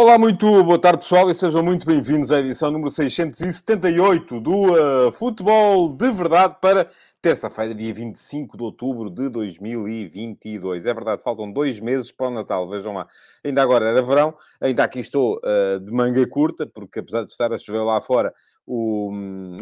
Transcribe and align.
Olá, 0.00 0.16
muito 0.16 0.62
boa 0.62 0.80
tarde 0.80 1.00
pessoal 1.00 1.28
e 1.28 1.34
sejam 1.34 1.60
muito 1.60 1.84
bem-vindos 1.84 2.30
à 2.30 2.38
edição 2.38 2.70
número 2.70 2.88
678 2.88 4.40
do 4.40 5.08
uh, 5.08 5.10
Futebol 5.10 5.92
de 5.92 6.12
Verdade 6.12 6.54
para 6.60 6.88
terça-feira, 7.20 7.74
dia 7.74 7.92
25 7.92 8.56
de 8.56 8.62
outubro 8.62 9.10
de 9.10 9.28
2022. 9.28 10.86
É 10.86 10.94
verdade, 10.94 11.20
faltam 11.20 11.50
dois 11.50 11.80
meses 11.80 12.12
para 12.12 12.28
o 12.28 12.30
Natal, 12.30 12.68
vejam 12.68 12.92
lá. 12.94 13.08
Ainda 13.44 13.60
agora 13.60 13.88
era 13.88 14.00
verão, 14.00 14.34
ainda 14.60 14.84
aqui 14.84 15.00
estou 15.00 15.38
uh, 15.38 15.80
de 15.80 15.90
manga 15.90 16.24
curta, 16.28 16.64
porque 16.64 17.00
apesar 17.00 17.24
de 17.24 17.32
estar 17.32 17.52
a 17.52 17.58
chover 17.58 17.82
lá 17.82 18.00
fora, 18.00 18.32
o, 18.64 19.10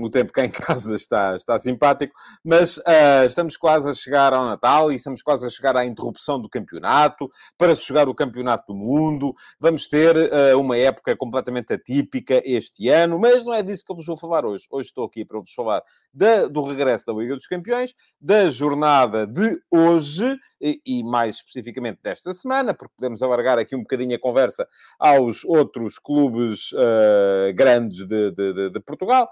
o 0.01 0.11
tempo 0.11 0.33
cá 0.33 0.45
em 0.45 0.51
casa 0.51 0.95
está, 0.95 1.37
está 1.37 1.59
simpático, 1.59 2.13
mas 2.45 2.77
uh, 2.79 3.25
estamos 3.25 3.57
quase 3.57 3.89
a 3.89 3.95
chegar 3.95 4.35
ao 4.35 4.45
Natal 4.45 4.91
e 4.93 4.97
estamos 4.97 5.23
quase 5.23 5.47
a 5.47 5.51
chegar 5.51 5.77
à 5.77 5.85
interrupção 5.85 6.41
do 6.41 6.49
campeonato, 6.49 7.31
para 7.57 7.75
se 7.75 7.87
jogar 7.87 8.09
o 8.09 8.15
campeonato 8.15 8.65
do 8.67 8.79
mundo. 8.79 9.33
Vamos 9.61 9.87
ter 9.87 10.26
uma 10.59 10.77
época 10.77 11.17
completamente 11.17 11.73
atípica 11.73 12.43
este 12.45 12.89
ano, 12.89 13.19
mas 13.19 13.45
não 13.45 13.55
é 13.55 13.63
disso 13.63 13.85
que 13.85 13.93
eu 13.93 13.97
vos 13.97 14.07
vou 14.07 14.17
falar 14.17 14.45
hoje. 14.45 14.67
Hoje 14.71 14.89
estou 14.89 15.05
aqui 15.05 15.25
para 15.25 15.39
vos 15.39 15.53
falar 15.53 15.83
do 16.51 16.63
regresso 16.63 17.07
da 17.07 17.13
Liga 17.13 17.35
dos 17.35 17.47
Campeões, 17.47 17.95
da 18.21 18.49
jornada 18.51 19.27
de 19.27 19.61
hoje 19.71 20.37
e, 20.61 21.03
mais 21.05 21.37
especificamente 21.37 22.01
desta 22.03 22.33
semana, 22.33 22.75
porque 22.75 22.95
podemos 22.97 23.23
alargar 23.23 23.59
aqui 23.59 23.77
um 23.77 23.81
bocadinho 23.81 24.17
a 24.17 24.19
conversa 24.19 24.67
aos 24.99 25.45
outros 25.45 25.99
clubes 25.99 26.73
uh, 26.73 27.53
grandes 27.55 28.07
de, 28.07 28.31
de, 28.31 28.71
de, 28.71 28.81
Portugal, 28.81 29.29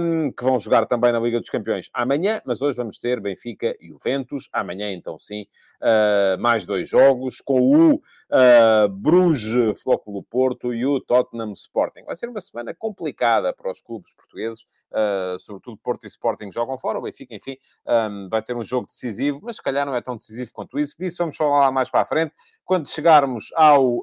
um, 0.00 0.30
que 0.30 0.44
vão 0.44 0.58
jogar 0.58 0.86
também 0.86 1.12
na 1.12 1.20
Liga 1.20 1.40
dos 1.40 1.50
Campeões 1.50 1.88
amanhã, 1.92 2.40
mas 2.46 2.62
hoje 2.62 2.76
vamos 2.76 2.98
ter 2.98 3.20
Benfica 3.20 3.76
e 3.80 3.88
Juventus, 3.88 4.48
amanhã 4.52 4.92
então 4.92 5.18
sim, 5.18 5.46
uh, 5.80 6.40
mais 6.40 6.64
dois 6.66 6.88
jogos, 6.88 7.40
com 7.40 7.60
o 7.60 8.00
uh, 8.30 8.88
Bruges 8.88 9.82
Flóculo 9.82 10.22
Porto 10.22 10.72
e 10.72 10.84
o 10.86 11.00
Tottenham 11.00 11.52
Sporting. 11.52 12.04
Vai 12.04 12.16
ser 12.16 12.28
uma 12.28 12.40
semana 12.40 12.74
complicada 12.74 13.52
para 13.52 13.70
os 13.70 13.80
clubes 13.80 14.12
portugueses, 14.14 14.62
uh, 14.92 15.38
sobretudo 15.38 15.76
Porto 15.78 16.04
e 16.04 16.06
Sporting 16.06 16.50
jogam 16.50 16.76
fora, 16.76 16.98
o 16.98 17.02
Benfica, 17.02 17.34
enfim, 17.34 17.56
um, 17.86 18.28
vai 18.28 18.42
ter 18.42 18.56
um 18.56 18.62
jogo 18.62 18.86
decisivo, 18.86 19.40
mas 19.42 19.56
se 19.56 19.62
calhar 19.62 19.86
não 19.86 19.94
é 19.94 20.00
tão 20.00 20.16
decisivo 20.16 20.43
quanto 20.52 20.78
isso. 20.78 20.96
Disso 20.98 21.18
vamos 21.20 21.36
falar 21.36 21.60
lá 21.60 21.72
mais 21.72 21.88
para 21.88 22.02
a 22.02 22.06
frente, 22.06 22.34
quando 22.64 22.88
chegarmos 22.88 23.46
ao... 23.56 24.02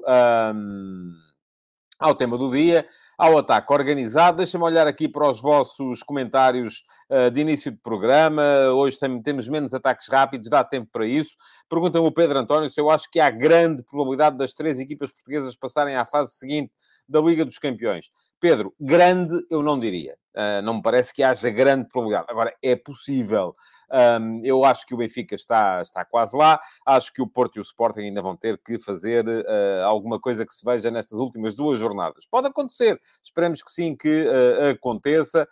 Um 0.54 1.12
ao 2.02 2.14
tema 2.14 2.36
do 2.36 2.50
dia, 2.50 2.84
ao 3.16 3.38
ataque 3.38 3.72
organizado. 3.72 4.38
Deixa-me 4.38 4.64
olhar 4.64 4.86
aqui 4.86 5.08
para 5.08 5.30
os 5.30 5.40
vossos 5.40 6.02
comentários 6.02 6.84
de 7.32 7.40
início 7.40 7.70
de 7.70 7.78
programa. 7.78 8.42
Hoje 8.74 8.98
tem, 8.98 9.22
temos 9.22 9.48
menos 9.48 9.74
ataques 9.74 10.08
rápidos, 10.08 10.48
dá 10.48 10.64
tempo 10.64 10.88
para 10.92 11.06
isso. 11.06 11.36
Pergunta-me 11.68 12.06
o 12.06 12.12
Pedro 12.12 12.38
António 12.38 12.68
se 12.70 12.80
eu 12.80 12.90
acho 12.90 13.10
que 13.10 13.20
há 13.20 13.30
grande 13.30 13.82
probabilidade 13.82 14.36
das 14.36 14.52
três 14.52 14.80
equipas 14.80 15.10
portuguesas 15.10 15.56
passarem 15.56 15.96
à 15.96 16.04
fase 16.04 16.32
seguinte 16.32 16.72
da 17.08 17.20
Liga 17.20 17.44
dos 17.44 17.58
Campeões. 17.58 18.10
Pedro, 18.40 18.74
grande 18.80 19.34
eu 19.50 19.62
não 19.62 19.78
diria. 19.78 20.16
Uh, 20.34 20.62
não 20.62 20.74
me 20.74 20.82
parece 20.82 21.12
que 21.12 21.22
haja 21.22 21.50
grande 21.50 21.86
probabilidade. 21.88 22.26
Agora, 22.30 22.52
é 22.62 22.74
possível. 22.74 23.54
Eu 24.42 24.64
acho 24.64 24.86
que 24.86 24.94
o 24.94 24.96
Benfica 24.96 25.34
está, 25.34 25.78
está 25.82 26.02
quase 26.02 26.34
lá. 26.34 26.58
Acho 26.86 27.12
que 27.12 27.20
o 27.20 27.26
Porto 27.26 27.56
e 27.56 27.60
o 27.60 27.62
Sporting 27.62 28.00
ainda 28.00 28.22
vão 28.22 28.34
ter 28.34 28.56
que 28.56 28.78
fazer 28.78 29.28
uh, 29.28 29.84
alguma 29.84 30.18
coisa 30.18 30.46
que 30.46 30.54
se 30.54 30.64
veja 30.64 30.90
nestas 30.90 31.18
últimas 31.18 31.56
duas 31.56 31.78
jornadas. 31.78 32.24
Pode 32.24 32.46
acontecer. 32.46 32.98
Esperemos 33.22 33.62
que 33.62 33.70
sim, 33.70 33.94
que 33.94 34.26
aconteça, 34.70 35.46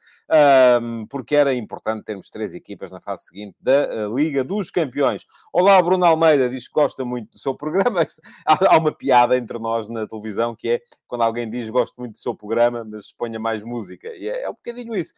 porque 1.10 1.36
era 1.36 1.49
importante 1.54 2.04
termos 2.04 2.30
três 2.30 2.54
equipas 2.54 2.90
na 2.90 3.00
fase 3.00 3.24
seguinte 3.24 3.56
da 3.60 4.08
uh, 4.08 4.16
Liga 4.16 4.42
dos 4.42 4.70
Campeões. 4.70 5.26
Olá, 5.52 5.80
Bruno 5.82 6.06
Almeida 6.06 6.48
diz 6.48 6.66
que 6.66 6.72
gosta 6.72 7.04
muito 7.04 7.32
do 7.32 7.38
seu 7.38 7.54
programa. 7.54 8.06
há, 8.46 8.78
uma 8.78 8.92
piada 8.92 9.36
entre 9.36 9.58
nós 9.58 9.88
na 9.88 10.06
televisão 10.06 10.54
que 10.56 10.70
é 10.70 10.80
quando 11.06 11.22
alguém 11.22 11.50
diz 11.50 11.68
gosto 11.68 11.94
muito 11.98 12.12
do 12.12 12.18
seu 12.18 12.34
programa, 12.34 12.84
mas 12.84 13.12
ponha 13.12 13.38
mais 13.38 13.62
música. 13.62 14.08
E 14.08 14.28
é, 14.28 14.44
é 14.44 14.48
um 14.48 14.54
bocadinho 14.54 14.96
isso. 14.96 15.12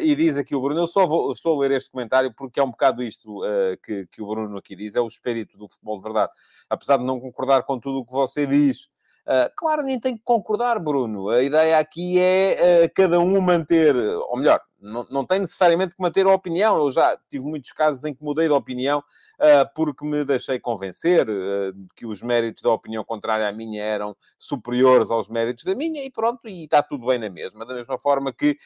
e 0.00 0.14
diz 0.14 0.38
aqui 0.38 0.54
o 0.54 0.60
Bruno, 0.60 0.80
eu 0.80 0.86
só 0.86 1.06
vou, 1.06 1.30
estou 1.30 1.56
a 1.56 1.60
ler 1.60 1.72
este 1.72 1.90
comentário 1.90 2.32
porque 2.34 2.54
que 2.54 2.60
é 2.60 2.64
um 2.64 2.70
bocado 2.70 3.02
isto 3.02 3.44
uh, 3.44 3.76
que, 3.82 4.06
que 4.06 4.22
o 4.22 4.26
Bruno 4.28 4.56
aqui 4.56 4.76
diz, 4.76 4.94
é 4.94 5.00
o 5.00 5.08
espírito 5.08 5.58
do 5.58 5.68
futebol 5.68 5.96
de 5.96 6.04
verdade. 6.04 6.32
Apesar 6.70 6.98
de 6.98 7.04
não 7.04 7.18
concordar 7.20 7.64
com 7.64 7.78
tudo 7.80 7.98
o 7.98 8.06
que 8.06 8.12
você 8.12 8.46
diz, 8.46 8.88
Uh, 9.26 9.48
claro, 9.56 9.82
nem 9.82 9.98
tem 9.98 10.14
que 10.14 10.22
concordar, 10.22 10.78
Bruno. 10.78 11.30
A 11.30 11.42
ideia 11.42 11.78
aqui 11.78 12.20
é 12.20 12.84
uh, 12.84 12.92
cada 12.94 13.18
um 13.18 13.40
manter, 13.40 13.96
ou 13.96 14.36
melhor, 14.36 14.60
não, 14.84 15.06
não 15.10 15.24
tem 15.24 15.40
necessariamente 15.40 15.94
que 15.94 16.02
manter 16.02 16.26
a 16.26 16.32
opinião. 16.32 16.76
Eu 16.76 16.90
já 16.90 17.18
tive 17.28 17.44
muitos 17.44 17.72
casos 17.72 18.04
em 18.04 18.14
que 18.14 18.22
mudei 18.22 18.46
de 18.46 18.52
opinião 18.52 18.98
uh, 18.98 19.74
porque 19.74 20.04
me 20.06 20.24
deixei 20.24 20.60
convencer 20.60 21.26
que 21.96 22.06
os 22.06 22.22
méritos 22.22 22.62
da 22.62 22.70
opinião 22.70 23.04
contrária 23.04 23.48
à 23.48 23.52
minha 23.52 23.82
eram 23.82 24.14
superiores 24.38 25.10
aos 25.10 25.28
méritos 25.28 25.64
da 25.64 25.74
minha 25.74 26.04
e 26.04 26.10
pronto, 26.10 26.48
e 26.48 26.64
está 26.64 26.82
tudo 26.82 27.06
bem 27.06 27.18
na 27.18 27.30
mesma. 27.30 27.64
Da 27.64 27.74
mesma 27.74 27.98
forma 27.98 28.32
que 28.32 28.56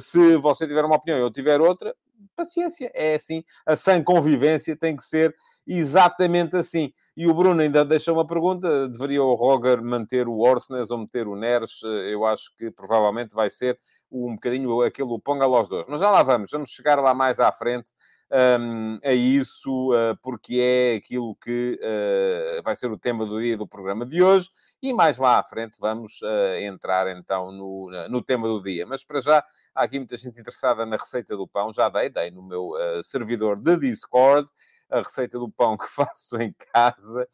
se 0.00 0.36
você 0.36 0.66
tiver 0.66 0.84
uma 0.84 0.96
opinião 0.96 1.18
e 1.18 1.22
eu 1.22 1.30
tiver 1.30 1.60
outra, 1.60 1.94
paciência, 2.36 2.90
é 2.94 3.14
assim. 3.14 3.42
A 3.66 3.76
sã 3.76 4.02
convivência 4.02 4.76
tem 4.76 4.96
que 4.96 5.02
ser 5.02 5.34
exatamente 5.66 6.56
assim. 6.56 6.92
E 7.16 7.26
o 7.26 7.34
Bruno 7.34 7.60
ainda 7.60 7.84
deixou 7.84 8.14
uma 8.14 8.26
pergunta: 8.26 8.88
deveria 8.88 9.22
o 9.22 9.34
Roger 9.34 9.82
manter 9.82 10.28
o 10.28 10.38
Orsnes 10.38 10.90
ou 10.90 10.98
meter 10.98 11.26
o 11.26 11.36
Neres? 11.36 11.82
Eu 12.10 12.24
acho 12.24 12.54
que 12.56 12.70
provavelmente 12.70 13.34
vai 13.34 13.50
ser 13.50 13.78
um 14.10 14.34
bocadinho 14.34 14.82
aquele 14.82 15.18
ponga 15.22 15.46
aos 15.60 15.68
dois. 15.68 15.86
Mas 15.88 16.00
já 16.00 16.10
lá 16.10 16.22
vamos, 16.22 16.50
vamos 16.50 16.70
chegar 16.70 16.98
lá 17.00 17.14
mais 17.14 17.38
à 17.38 17.52
frente. 17.52 17.92
Um, 18.32 19.00
a 19.02 19.12
isso, 19.12 19.92
uh, 19.92 20.16
porque 20.22 20.60
é 20.60 20.94
aquilo 20.94 21.34
que 21.34 21.76
uh, 21.82 22.62
vai 22.62 22.76
ser 22.76 22.88
o 22.88 22.96
tema 22.96 23.26
do 23.26 23.40
dia 23.40 23.56
do 23.56 23.66
programa 23.66 24.06
de 24.06 24.22
hoje, 24.22 24.48
e 24.80 24.92
mais 24.92 25.18
lá 25.18 25.40
à 25.40 25.42
frente 25.42 25.78
vamos 25.80 26.22
uh, 26.22 26.54
entrar 26.60 27.08
então 27.08 27.50
no, 27.50 27.90
no 28.08 28.22
tema 28.22 28.46
do 28.46 28.62
dia. 28.62 28.86
Mas 28.86 29.02
para 29.02 29.20
já, 29.20 29.44
há 29.74 29.82
aqui 29.82 29.98
muita 29.98 30.16
gente 30.16 30.38
interessada 30.38 30.86
na 30.86 30.96
receita 30.96 31.36
do 31.36 31.48
pão, 31.48 31.72
já 31.72 31.88
dei, 31.88 32.08
dei 32.08 32.30
no 32.30 32.40
meu 32.40 32.70
servidor 33.02 33.56
de 33.56 33.76
Discord 33.76 34.48
a 34.90 34.98
receita 34.98 35.38
do 35.38 35.50
pão 35.50 35.76
que 35.76 35.86
faço 35.90 36.36
em 36.36 36.54
casa, 36.72 37.26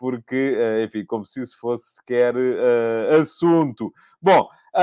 porque, 0.00 0.56
eh, 0.56 0.84
enfim, 0.84 1.04
como 1.04 1.26
se 1.26 1.42
isso 1.42 1.60
fosse 1.60 1.96
sequer 1.96 2.34
uh, 2.34 3.20
assunto. 3.20 3.92
Bom, 4.20 4.48
uh, 4.74 4.78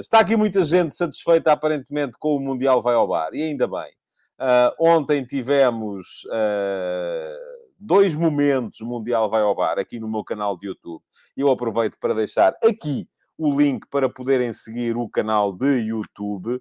está 0.00 0.20
aqui 0.20 0.34
muita 0.34 0.64
gente 0.64 0.94
satisfeita, 0.94 1.52
aparentemente, 1.52 2.16
com 2.18 2.34
o 2.34 2.40
Mundial 2.40 2.80
vai 2.80 2.94
ao 2.94 3.06
bar, 3.06 3.28
e 3.34 3.42
ainda 3.42 3.68
bem. 3.68 3.92
Uh, 4.40 4.72
ontem 4.80 5.26
tivemos 5.26 6.22
dois 7.78 8.14
momentos 8.14 8.80
Mundial 8.80 9.28
vai 9.28 9.42
ao 9.42 9.54
bar 9.54 9.78
aqui 9.78 10.00
no 10.00 10.08
meu 10.08 10.24
canal 10.24 10.56
de 10.56 10.68
YouTube. 10.68 11.02
Eu 11.36 11.50
aproveito 11.50 11.98
para 12.00 12.14
deixar 12.14 12.54
aqui 12.64 13.06
o 13.36 13.54
link 13.54 13.86
para 13.90 14.08
poderem 14.08 14.54
seguir 14.54 14.96
o 14.96 15.06
canal 15.06 15.52
de 15.52 15.80
YouTube. 15.80 16.58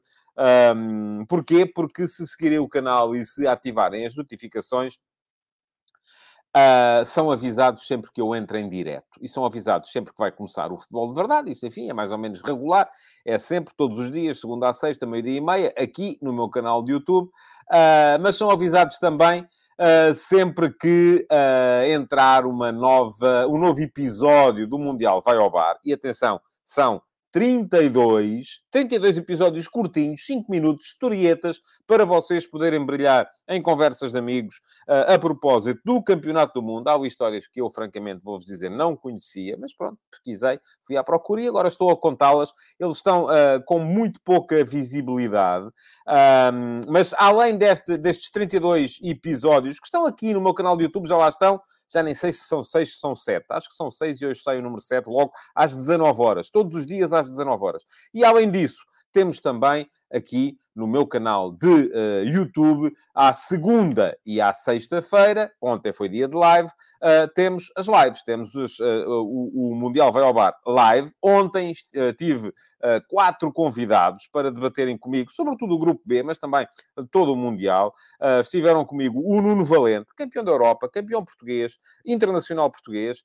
Um, 0.76 1.26
porquê? 1.28 1.66
Porque 1.66 2.08
se 2.10 2.28
seguirem 2.28 2.60
o 2.60 2.68
canal 2.68 3.16
e 3.16 3.26
se 3.26 3.48
ativarem 3.48 4.06
as 4.06 4.16
notificações, 4.16 4.98
Uh, 6.56 7.06
são 7.06 7.32
avisados 7.32 7.88
sempre 7.88 8.12
que 8.12 8.20
eu 8.20 8.36
entro 8.36 8.58
em 8.58 8.68
direto. 8.68 9.08
E 9.22 9.28
são 9.28 9.46
avisados 9.46 9.90
sempre 9.90 10.12
que 10.12 10.20
vai 10.20 10.32
começar 10.32 10.72
o 10.72 10.78
futebol 10.78 11.08
de 11.08 11.16
verdade. 11.16 11.52
Isso, 11.52 11.66
enfim, 11.66 11.90
é 11.90 11.94
mais 11.94 12.12
ou 12.12 12.18
menos 12.18 12.42
regular. 12.42 12.90
É 13.26 13.40
sempre, 13.40 13.74
todos 13.78 13.98
os 13.98 14.12
dias, 14.12 14.40
segunda 14.40 14.70
a 14.70 14.74
sexta, 14.74 15.06
meio-dia 15.06 15.38
e 15.38 15.42
meia, 15.42 15.74
aqui 15.78 16.18
no 16.22 16.34
meu 16.34 16.50
canal 16.50 16.84
de 16.84 16.92
YouTube. 16.92 17.28
Uh, 17.28 18.20
mas 18.20 18.36
são 18.36 18.52
avisados 18.52 18.98
também 18.98 19.44
uh, 19.44 20.14
sempre 20.14 20.74
que 20.74 21.26
entrar 21.90 22.46
uma 22.46 22.70
nova, 22.70 23.48
um 23.48 23.58
novo 23.58 23.80
episódio 23.80 24.68
do 24.68 24.78
Mundial 24.78 25.22
Vai 25.22 25.38
ao 25.38 25.50
Bar. 25.50 25.78
E 25.86 25.94
atenção, 25.94 26.42
são 26.66 27.02
32, 27.32 28.61
32 28.72 29.18
episódios 29.18 29.68
curtinhos, 29.68 30.26
5 30.26 30.50
minutos, 30.50 30.88
historietas, 30.88 31.62
para 31.86 32.06
vocês 32.06 32.48
poderem 32.48 32.86
brilhar 32.86 33.30
em 33.48 33.62
conversas 33.62 34.14
de 34.14 34.18
amigos 34.18 34.62
uh, 34.88 35.14
a 35.14 35.20
propósito 35.20 35.82
do 35.84 36.02
Campeonato 36.02 36.54
do 36.54 36.66
Mundo. 36.66 36.88
Há 36.88 37.06
histórias 37.06 37.48
que 37.48 37.60
eu, 37.60 37.70
francamente, 37.70 38.24
vou-vos 38.24 38.46
dizer, 38.46 38.70
não 38.70 38.96
conhecia, 38.96 39.58
mas 39.60 39.76
pronto, 39.76 39.98
pesquisei, 40.10 40.60
fui 40.82 40.96
à 40.96 41.04
procura 41.04 41.42
e 41.42 41.48
agora 41.48 41.68
estou 41.68 41.90
a 41.90 41.98
contá-las. 41.98 42.54
Eles 42.80 42.98
estão 42.98 43.26
uh, 43.26 43.64
com 43.66 43.80
muito 43.80 44.22
pouca 44.24 44.64
visibilidade, 44.64 45.66
um, 46.08 46.82
mas 46.92 47.14
além 47.18 47.58
deste, 47.58 47.98
destes 47.98 48.32
32 48.32 49.00
episódios, 49.04 49.80
que 49.80 49.86
estão 49.86 50.06
aqui 50.06 50.34
no 50.34 50.40
meu 50.42 50.54
canal 50.54 50.78
de 50.78 50.84
YouTube, 50.84 51.08
já 51.08 51.18
lá 51.18 51.28
estão, 51.28 51.60
já 51.92 52.02
nem 52.02 52.16
sei 52.16 52.32
se 52.32 52.46
são 52.46 52.64
6, 52.64 52.94
se 52.94 53.00
são 53.00 53.14
7, 53.14 53.46
acho 53.50 53.68
que 53.68 53.76
são 53.76 53.92
6 53.92 54.22
e 54.22 54.26
hoje 54.26 54.42
sai 54.42 54.60
o 54.60 54.62
número 54.62 54.82
7, 54.82 55.08
logo 55.08 55.32
às 55.54 55.76
19 55.76 56.22
horas, 56.22 56.50
todos 56.50 56.76
os 56.76 56.86
dias 56.86 57.12
às 57.12 57.28
19 57.28 57.64
horas. 57.64 57.84
E 58.14 58.24
além 58.24 58.50
disso, 58.50 58.61
temos 59.12 59.40
também 59.40 59.90
aqui 60.12 60.58
no 60.76 60.88
meu 60.88 61.06
canal 61.06 61.52
de 61.52 61.68
uh, 61.68 62.24
YouTube, 62.26 62.94
à 63.14 63.34
segunda 63.34 64.18
e 64.26 64.40
à 64.40 64.54
sexta-feira, 64.54 65.52
ontem 65.62 65.92
foi 65.92 66.08
dia 66.08 66.28
de 66.28 66.38
live, 66.38 66.70
uh, 66.70 67.28
temos 67.36 67.72
as 67.76 67.88
lives, 67.88 68.24
temos 68.24 68.56
os, 68.56 68.80
uh, 68.80 69.06
o, 69.08 69.72
o, 69.72 69.76
Mundial 69.76 70.12
Vai 70.12 70.24
ao 70.24 70.34
Bar 70.34 70.56
live. 70.66 71.12
Ontem 71.22 71.74
tive 72.18 72.54
quatro 73.08 73.52
convidados 73.54 74.28
para 74.28 74.52
debaterem 74.52 74.98
comigo, 74.98 75.32
sobretudo 75.32 75.76
o 75.76 75.80
Grupo 75.80 76.02
B, 76.06 76.24
mas 76.24 76.38
também 76.38 76.66
todo 77.12 77.32
o 77.34 77.36
Mundial. 77.36 77.94
estiveram 78.40 78.84
comigo 78.84 79.22
o 79.24 79.40
Nuno 79.42 79.64
Valente, 79.64 80.16
campeão 80.16 80.44
da 80.44 80.52
Europa, 80.52 80.90
campeão 80.90 81.24
português, 81.24 81.78
internacional 82.06 82.72
português, 82.72 83.24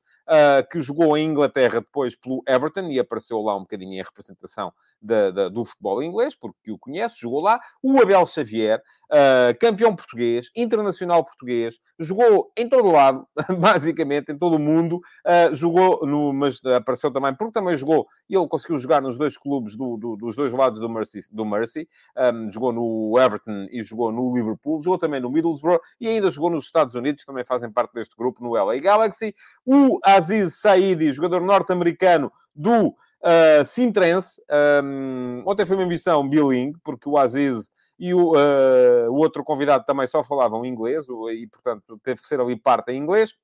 que 0.71 0.81
jogou 0.81 1.17
em 1.17 1.27
Inglaterra 1.27 1.81
depois 1.81 2.15
pelo 2.15 2.43
Everton 2.47 2.89
e 2.91 2.99
apareceu 2.99 3.41
lá 3.41 3.57
um 3.57 3.61
bocadinho 3.61 3.95
em 3.95 4.03
representação 4.03 4.73
do 5.01 5.65
futebol 5.65 6.03
inglês, 6.03 6.35
porque 6.35 6.76
o 6.77 6.79
conhece, 6.79 7.17
jogou 7.21 7.41
lá. 7.41 7.59
O 7.83 8.01
Abel 8.01 8.25
Xavier, 8.27 8.81
uh, 9.11 9.59
campeão 9.59 9.95
português, 9.95 10.51
internacional 10.57 11.25
português, 11.25 11.79
jogou 11.99 12.53
em 12.57 12.69
todo 12.69 12.91
lado, 12.91 13.27
basicamente, 13.59 14.33
em 14.33 14.39
todo 14.39 14.57
o 14.57 14.59
mundo. 14.59 14.97
Uh, 15.27 15.55
jogou 15.55 16.07
no, 16.07 16.33
mas 16.33 16.65
apareceu 16.65 17.13
também, 17.13 17.35
porque 17.35 17.53
também 17.53 17.77
jogou, 17.77 18.07
e 18.29 18.37
ele 18.37 18.47
conseguiu 18.49 18.79
jogar 18.79 19.03
nos 19.03 19.19
dois 19.19 19.37
clubes 19.37 19.77
do, 19.77 19.97
do, 19.97 20.17
dos 20.17 20.37
dois 20.37 20.53
lados 20.53 20.81
do 20.81 20.89
Mercy. 20.89 21.21
Do 21.33 21.45
Mercy. 21.45 21.89
Um, 22.17 22.49
jogou 22.49 22.73
no 22.73 23.19
Everton 23.19 23.67
e 23.71 23.83
jogou 23.83 24.13
no 24.13 24.35
Liverpool, 24.35 24.81
jogou 24.81 24.99
também 24.99 25.21
no 25.21 25.31
Middlesbrough 25.31 25.81
e 26.01 26.09
ainda 26.09 26.31
jogou 26.31 26.51
nos 26.51 26.65
Estados 26.65 26.95
Unidos, 26.95 27.25
também 27.25 27.45
fazem 27.45 27.71
parte 27.71 27.93
deste 27.95 28.17
grupo, 28.17 28.43
no 28.43 28.53
LA 28.53 28.79
Galaxy. 28.79 29.35
O 29.65 29.99
Aziz 30.05 30.61
Saidi, 30.61 31.13
jogador 31.13 31.41
norte-americano 31.41 32.33
do 32.55 32.95
Uh, 33.27 33.65
Sintrense, 33.65 34.41
um, 34.85 35.41
ontem 35.45 35.67
foi 35.67 35.75
uma 35.75 35.85
missão 35.85 36.29
bilingue, 36.29 36.79
porque 36.85 37.09
o 37.09 37.19
Aziz 37.19 37.73
e 37.99 38.15
o, 38.15 38.35
uh, 38.35 39.11
o 39.11 39.17
outro 39.17 39.43
convidado 39.43 39.85
também 39.85 40.07
só 40.07 40.23
falavam 40.23 40.65
inglês, 40.65 41.07
e 41.33 41.49
portanto 41.49 41.99
teve 42.05 42.21
que 42.21 42.29
ser 42.29 42.41
ali 42.41 42.55
parte 42.55 42.93
em 42.93 43.03
inglês, 43.03 43.35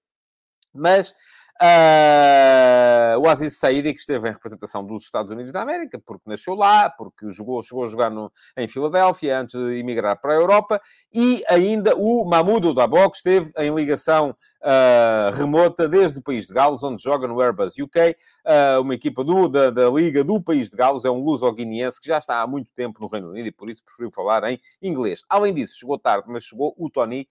mas 0.72 1.12
Uh, 1.60 3.18
o 3.20 3.28
Aziz 3.28 3.56
Saidi, 3.56 3.92
que 3.92 4.00
esteve 4.00 4.28
em 4.28 4.32
representação 4.32 4.84
dos 4.84 5.02
Estados 5.04 5.30
Unidos 5.30 5.52
da 5.52 5.62
América, 5.62 6.00
porque 6.04 6.28
nasceu 6.28 6.54
lá, 6.54 6.90
porque 6.90 7.30
jogou, 7.30 7.62
chegou 7.62 7.84
a 7.84 7.86
jogar 7.86 8.10
no, 8.10 8.32
em 8.56 8.66
Filadélfia 8.66 9.38
antes 9.38 9.54
de 9.54 9.78
emigrar 9.78 10.20
para 10.20 10.32
a 10.32 10.36
Europa, 10.36 10.80
e 11.14 11.44
ainda 11.48 11.94
o 11.94 12.24
Mahmoud 12.24 12.74
Dabo, 12.74 13.08
que 13.10 13.16
esteve 13.16 13.52
em 13.58 13.72
ligação 13.74 14.30
uh, 14.30 15.36
remota 15.36 15.88
desde 15.88 16.18
o 16.18 16.22
país 16.22 16.46
de 16.46 16.54
Gales, 16.54 16.82
onde 16.82 17.00
joga 17.00 17.28
no 17.28 17.40
Airbus 17.40 17.74
UK, 17.78 18.10
uh, 18.10 18.14
ah, 18.44 18.80
uma 18.80 18.94
equipa 18.94 19.22
do, 19.22 19.48
da, 19.48 19.70
da, 19.70 19.88
Liga 19.88 20.24
do 20.24 20.42
país 20.42 20.68
de 20.68 20.76
Gales, 20.76 21.04
é 21.04 21.10
um 21.10 21.22
luso-guineense 21.22 22.00
que 22.00 22.08
já 22.08 22.18
está 22.18 22.40
há 22.40 22.46
muito 22.46 22.68
tempo 22.74 23.00
no 23.00 23.06
Reino 23.06 23.30
Unido 23.30 23.46
e 23.46 23.52
por 23.52 23.70
isso 23.70 23.84
preferiu 23.84 24.10
falar 24.12 24.44
em 24.44 24.58
inglês. 24.82 25.22
Além 25.28 25.54
disso, 25.54 25.78
chegou 25.78 25.98
tarde, 25.98 26.24
mas 26.28 26.44
chegou 26.44 26.74
o 26.76 26.90
Tony, 26.90 27.28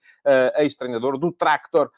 ex-treinador 0.56 1.18
do 1.18 1.32
Tractor 1.32 1.90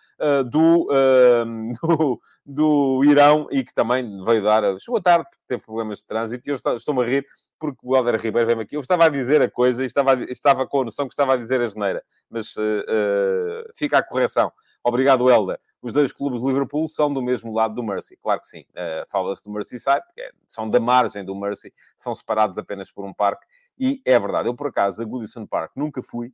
do, 0.50 0.88
do 1.82 2.13
do 2.44 3.02
Irão 3.05 3.46
e 3.50 3.64
que 3.64 3.72
também 3.72 4.22
veio 4.22 4.43
dar. 4.43 4.78
Chegou 4.78 5.00
tarde 5.00 5.25
porque 5.25 5.44
teve 5.46 5.64
problemas 5.64 5.99
de 5.99 6.06
trânsito 6.06 6.49
e 6.49 6.52
eu 6.52 6.76
estou-me 6.76 7.02
a 7.02 7.06
rir 7.06 7.26
porque 7.58 7.78
o 7.82 7.96
Helder 7.96 8.20
Ribeiro 8.20 8.46
veio 8.46 8.61
aqui. 8.61 8.76
Eu 8.76 8.81
estava 8.81 9.06
a 9.06 9.08
dizer 9.08 9.40
a 9.40 9.50
coisa 9.50 9.82
e 9.82 9.87
estava, 9.87 10.14
estava 10.25 10.66
com 10.66 10.82
a 10.82 10.84
noção 10.84 11.06
que 11.06 11.14
estava 11.14 11.34
a 11.34 11.37
dizer 11.37 11.61
a 11.61 11.66
geneira, 11.66 12.02
mas 12.28 12.55
uh, 12.56 12.61
uh, 12.61 13.72
fica 13.75 13.99
a 13.99 14.02
correção. 14.02 14.52
Obrigado, 14.82 15.31
Helder. 15.31 15.58
Os 15.81 15.93
dois 15.93 16.12
clubes 16.12 16.40
de 16.40 16.46
Liverpool 16.46 16.87
são 16.88 17.12
do 17.12 17.22
mesmo 17.22 17.52
lado 17.52 17.75
do 17.75 17.82
Mercy, 17.82 18.17
claro 18.17 18.40
que 18.40 18.46
sim. 18.46 18.64
Uh, 18.70 19.08
Fala-se 19.08 19.44
do 19.44 19.50
Merseyside, 19.50 20.02
porque 20.06 20.20
é, 20.20 20.31
são 20.46 20.69
da 20.69 20.81
margem 20.81 21.25
do 21.25 21.34
Mercy, 21.34 21.72
são 21.96 22.14
separados 22.14 22.58
apenas 22.58 22.90
por 22.90 23.05
um 23.05 23.12
parque, 23.12 23.46
e 23.78 24.00
é 24.05 24.19
verdade. 24.19 24.49
Eu, 24.49 24.55
por 24.55 24.69
acaso, 24.69 25.02
a 25.02 25.05
Goodison 25.05 25.46
Park 25.46 25.72
nunca 25.76 26.02
fui, 26.02 26.32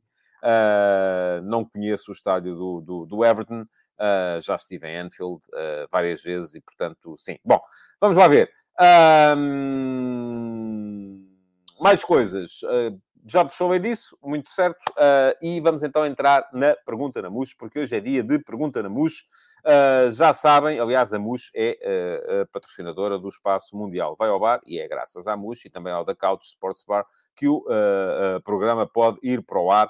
não 1.43 1.63
conheço 1.63 2.09
o 2.09 2.13
estádio 2.13 2.55
do, 2.55 2.81
do, 2.81 3.05
do 3.05 3.25
Everton, 3.25 3.65
Uh, 4.01 4.41
já 4.41 4.55
estive 4.55 4.87
em 4.87 4.97
Anfield 4.97 5.41
uh, 5.53 5.85
várias 5.91 6.23
vezes 6.23 6.55
e, 6.55 6.61
portanto, 6.61 7.13
sim. 7.17 7.37
Bom, 7.45 7.61
vamos 7.99 8.17
lá 8.17 8.27
ver. 8.27 8.51
Um, 9.37 9.47
mais 11.79 12.03
coisas. 12.03 12.63
Uh, 12.63 12.99
já 13.27 13.43
vos 13.43 13.55
falei 13.55 13.79
disso, 13.79 14.17
muito 14.23 14.49
certo. 14.49 14.81
e 15.43 15.61
vamos 15.61 15.83
então 15.83 16.03
entrar 16.03 16.49
na 16.51 16.75
Pergunta 16.77 17.21
na 17.21 17.29
MUS, 17.29 17.53
porque 17.53 17.81
hoje 17.81 17.95
é 17.95 17.99
dia 17.99 18.23
de 18.23 18.39
Pergunta 18.39 18.81
na 18.81 18.89
MUS. 18.89 19.27
já 20.11 20.33
sabem, 20.33 20.79
aliás, 20.79 21.13
a 21.13 21.19
MUS 21.19 21.51
é 21.53 21.77
a 22.41 22.47
patrocinadora 22.47 23.19
do 23.19 23.27
Espaço 23.27 23.77
Mundial. 23.77 24.15
Vai 24.17 24.29
ao 24.29 24.39
bar 24.39 24.59
e 24.65 24.79
é 24.79 24.87
graças 24.87 25.27
à 25.27 25.37
MUS 25.37 25.63
e 25.65 25.69
também 25.69 25.93
ao 25.93 26.03
da 26.03 26.15
Couch 26.15 26.47
Sports 26.47 26.83
Bar 26.83 27.05
que 27.35 27.47
o 27.47 27.63
programa 28.43 28.87
pode 28.87 29.19
ir 29.21 29.45
para 29.45 29.59
o 29.61 29.71
ar 29.71 29.87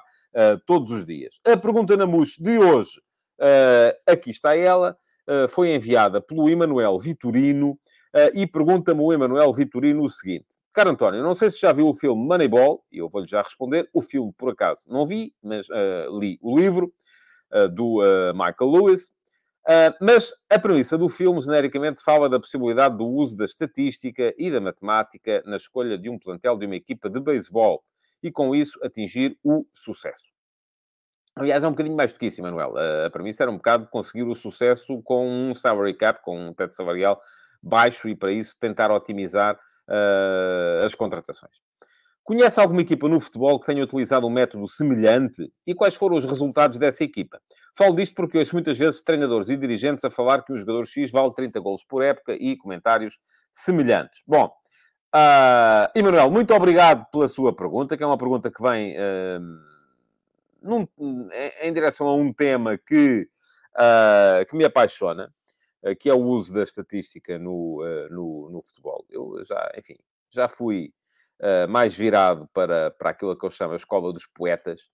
todos 0.66 0.90
os 0.90 1.06
dias. 1.06 1.40
A 1.46 1.56
Pergunta 1.56 1.96
na 1.96 2.06
MUS 2.06 2.36
de 2.36 2.58
hoje 2.58 3.00
Uh, 3.42 3.90
aqui 4.06 4.30
está 4.30 4.56
ela, 4.56 4.96
uh, 5.28 5.48
foi 5.48 5.74
enviada 5.74 6.20
pelo 6.20 6.48
Emanuel 6.48 6.96
Vitorino 6.96 7.70
uh, 7.72 8.30
e 8.32 8.46
pergunta-me 8.46 9.00
o 9.00 9.12
Emanuel 9.12 9.52
Vitorino 9.52 10.04
o 10.04 10.08
seguinte. 10.08 10.60
Caro 10.72 10.90
António, 10.90 11.24
não 11.24 11.34
sei 11.34 11.50
se 11.50 11.58
já 11.58 11.72
viu 11.72 11.88
o 11.88 11.92
filme 11.92 12.24
Moneyball, 12.24 12.84
e 12.92 12.98
eu 12.98 13.08
vou-lhe 13.08 13.26
já 13.26 13.42
responder. 13.42 13.90
O 13.92 14.00
filme, 14.00 14.32
por 14.38 14.52
acaso, 14.52 14.84
não 14.88 15.04
vi, 15.04 15.34
mas 15.42 15.66
li 16.18 16.38
o 16.40 16.58
livro 16.58 16.94
do 17.74 17.98
Michael 18.32 18.70
Lewis. 18.70 19.10
mas 20.00 20.32
a 20.50 20.58
premissa 20.58 20.96
do 20.96 21.10
filme, 21.10 21.42
genericamente, 21.42 22.02
fala 22.02 22.26
da 22.26 22.40
possibilidade 22.40 22.96
do 22.96 23.06
uso 23.06 23.36
da 23.36 23.44
estatística 23.44 24.32
e 24.38 24.50
da 24.50 24.62
matemática 24.62 25.42
na 25.44 25.56
escolha 25.56 25.98
de 25.98 26.08
um 26.08 26.18
plantel 26.18 26.56
de 26.56 26.64
uma 26.64 26.76
equipa 26.76 27.10
de 27.10 27.20
beisebol 27.20 27.84
e, 28.22 28.32
com 28.32 28.54
isso, 28.54 28.78
atingir 28.82 29.36
o 29.44 29.66
sucesso. 29.74 30.32
Aliás, 31.34 31.64
é 31.64 31.66
um 31.66 31.70
bocadinho 31.70 31.96
mais 31.96 32.12
do 32.12 32.18
que 32.18 32.26
isso, 32.26 32.42
Manuel. 32.42 32.74
A 33.06 33.10
premissa 33.10 33.42
era 33.42 33.50
um 33.50 33.56
bocado 33.56 33.86
conseguir 33.88 34.24
o 34.24 34.34
sucesso 34.34 35.00
com 35.02 35.26
um 35.26 35.54
salary 35.54 35.94
cap, 35.94 36.20
com 36.22 36.48
um 36.48 36.52
teto 36.52 36.74
salarial 36.74 37.20
baixo 37.62 38.08
e, 38.08 38.14
para 38.14 38.30
isso, 38.32 38.56
tentar 38.58 38.90
otimizar 38.90 39.54
uh, 39.54 40.84
as 40.84 40.94
contratações. 40.94 41.56
Conhece 42.24 42.60
alguma 42.60 42.82
equipa 42.82 43.08
no 43.08 43.18
futebol 43.18 43.58
que 43.58 43.66
tenha 43.66 43.82
utilizado 43.82 44.26
um 44.26 44.30
método 44.30 44.68
semelhante? 44.68 45.44
E 45.66 45.74
quais 45.74 45.94
foram 45.94 46.16
os 46.16 46.24
resultados 46.24 46.78
dessa 46.78 47.02
equipa? 47.02 47.40
Falo 47.76 47.96
disto 47.96 48.14
porque 48.14 48.38
ouço 48.38 48.54
muitas 48.54 48.78
vezes 48.78 49.02
treinadores 49.02 49.48
e 49.48 49.56
dirigentes 49.56 50.04
a 50.04 50.10
falar 50.10 50.44
que 50.44 50.52
o 50.52 50.58
jogador 50.58 50.86
X 50.86 51.10
vale 51.10 51.34
30 51.34 51.58
gols 51.60 51.82
por 51.82 52.02
época 52.02 52.34
e 52.34 52.56
comentários 52.56 53.18
semelhantes. 53.50 54.22
Bom, 54.26 54.52
uh, 55.14 55.90
Emanuel, 55.96 56.30
muito 56.30 56.54
obrigado 56.54 57.06
pela 57.10 57.26
sua 57.26 57.56
pergunta, 57.56 57.96
que 57.96 58.02
é 58.02 58.06
uma 58.06 58.18
pergunta 58.18 58.50
que 58.50 58.62
vem... 58.62 58.94
Uh, 58.96 59.71
num, 60.62 60.86
em 61.60 61.72
direção 61.72 62.06
a 62.06 62.14
um 62.14 62.32
tema 62.32 62.78
que, 62.78 63.28
uh, 63.74 64.46
que 64.48 64.56
me 64.56 64.64
apaixona, 64.64 65.32
uh, 65.82 65.96
que 65.96 66.08
é 66.08 66.14
o 66.14 66.22
uso 66.22 66.54
da 66.54 66.62
estatística 66.62 67.38
no, 67.38 67.82
uh, 67.82 68.12
no, 68.12 68.50
no, 68.50 68.62
futebol. 68.62 69.04
Eu 69.10 69.42
já, 69.44 69.70
enfim, 69.76 69.96
já 70.30 70.48
fui 70.48 70.92
mais 71.68 71.92
virado 71.92 72.48
para, 72.54 72.92
para 72.92 73.10
aquilo 73.10 73.36
que 73.36 73.44
eu 73.44 73.50
chamo 73.50 73.72
a 73.72 73.76
escola 73.76 74.12
dos 74.12 74.28
poetas. 74.28 74.88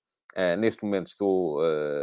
neste 0.59 0.83
momento 0.83 1.09
estou 1.09 1.61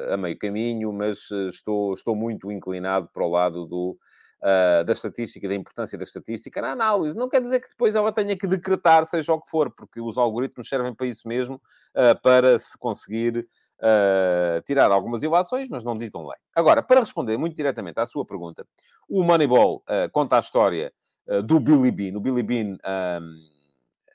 a 0.08 0.16
meio 0.18 0.38
caminho, 0.38 0.94
mas 0.94 1.32
estou, 1.50 1.96
estou 1.96 2.16
muito 2.16 2.52
inclinado 2.52 3.10
para 3.12 3.26
o 3.26 3.30
lado 3.32 3.66
do, 3.66 3.98
Uh, 4.42 4.84
da 4.84 4.94
estatística, 4.94 5.48
da 5.48 5.56
importância 5.56 5.98
da 5.98 6.04
estatística 6.04 6.62
na 6.62 6.74
análise. 6.74 7.16
Não 7.16 7.28
quer 7.28 7.42
dizer 7.42 7.60
que 7.62 7.70
depois 7.70 7.96
ela 7.96 8.12
tenha 8.12 8.38
que 8.38 8.46
decretar, 8.46 9.04
seja 9.06 9.34
o 9.34 9.42
que 9.42 9.50
for, 9.50 9.74
porque 9.74 10.00
os 10.00 10.20
algoritmos 10.20 10.70
servem 10.70 10.94
para 10.94 11.08
isso 11.08 11.28
mesmo, 11.28 11.56
uh, 11.56 12.22
para 12.22 12.60
se 12.60 12.78
conseguir 12.78 13.48
uh, 13.80 14.62
tirar 14.66 14.92
algumas 14.92 15.24
ilações, 15.24 15.70
mas 15.70 15.84
não 15.84 15.98
ditam 15.98 16.28
lei. 16.28 16.38
Agora, 16.56 16.82
para 16.84 17.00
responder 17.00 17.38
muito 17.38 17.56
diretamente 17.56 18.00
à 18.00 18.06
sua 18.06 18.26
pergunta, 18.26 18.66
o 19.08 19.24
Moneyball 19.24 19.84
uh, 19.88 20.10
conta 20.12 20.38
a 20.38 20.40
história 20.40 20.94
uh, 21.28 21.42
do 21.42 21.60
Billy 21.60 21.92
Bean. 21.92 22.18
O 22.18 22.22
Billy 22.22 22.44
Bean, 22.44 22.78
um, 23.22 23.56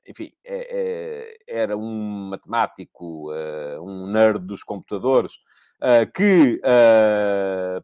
enfim, 0.06 0.32
é, 0.44 1.36
é, 1.46 1.60
era 1.62 1.76
um 1.76 2.28
matemático, 2.30 3.30
um 3.80 4.10
nerd 4.10 4.40
dos 4.40 4.64
computadores, 4.64 5.34
que 6.14 6.60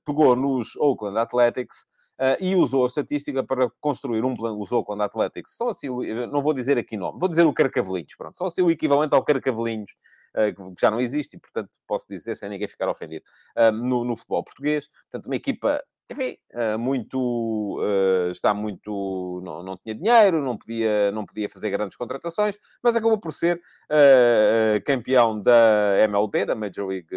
pegou 0.04 0.34
nos 0.34 0.74
Oakland 0.76 1.18
Athletics 1.18 1.86
Uh, 2.18 2.36
e 2.40 2.56
usou 2.56 2.84
a 2.84 2.86
estatística 2.86 3.44
para 3.44 3.68
construir 3.78 4.24
um 4.24 4.34
plano, 4.34 4.58
usou 4.58 4.82
quando 4.82 5.02
Athletics, 5.02 5.54
só 5.54 5.68
assim, 5.68 5.88
não 6.32 6.40
vou 6.40 6.54
dizer 6.54 6.78
aqui 6.78 6.96
nome, 6.96 7.18
vou 7.18 7.28
dizer 7.28 7.44
o 7.44 7.52
Carcavelinhos, 7.52 8.14
pronto, 8.16 8.38
só 8.38 8.46
assim 8.46 8.62
o 8.62 8.70
equivalente 8.70 9.14
ao 9.14 9.22
Carcavelinhos, 9.22 9.94
uh, 10.34 10.74
que 10.74 10.80
já 10.80 10.90
não 10.90 10.98
existe, 10.98 11.36
e 11.36 11.38
portanto 11.38 11.68
posso 11.86 12.06
dizer 12.08 12.34
sem 12.34 12.48
ninguém 12.48 12.66
ficar 12.66 12.88
ofendido, 12.88 13.26
uh, 13.58 13.70
no, 13.70 14.02
no, 14.02 14.16
futebol 14.16 14.42
português, 14.42 14.88
portanto 15.10 15.26
uma 15.26 15.36
equipa, 15.36 15.84
enfim, 16.10 16.38
muito, 16.78 17.80
está 18.30 18.54
muito, 18.54 19.42
não, 19.44 19.62
não 19.64 19.76
tinha 19.76 19.92
dinheiro, 19.92 20.40
não 20.40 20.56
podia, 20.56 21.10
não 21.10 21.26
podia 21.26 21.50
fazer 21.50 21.68
grandes 21.68 21.96
contratações, 21.96 22.56
mas 22.80 22.94
acabou 22.94 23.18
por 23.18 23.32
ser 23.32 23.60
campeão 24.84 25.42
da 25.42 25.96
MLB, 26.04 26.46
da 26.46 26.54
Major 26.54 26.86
League 26.86 27.08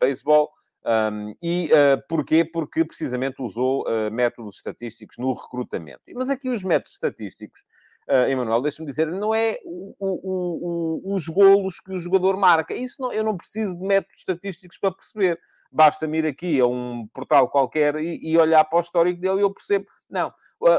Baseball, 0.00 0.52
um, 0.84 1.34
e 1.40 1.70
uh, 1.72 2.02
porquê? 2.08 2.44
Porque 2.44 2.84
precisamente 2.84 3.40
usou 3.40 3.84
uh, 3.86 4.10
métodos 4.10 4.56
estatísticos 4.56 5.16
no 5.18 5.32
recrutamento. 5.32 6.00
Mas 6.14 6.28
aqui 6.28 6.48
os 6.48 6.64
métodos 6.64 6.94
estatísticos 6.94 7.60
uh, 8.08 8.28
Emanuel, 8.28 8.60
deixa-me 8.60 8.86
dizer, 8.86 9.06
não 9.06 9.34
é 9.34 9.58
o, 9.64 9.94
o, 9.98 11.02
o, 11.12 11.14
os 11.14 11.28
golos 11.28 11.78
que 11.78 11.92
o 11.92 11.98
jogador 11.98 12.36
marca. 12.36 12.74
Isso 12.74 13.00
não, 13.00 13.12
eu 13.12 13.22
não 13.22 13.36
preciso 13.36 13.78
de 13.78 13.84
métodos 13.84 14.18
estatísticos 14.18 14.78
para 14.78 14.92
perceber. 14.92 15.38
Basta-me 15.70 16.18
ir 16.18 16.26
aqui 16.26 16.60
a 16.60 16.66
um 16.66 17.06
portal 17.14 17.48
qualquer 17.48 17.96
e, 17.96 18.20
e, 18.22 18.36
olhar 18.36 18.62
para 18.64 18.76
o 18.76 18.80
histórico 18.80 19.20
dele 19.20 19.38
e 19.38 19.42
eu 19.42 19.54
percebo. 19.54 19.86
Não. 20.10 20.32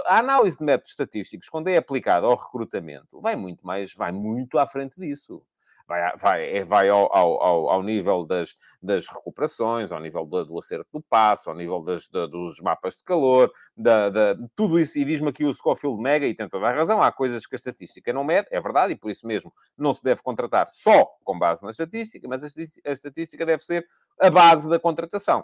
A 0.05 0.19
análise 0.19 0.57
de 0.57 0.63
métodos 0.63 0.91
estatísticos, 0.91 1.49
quando 1.49 1.67
é 1.69 1.77
aplicada 1.77 2.27
ao 2.27 2.35
recrutamento, 2.35 3.19
vai 3.19 3.35
muito 3.35 3.65
mais, 3.65 3.93
vai 3.95 4.11
muito 4.11 4.59
à 4.59 4.67
frente 4.67 4.99
disso 4.99 5.43
vai, 5.87 6.15
vai, 6.17 6.57
é, 6.57 6.63
vai 6.63 6.89
ao, 6.89 7.15
ao, 7.15 7.69
ao 7.69 7.83
nível 7.83 8.25
das, 8.25 8.55
das 8.81 9.07
recuperações, 9.07 9.91
ao 9.91 9.99
nível 9.99 10.25
do, 10.25 10.45
do 10.45 10.59
acerto 10.59 10.87
do 10.93 11.01
passo, 11.01 11.49
ao 11.49 11.55
nível 11.55 11.81
das, 11.81 12.07
da, 12.09 12.25
dos 12.25 12.59
mapas 12.59 12.97
de 12.97 13.03
calor, 13.03 13.51
da, 13.75 14.09
da 14.09 14.35
tudo 14.55 14.79
isso. 14.79 14.97
E 14.97 15.05
diz-me 15.05 15.29
aqui 15.29 15.45
o 15.45 15.53
Scofield 15.53 16.01
Mega, 16.01 16.25
e 16.25 16.33
tem 16.33 16.47
toda 16.47 16.67
a 16.67 16.73
razão, 16.73 17.01
há 17.01 17.11
coisas 17.11 17.45
que 17.45 17.55
a 17.55 17.57
estatística 17.57 18.11
não 18.13 18.23
mede, 18.23 18.47
é 18.51 18.59
verdade, 18.59 18.93
e 18.93 18.95
por 18.95 19.11
isso 19.11 19.27
mesmo 19.27 19.53
não 19.77 19.93
se 19.93 20.03
deve 20.03 20.21
contratar 20.21 20.67
só 20.69 21.05
com 21.23 21.37
base 21.37 21.63
na 21.63 21.71
estatística, 21.71 22.27
mas 22.27 22.43
a 22.43 22.91
estatística 22.91 23.45
deve 23.45 23.63
ser 23.63 23.85
a 24.19 24.29
base 24.29 24.69
da 24.69 24.79
contratação. 24.79 25.43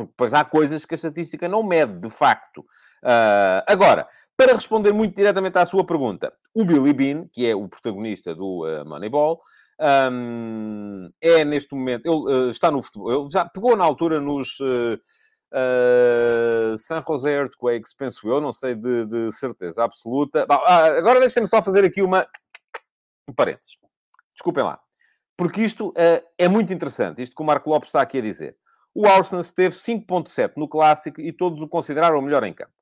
Porque 0.00 0.12
depois 0.12 0.32
há 0.32 0.44
coisas 0.44 0.86
que 0.86 0.94
a 0.94 0.96
estatística 0.96 1.46
não 1.46 1.62
mede, 1.62 1.98
de 2.00 2.08
facto. 2.08 2.60
Uh, 3.02 3.60
agora, 3.66 4.08
para 4.34 4.54
responder 4.54 4.92
muito 4.92 5.14
diretamente 5.14 5.58
à 5.58 5.66
sua 5.66 5.84
pergunta, 5.84 6.32
o 6.54 6.64
Billy 6.64 6.92
Bean, 6.94 7.28
que 7.30 7.46
é 7.46 7.54
o 7.54 7.68
protagonista 7.68 8.34
do 8.34 8.64
uh, 8.64 8.82
Moneyball, 8.86 9.42
um, 10.10 11.06
é 11.20 11.44
neste 11.44 11.74
momento, 11.74 12.06
ele 12.06 12.34
uh, 12.34 12.50
está 12.50 12.70
no 12.70 12.82
futebol, 12.82 13.20
ele 13.22 13.30
já 13.30 13.44
pegou 13.44 13.76
na 13.76 13.84
altura 13.84 14.20
nos 14.20 14.56
San 16.78 17.02
Jose 17.06 17.28
Earthquakes, 17.28 17.92
penso 17.92 18.26
eu, 18.26 18.40
não 18.40 18.52
sei 18.52 18.74
de, 18.74 19.04
de 19.04 19.32
certeza 19.32 19.84
absoluta. 19.84 20.46
Agora 20.48 21.20
deixem-me 21.20 21.48
só 21.48 21.60
fazer 21.60 21.84
aqui 21.84 22.00
uma 22.00 22.26
um 23.28 23.34
parênteses. 23.34 23.76
Desculpem 24.32 24.64
lá. 24.64 24.78
Porque 25.36 25.60
isto 25.60 25.92
é 26.38 26.46
muito 26.46 26.72
interessante, 26.72 27.20
isto 27.20 27.34
que 27.34 27.42
o 27.42 27.44
Marco 27.44 27.68
Lopes 27.68 27.88
está 27.88 28.00
aqui 28.00 28.18
a 28.18 28.22
dizer. 28.22 28.56
O 28.94 29.06
Arsenal 29.06 29.44
teve 29.54 29.74
5.7 29.74 30.54
no 30.56 30.68
Clássico 30.68 31.20
e 31.20 31.32
todos 31.32 31.60
o 31.60 31.68
consideraram 31.68 32.18
o 32.18 32.22
melhor 32.22 32.44
em 32.44 32.52
campo. 32.52 32.72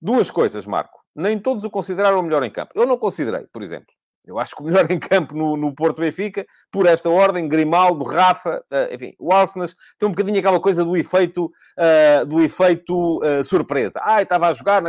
Duas 0.00 0.30
coisas, 0.30 0.66
Marco. 0.66 1.00
Nem 1.14 1.38
todos 1.38 1.64
o 1.64 1.70
consideraram 1.70 2.20
o 2.20 2.22
melhor 2.22 2.42
em 2.44 2.50
campo. 2.50 2.72
Eu 2.74 2.86
não 2.86 2.96
considerei, 2.96 3.46
por 3.48 3.62
exemplo. 3.62 3.92
Eu 4.30 4.38
acho 4.38 4.54
que 4.54 4.62
o 4.62 4.64
melhor 4.64 4.88
em 4.92 4.98
campo 4.98 5.34
no, 5.34 5.56
no 5.56 5.74
Porto 5.74 6.00
Benfica, 6.00 6.46
por 6.70 6.86
esta 6.86 7.08
ordem, 7.08 7.48
Grimaldo, 7.48 8.04
Rafa, 8.04 8.62
uh, 8.70 8.94
enfim, 8.94 9.14
o 9.18 9.32
Arsenal 9.32 9.68
tem 9.98 10.08
um 10.08 10.12
bocadinho 10.12 10.38
aquela 10.38 10.60
coisa 10.60 10.84
do 10.84 10.96
efeito, 10.96 11.46
uh, 11.46 12.26
do 12.26 12.40
efeito 12.40 13.18
uh, 13.18 13.42
surpresa. 13.42 14.00
Ah, 14.02 14.22
estava 14.22 14.48
a 14.48 14.52
jogar, 14.52 14.82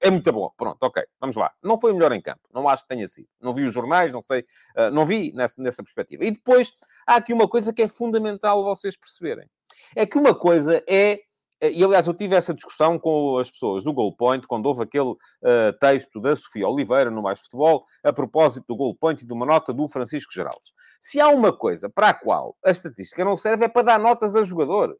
é 0.00 0.10
muito 0.10 0.32
bom. 0.32 0.50
Pronto, 0.56 0.78
ok, 0.82 1.02
vamos 1.20 1.36
lá. 1.36 1.50
Não 1.62 1.78
foi 1.78 1.92
o 1.92 1.94
melhor 1.94 2.12
em 2.12 2.20
campo, 2.20 2.40
não 2.52 2.68
acho 2.68 2.82
que 2.82 2.88
tenha 2.88 3.08
sido. 3.08 3.28
Não 3.40 3.52
vi 3.52 3.64
os 3.64 3.72
jornais, 3.72 4.12
não 4.12 4.22
sei, 4.22 4.44
não 4.92 5.04
vi 5.04 5.32
nessa, 5.34 5.60
nessa 5.60 5.82
perspectiva. 5.82 6.24
E 6.24 6.30
depois, 6.30 6.72
há 7.06 7.16
aqui 7.16 7.32
uma 7.32 7.48
coisa 7.48 7.72
que 7.72 7.82
é 7.82 7.88
fundamental 7.88 8.62
vocês 8.64 8.96
perceberem. 8.96 9.48
É 9.94 10.06
que 10.06 10.18
uma 10.18 10.34
coisa 10.34 10.82
é 10.88 11.20
e, 11.60 11.84
aliás, 11.84 12.06
eu 12.06 12.14
tive 12.14 12.34
essa 12.34 12.52
discussão 12.52 12.98
com 12.98 13.38
as 13.38 13.50
pessoas 13.50 13.84
do 13.84 13.92
Goal 13.92 14.14
Point, 14.14 14.46
quando 14.46 14.66
houve 14.66 14.82
aquele 14.82 15.10
uh, 15.10 15.72
texto 15.80 16.20
da 16.20 16.34
Sofia 16.36 16.68
Oliveira 16.68 17.10
no 17.10 17.22
Mais 17.22 17.40
Futebol, 17.40 17.84
a 18.02 18.12
propósito 18.12 18.66
do 18.68 18.76
Goal 18.76 18.94
Point 18.94 19.22
e 19.22 19.26
de 19.26 19.32
uma 19.32 19.46
nota 19.46 19.72
do 19.72 19.88
Francisco 19.88 20.32
Geraldes. 20.32 20.72
Se 21.00 21.20
há 21.20 21.28
uma 21.28 21.56
coisa 21.56 21.88
para 21.88 22.10
a 22.10 22.14
qual 22.14 22.56
a 22.64 22.70
estatística 22.70 23.24
não 23.24 23.36
serve, 23.36 23.64
é 23.64 23.68
para 23.68 23.82
dar 23.82 23.98
notas 23.98 24.36
a 24.36 24.42
jogadores. 24.42 24.96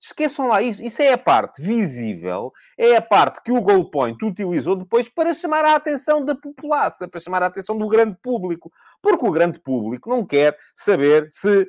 Esqueçam 0.00 0.48
lá 0.48 0.60
isso. 0.60 0.82
Isso 0.82 1.00
é 1.00 1.12
a 1.12 1.18
parte 1.18 1.62
visível, 1.62 2.52
é 2.76 2.96
a 2.96 3.02
parte 3.02 3.40
que 3.40 3.52
o 3.52 3.62
Goal 3.62 3.88
Point 3.88 4.18
utilizou 4.24 4.74
depois 4.74 5.08
para 5.08 5.32
chamar 5.32 5.64
a 5.64 5.76
atenção 5.76 6.24
da 6.24 6.34
população, 6.34 7.08
para 7.08 7.20
chamar 7.20 7.44
a 7.44 7.46
atenção 7.46 7.78
do 7.78 7.86
grande 7.86 8.18
público. 8.20 8.72
Porque 9.00 9.24
o 9.24 9.30
grande 9.30 9.60
público 9.60 10.10
não 10.10 10.26
quer 10.26 10.58
saber 10.74 11.26
se 11.30 11.68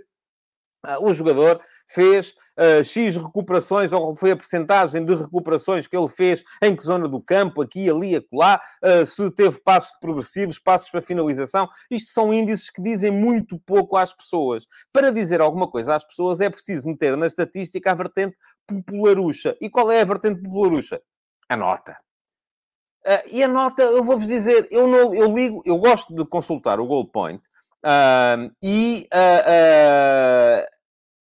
o 1.00 1.14
jogador 1.14 1.62
fez 1.88 2.34
uh, 2.58 2.84
X 2.84 3.16
recuperações, 3.16 3.94
ou 3.94 4.14
foi 4.16 4.32
a 4.32 4.36
percentagem 4.36 5.04
de 5.06 5.16
recuperações 5.16 5.88
que 5.88 5.96
ele 5.96 6.10
fez, 6.10 6.44
em 6.62 6.76
que 6.76 6.84
zona 6.84 7.08
do 7.08 7.22
campo, 7.22 7.62
aqui, 7.62 7.90
ali, 7.90 8.16
acolá, 8.16 8.62
uh, 8.84 9.06
se 9.06 9.32
teve 9.32 9.60
passos 9.62 9.98
progressivos, 10.00 10.60
passos 10.60 10.90
para 10.90 11.02
finalização. 11.02 11.70
Isto 11.90 12.12
são 12.12 12.34
índices 12.34 12.70
que 12.70 12.82
dizem 12.82 13.12
muito 13.12 13.58
pouco 13.60 13.96
às 13.96 14.14
pessoas. 14.14 14.68
Para 14.92 15.12
dizer 15.12 15.42
alguma 15.42 15.70
coisa 15.70 15.96
às 15.96 16.04
pessoas, 16.04 16.42
é 16.42 16.50
preciso 16.50 16.88
meter 16.88 17.16
na 17.16 17.28
estatística 17.28 17.92
a 17.92 17.96
vertente 17.96 18.36
popularucha. 18.68 19.56
E 19.62 19.70
qual 19.70 19.90
é 19.92 20.02
a 20.02 20.06
vertente 20.06 20.42
popularucha? 20.42 21.02
A 21.48 21.56
nota. 21.56 21.98
Uh, 23.06 23.28
e 23.32 23.44
a 23.44 23.50
nota, 23.50 23.84
eu 23.84 24.02
vou-vos 24.02 24.28
dizer, 24.28 24.66
eu, 24.72 24.88
não, 24.88 25.14
eu 25.14 25.34
ligo, 25.34 25.62
eu 25.66 25.78
gosto 25.78 26.16
de 26.16 26.26
consultar 26.26 26.80
o 26.80 26.86
Gold 26.86 27.12
Point, 27.12 27.46
Uh, 27.84 28.50
e 28.64 29.08
uh, 29.14 30.62
uh, 30.62 30.66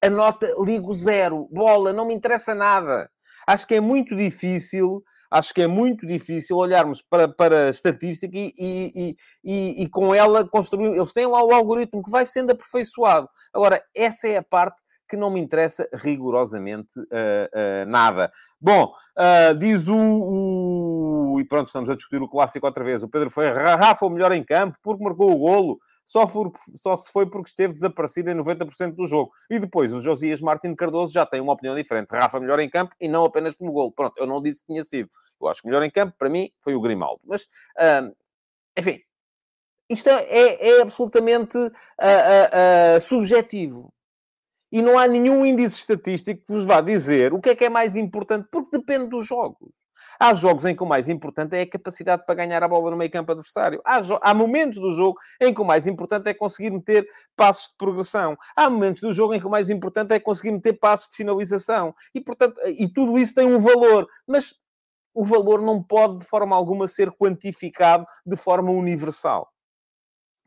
a 0.04 0.10
nota 0.10 0.46
ligo 0.64 0.94
zero. 0.94 1.48
Bola, 1.50 1.92
não 1.92 2.06
me 2.06 2.14
interessa 2.14 2.54
nada. 2.54 3.10
Acho 3.46 3.66
que 3.66 3.74
é 3.74 3.80
muito 3.80 4.14
difícil, 4.14 5.02
acho 5.30 5.52
que 5.52 5.62
é 5.62 5.66
muito 5.66 6.06
difícil 6.06 6.56
olharmos 6.56 7.02
para, 7.02 7.28
para 7.28 7.66
a 7.66 7.70
estatística 7.70 8.36
e, 8.36 8.52
e, 8.56 9.16
e, 9.44 9.82
e 9.82 9.88
com 9.88 10.14
ela 10.14 10.46
construir. 10.46 10.96
Eles 10.96 11.12
têm 11.12 11.26
lá 11.26 11.42
o 11.42 11.52
algoritmo 11.52 12.02
que 12.02 12.10
vai 12.10 12.24
sendo 12.24 12.52
aperfeiçoado. 12.52 13.28
Agora, 13.52 13.82
essa 13.94 14.28
é 14.28 14.36
a 14.36 14.42
parte 14.42 14.80
que 15.08 15.16
não 15.16 15.30
me 15.30 15.40
interessa 15.40 15.86
rigorosamente 15.92 16.98
uh, 16.98 17.04
uh, 17.04 17.86
nada. 17.86 18.32
Bom, 18.58 18.94
uh, 19.18 19.54
diz 19.58 19.86
o, 19.86 19.98
o, 19.98 21.38
E 21.38 21.44
pronto, 21.44 21.66
estamos 21.66 21.90
a 21.90 21.94
discutir 21.94 22.22
o 22.22 22.28
clássico 22.28 22.66
outra 22.66 22.82
vez. 22.82 23.02
O 23.02 23.08
Pedro 23.08 23.28
foi 23.28 23.52
Rafa 23.52 24.06
o 24.06 24.10
melhor 24.10 24.32
em 24.32 24.42
campo 24.42 24.78
porque 24.82 25.04
marcou 25.04 25.30
o 25.30 25.38
golo 25.38 25.78
só, 26.04 26.26
for, 26.26 26.52
só 26.76 26.96
se 26.96 27.10
foi 27.12 27.28
porque 27.28 27.48
esteve 27.48 27.72
desaparecido 27.72 28.30
em 28.30 28.34
90% 28.34 28.94
do 28.94 29.06
jogo. 29.06 29.32
E 29.50 29.58
depois 29.58 29.92
o 29.92 30.00
Josias 30.00 30.40
Martins 30.40 30.74
Cardoso 30.74 31.12
já 31.12 31.24
tem 31.24 31.40
uma 31.40 31.52
opinião 31.52 31.74
diferente. 31.74 32.10
Rafa 32.10 32.38
melhor 32.40 32.60
em 32.60 32.68
campo 32.68 32.94
e 33.00 33.08
não 33.08 33.24
apenas 33.24 33.54
pelo 33.54 33.72
gol. 33.72 33.92
Pronto, 33.92 34.14
eu 34.18 34.26
não 34.26 34.42
disse 34.42 34.60
que 34.60 34.72
tinha 34.72 34.84
sido. 34.84 35.10
Eu 35.40 35.48
acho 35.48 35.62
que 35.62 35.68
melhor 35.68 35.82
em 35.82 35.90
campo, 35.90 36.14
para 36.18 36.28
mim, 36.28 36.50
foi 36.60 36.74
o 36.74 36.80
Grimaldo. 36.80 37.20
Mas, 37.24 37.46
hum, 38.02 38.12
enfim, 38.76 39.00
isto 39.88 40.08
é, 40.08 40.22
é, 40.24 40.68
é 40.68 40.82
absolutamente 40.82 41.56
uh, 41.56 41.68
uh, 41.68 42.96
uh, 42.96 43.00
subjetivo. 43.00 43.92
E 44.70 44.80
não 44.80 44.98
há 44.98 45.06
nenhum 45.06 45.44
índice 45.44 45.76
estatístico 45.76 46.46
que 46.46 46.52
vos 46.52 46.64
vá 46.64 46.80
dizer 46.80 47.34
o 47.34 47.40
que 47.40 47.50
é 47.50 47.54
que 47.54 47.64
é 47.64 47.68
mais 47.68 47.94
importante, 47.94 48.48
porque 48.50 48.78
depende 48.78 49.08
dos 49.08 49.26
jogos. 49.26 49.81
Há 50.22 50.34
jogos 50.34 50.64
em 50.66 50.76
que 50.76 50.84
o 50.84 50.86
mais 50.86 51.08
importante 51.08 51.56
é 51.56 51.62
a 51.62 51.68
capacidade 51.68 52.24
para 52.24 52.36
ganhar 52.36 52.62
a 52.62 52.68
bola 52.68 52.92
no 52.92 52.96
meio 52.96 53.10
campo 53.10 53.32
adversário. 53.32 53.82
Há, 53.84 53.98
há 54.20 54.32
momentos 54.32 54.78
do 54.78 54.92
jogo 54.92 55.18
em 55.40 55.52
que 55.52 55.60
o 55.60 55.64
mais 55.64 55.88
importante 55.88 56.28
é 56.28 56.32
conseguir 56.32 56.70
meter 56.70 57.04
passos 57.34 57.70
de 57.70 57.74
progressão. 57.76 58.36
Há 58.54 58.70
momentos 58.70 59.02
do 59.02 59.12
jogo 59.12 59.34
em 59.34 59.40
que 59.40 59.46
o 59.48 59.50
mais 59.50 59.68
importante 59.68 60.14
é 60.14 60.20
conseguir 60.20 60.52
meter 60.52 60.74
passos 60.74 61.08
de 61.08 61.16
finalização. 61.16 61.92
E, 62.14 62.20
portanto, 62.20 62.60
e 62.66 62.88
tudo 62.88 63.18
isso 63.18 63.34
tem 63.34 63.46
um 63.46 63.58
valor. 63.58 64.06
Mas 64.24 64.54
o 65.12 65.24
valor 65.24 65.60
não 65.60 65.82
pode, 65.82 66.18
de 66.18 66.24
forma 66.24 66.54
alguma, 66.54 66.86
ser 66.86 67.10
quantificado 67.10 68.06
de 68.24 68.36
forma 68.36 68.70
universal. 68.70 69.50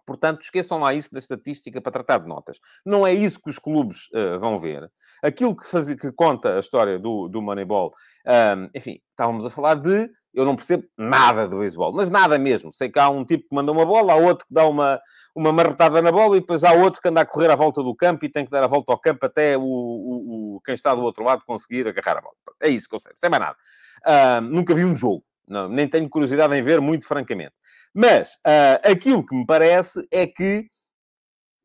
Portanto, 0.06 0.42
esqueçam 0.42 0.80
lá 0.80 0.94
isso 0.94 1.12
da 1.12 1.20
estatística 1.20 1.82
para 1.82 1.92
tratar 1.92 2.20
de 2.20 2.28
notas. 2.28 2.60
Não 2.86 3.06
é 3.06 3.14
isso 3.14 3.40
que 3.42 3.50
os 3.50 3.58
clubes 3.58 4.08
uh, 4.14 4.40
vão 4.40 4.58
ver. 4.58 4.90
Aquilo 5.24 5.56
que, 5.56 5.66
faz, 5.66 5.94
que 5.94 6.12
conta 6.12 6.56
a 6.56 6.60
história 6.60 7.00
do, 7.00 7.28
do 7.28 7.42
Moneyball, 7.42 7.92
um, 8.26 8.70
enfim, 8.76 9.00
estávamos 9.10 9.46
a 9.46 9.50
falar 9.50 9.76
de. 9.76 10.10
Eu 10.34 10.44
não 10.44 10.56
percebo 10.58 10.84
nada 10.98 11.48
do 11.48 11.60
beisebol, 11.60 11.94
mas 11.94 12.10
nada 12.10 12.38
mesmo. 12.38 12.72
Sei 12.74 12.90
que 12.90 13.00
há 13.00 13.10
um 13.10 13.24
tipo 13.24 13.48
que 13.48 13.56
manda 13.56 13.72
uma 13.72 13.86
bola, 13.86 14.14
há 14.14 14.16
outro 14.18 14.46
que 14.46 14.54
dá 14.54 14.68
uma, 14.68 15.00
uma 15.34 15.54
marretada 15.54 16.02
na 16.02 16.12
bola 16.12 16.36
e 16.36 16.42
depois 16.42 16.62
há 16.66 16.74
outro 16.74 17.02
que 17.02 17.08
anda 17.08 17.22
a 17.22 17.26
correr 17.26 17.50
à 17.50 17.56
volta 17.56 17.82
do 17.82 17.96
campo 17.96 18.26
e 18.26 18.30
tem 18.30 18.44
que 18.44 18.52
dar 18.52 18.62
a 18.62 18.68
volta 18.68 18.92
ao 18.92 19.00
campo 19.00 19.26
até 19.26 19.58
o, 19.58 19.62
o, 19.62 20.56
o 20.58 20.62
quem 20.62 20.76
está 20.76 20.94
do 20.94 21.02
outro 21.04 21.24
lado 21.24 21.46
conseguir 21.46 21.88
agarrar 21.88 22.18
a 22.18 22.22
bola. 22.22 22.36
É 22.62 22.68
isso 22.68 22.90
que 22.90 22.96
eu 22.96 23.00
sei, 23.00 23.14
sei 23.16 23.30
mais 23.30 23.44
nada. 23.44 23.58
Um, 24.06 24.42
nunca 24.42 24.76
vi 24.76 24.84
um 24.84 24.94
jogo, 24.94 25.24
não, 25.48 25.70
nem 25.70 25.88
tenho 25.88 26.10
curiosidade 26.10 26.54
em 26.54 26.62
ver, 26.62 26.82
muito 26.82 27.08
francamente. 27.08 27.54
Mas 27.96 28.34
uh, 28.46 28.92
aquilo 28.92 29.26
que 29.26 29.34
me 29.34 29.46
parece 29.46 30.06
é 30.12 30.28
que 30.28 30.68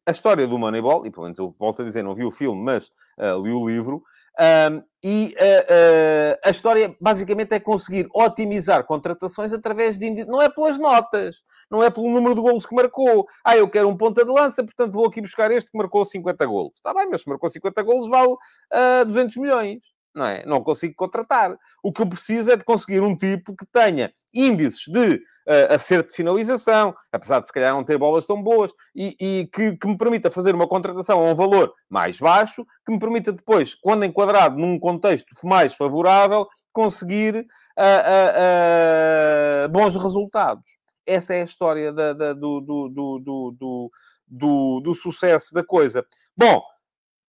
a 0.07 0.13
história 0.13 0.47
do 0.47 0.59
Moneyball, 0.59 1.05
e 1.07 1.11
pelo 1.11 1.25
menos 1.25 1.39
eu 1.39 1.53
volto 1.59 1.83
a 1.83 1.85
dizer, 1.85 2.03
não 2.03 2.15
vi 2.15 2.25
o 2.25 2.31
filme, 2.31 2.63
mas 2.63 2.87
uh, 3.19 3.43
li 3.43 3.53
o 3.53 3.67
livro, 3.67 4.03
um, 4.39 4.83
e 5.05 5.35
uh, 5.37 6.35
uh, 6.35 6.39
a 6.45 6.51
história 6.51 6.97
basicamente 7.01 7.53
é 7.53 7.61
conseguir 7.61 8.09
otimizar 8.15 8.87
contratações 8.87 9.53
através 9.53 9.99
de. 9.99 10.25
Não 10.25 10.41
é 10.41 10.49
pelas 10.49 10.79
notas, 10.79 11.43
não 11.71 11.83
é 11.83 11.91
pelo 11.91 12.09
número 12.09 12.35
de 12.35 12.41
golos 12.41 12.65
que 12.65 12.75
marcou. 12.75 13.27
Ah, 13.45 13.57
eu 13.57 13.69
quero 13.69 13.89
um 13.89 13.97
ponta 13.97 14.25
de 14.25 14.31
lança, 14.31 14.65
portanto 14.65 14.93
vou 14.93 15.07
aqui 15.07 15.21
buscar 15.21 15.51
este 15.51 15.71
que 15.71 15.77
marcou 15.77 16.05
50 16.05 16.47
golos. 16.47 16.73
Está 16.75 16.95
bem, 16.95 17.09
mas 17.11 17.23
se 17.23 17.29
marcou 17.29 17.51
50 17.51 17.83
golos 17.83 18.09
vale 18.09 18.33
uh, 18.33 19.05
200 19.07 19.37
milhões. 19.37 19.79
Não 20.15 20.27
é? 20.27 20.45
Não 20.45 20.63
consigo 20.63 20.95
contratar. 20.95 21.57
O 21.83 21.93
que 21.93 22.03
eu 22.03 22.09
preciso 22.09 22.51
é 22.51 22.57
de 22.57 22.65
conseguir 22.65 23.01
um 23.01 23.17
tipo 23.17 23.55
que 23.55 23.67
tenha 23.67 24.13
índices 24.35 24.85
de 24.89 25.15
uh, 25.15 25.75
acerto 25.75 26.11
de 26.11 26.17
finalização, 26.17 26.95
apesar 27.13 27.41
de 27.41 27.47
se 27.47 27.53
calhar 27.53 27.73
não 27.73 27.85
ter 27.85 27.99
bolas 27.99 28.27
tão 28.27 28.43
boas, 28.43 28.73
e, 28.95 29.17
e 29.21 29.49
que, 29.53 29.77
que, 29.77 29.87
me 29.87 29.97
permita 29.97 30.31
fazer 30.31 30.55
uma 30.55 30.69
contratação 30.69 31.19
a 31.21 31.31
um 31.31 31.35
valor 31.35 31.73
mais 31.89 32.19
baixo, 32.19 32.65
que 32.85 32.93
me 32.93 32.99
permita 32.99 33.33
depois, 33.33 33.75
quando 33.75 34.05
enquadrado 34.05 34.57
num 34.57 34.79
contexto 34.79 35.35
mais 35.45 35.75
favorável, 35.75 36.47
conseguir 36.73 37.47
uh, 37.79 39.65
uh, 39.65 39.69
bons 39.69 39.97
resultados. 39.97 40.79
Essa 41.07 41.35
é 41.35 41.43
a 41.43 41.45
história 41.45 41.93
da, 41.93 42.13
da, 42.13 42.33
do, 42.33 42.61
do, 42.61 42.89
do, 42.89 43.91
do, 44.29 44.81
do 44.81 44.95
sucesso 44.95 45.53
da 45.53 45.65
coisa. 45.65 46.07
Bom, 46.37 46.63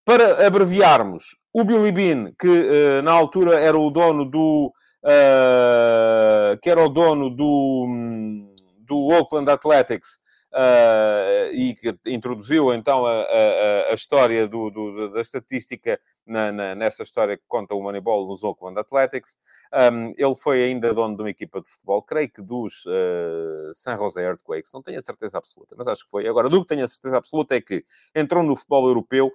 para 0.05 0.45
abreviarmos, 0.45 1.35
o 1.53 1.63
Billy 1.63 1.91
Bean, 1.91 2.31
que 2.39 2.47
uh, 2.47 3.01
na 3.03 3.11
altura 3.11 3.59
era 3.59 3.77
o 3.77 3.89
dono 3.89 4.25
do. 4.25 4.71
Uh, 5.03 6.57
que 6.61 6.69
era 6.69 6.85
o 6.85 6.89
dono 6.89 7.31
do, 7.31 7.87
do 8.87 9.07
Oakland 9.07 9.49
Athletics, 9.49 10.19
uh, 10.53 11.53
e 11.53 11.73
que 11.73 11.97
introduziu 12.07 12.73
então 12.73 13.05
a, 13.05 13.21
a, 13.21 13.91
a 13.91 13.93
história 13.93 14.47
do, 14.47 14.69
do, 14.69 15.09
da 15.11 15.21
estatística 15.21 15.99
na, 16.25 16.51
na, 16.51 16.75
nessa 16.75 17.03
história 17.03 17.35
que 17.37 17.43
conta 17.47 17.73
o 17.73 17.81
Moneyball 17.81 18.27
nos 18.27 18.43
Oakland 18.43 18.79
Athletics. 18.79 19.37
Um, 19.73 20.13
ele 20.17 20.35
foi 20.35 20.63
ainda 20.63 20.93
dono 20.93 21.15
de 21.15 21.23
uma 21.23 21.29
equipa 21.29 21.61
de 21.61 21.69
futebol, 21.69 22.01
creio 22.01 22.29
que 22.29 22.41
dos 22.41 22.85
uh, 22.85 23.73
San 23.73 23.97
Jose 23.97 24.19
Earthquakes, 24.19 24.71
não 24.73 24.81
tenho 24.81 24.99
a 24.99 25.03
certeza 25.03 25.37
absoluta, 25.37 25.75
mas 25.77 25.87
acho 25.87 26.05
que 26.05 26.11
foi. 26.11 26.27
Agora, 26.27 26.49
do 26.49 26.61
que 26.61 26.67
tenho 26.67 26.85
a 26.85 26.87
certeza 26.87 27.17
absoluta 27.17 27.55
é 27.55 27.61
que 27.61 27.83
entrou 28.15 28.43
no 28.43 28.55
futebol 28.55 28.87
europeu 28.87 29.31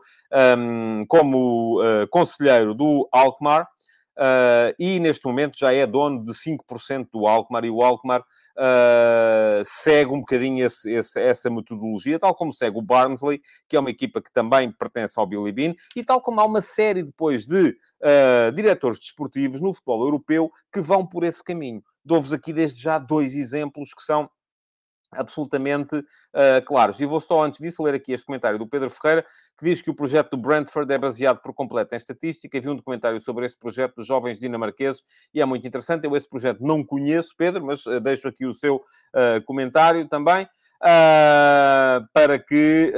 um, 0.59 1.05
como 1.07 1.83
uh, 1.83 2.07
conselheiro 2.09 2.75
do 2.75 3.09
Alkmaar, 3.13 3.69
Uh, 4.17 4.73
e 4.79 4.99
neste 4.99 5.27
momento 5.27 5.59
já 5.59 5.73
é 5.73 5.87
dono 5.87 6.25
de 6.25 6.33
5% 6.33 7.09
do 7.13 7.27
Alkmaar, 7.27 7.65
e 7.65 7.71
o 7.71 7.83
Alkmaar 7.83 8.21
uh, 8.21 9.63
segue 9.65 10.11
um 10.11 10.21
bocadinho 10.21 10.65
esse, 10.65 10.91
esse, 10.91 11.21
essa 11.21 11.51
metodologia, 11.51 12.19
tal 12.19 12.35
como 12.35 12.53
segue 12.53 12.79
o 12.79 12.83
Barnsley, 12.83 13.41
que 13.69 13.77
é 13.77 13.81
uma 13.81 13.91
equipa 13.91 14.23
que 14.23 14.33
também 14.33 14.73
pertence 14.73 15.19
ao 15.19 15.27
Billy 15.27 15.53
Bean, 15.53 15.75
e 15.95 16.03
tal 16.03 16.21
como 16.21 16.41
há 16.41 16.45
uma 16.45 16.63
série 16.63 17.03
depois 17.03 17.47
de 17.47 17.69
uh, 17.69 18.53
diretores 18.55 18.99
desportivos 18.99 19.61
no 19.61 19.75
futebol 19.75 20.03
europeu 20.03 20.51
que 20.73 20.81
vão 20.81 21.07
por 21.07 21.23
esse 21.23 21.45
caminho. 21.45 21.83
Dou-vos 22.05 22.33
aqui 22.33 22.53
desde 22.53 22.81
já 22.81 22.99
dois 22.99 23.35
exemplos 23.35 23.93
que 23.93 24.03
são 24.03 24.31
absolutamente 25.17 25.97
uh, 25.97 26.65
claros. 26.67 27.01
E 27.01 27.07
vou 27.07 27.21
só, 27.21 27.43
antes 27.43 27.61
disso, 27.61 27.83
ler 27.83 27.95
aqui 27.95 28.13
este 28.13 28.27
comentário 28.27 28.59
do 28.59 28.67
Pedro 28.67 28.91
Ferreira, 28.91 29.25
que 29.59 29.65
diz 29.65 29.83
que 29.83 29.91
o 29.91 29.95
projeto 29.95 30.31
do 30.31 30.37
Brentford 30.37 30.93
é 30.93 30.99
baseado 30.99 31.41
por 31.41 31.55
completo 31.55 31.95
em 31.95 31.97
estatística. 31.97 32.61
Vi 32.61 32.69
um 32.69 32.77
documentário 32.77 33.21
sobre 33.21 33.47
esse 33.47 33.59
projeto 33.59 33.97
dos 33.97 34.07
jovens 34.07 34.39
dinamarqueses 34.39 35.03
e 35.33 35.41
é 35.41 35.45
muito 35.45 35.67
interessante. 35.67 36.05
Eu 36.05 36.17
esse 36.17 36.29
projeto 36.29 36.61
não 36.61 36.85
conheço, 36.85 37.35
Pedro, 37.37 37.65
mas 37.65 37.87
uh, 37.87 38.01
deixo 38.01 38.29
aqui 38.29 38.47
o 38.47 38.53
seu 38.53 38.77
uh, 38.77 39.45
comentário 39.45 40.09
também, 40.09 40.47
para 42.13 42.39
que 42.39 42.93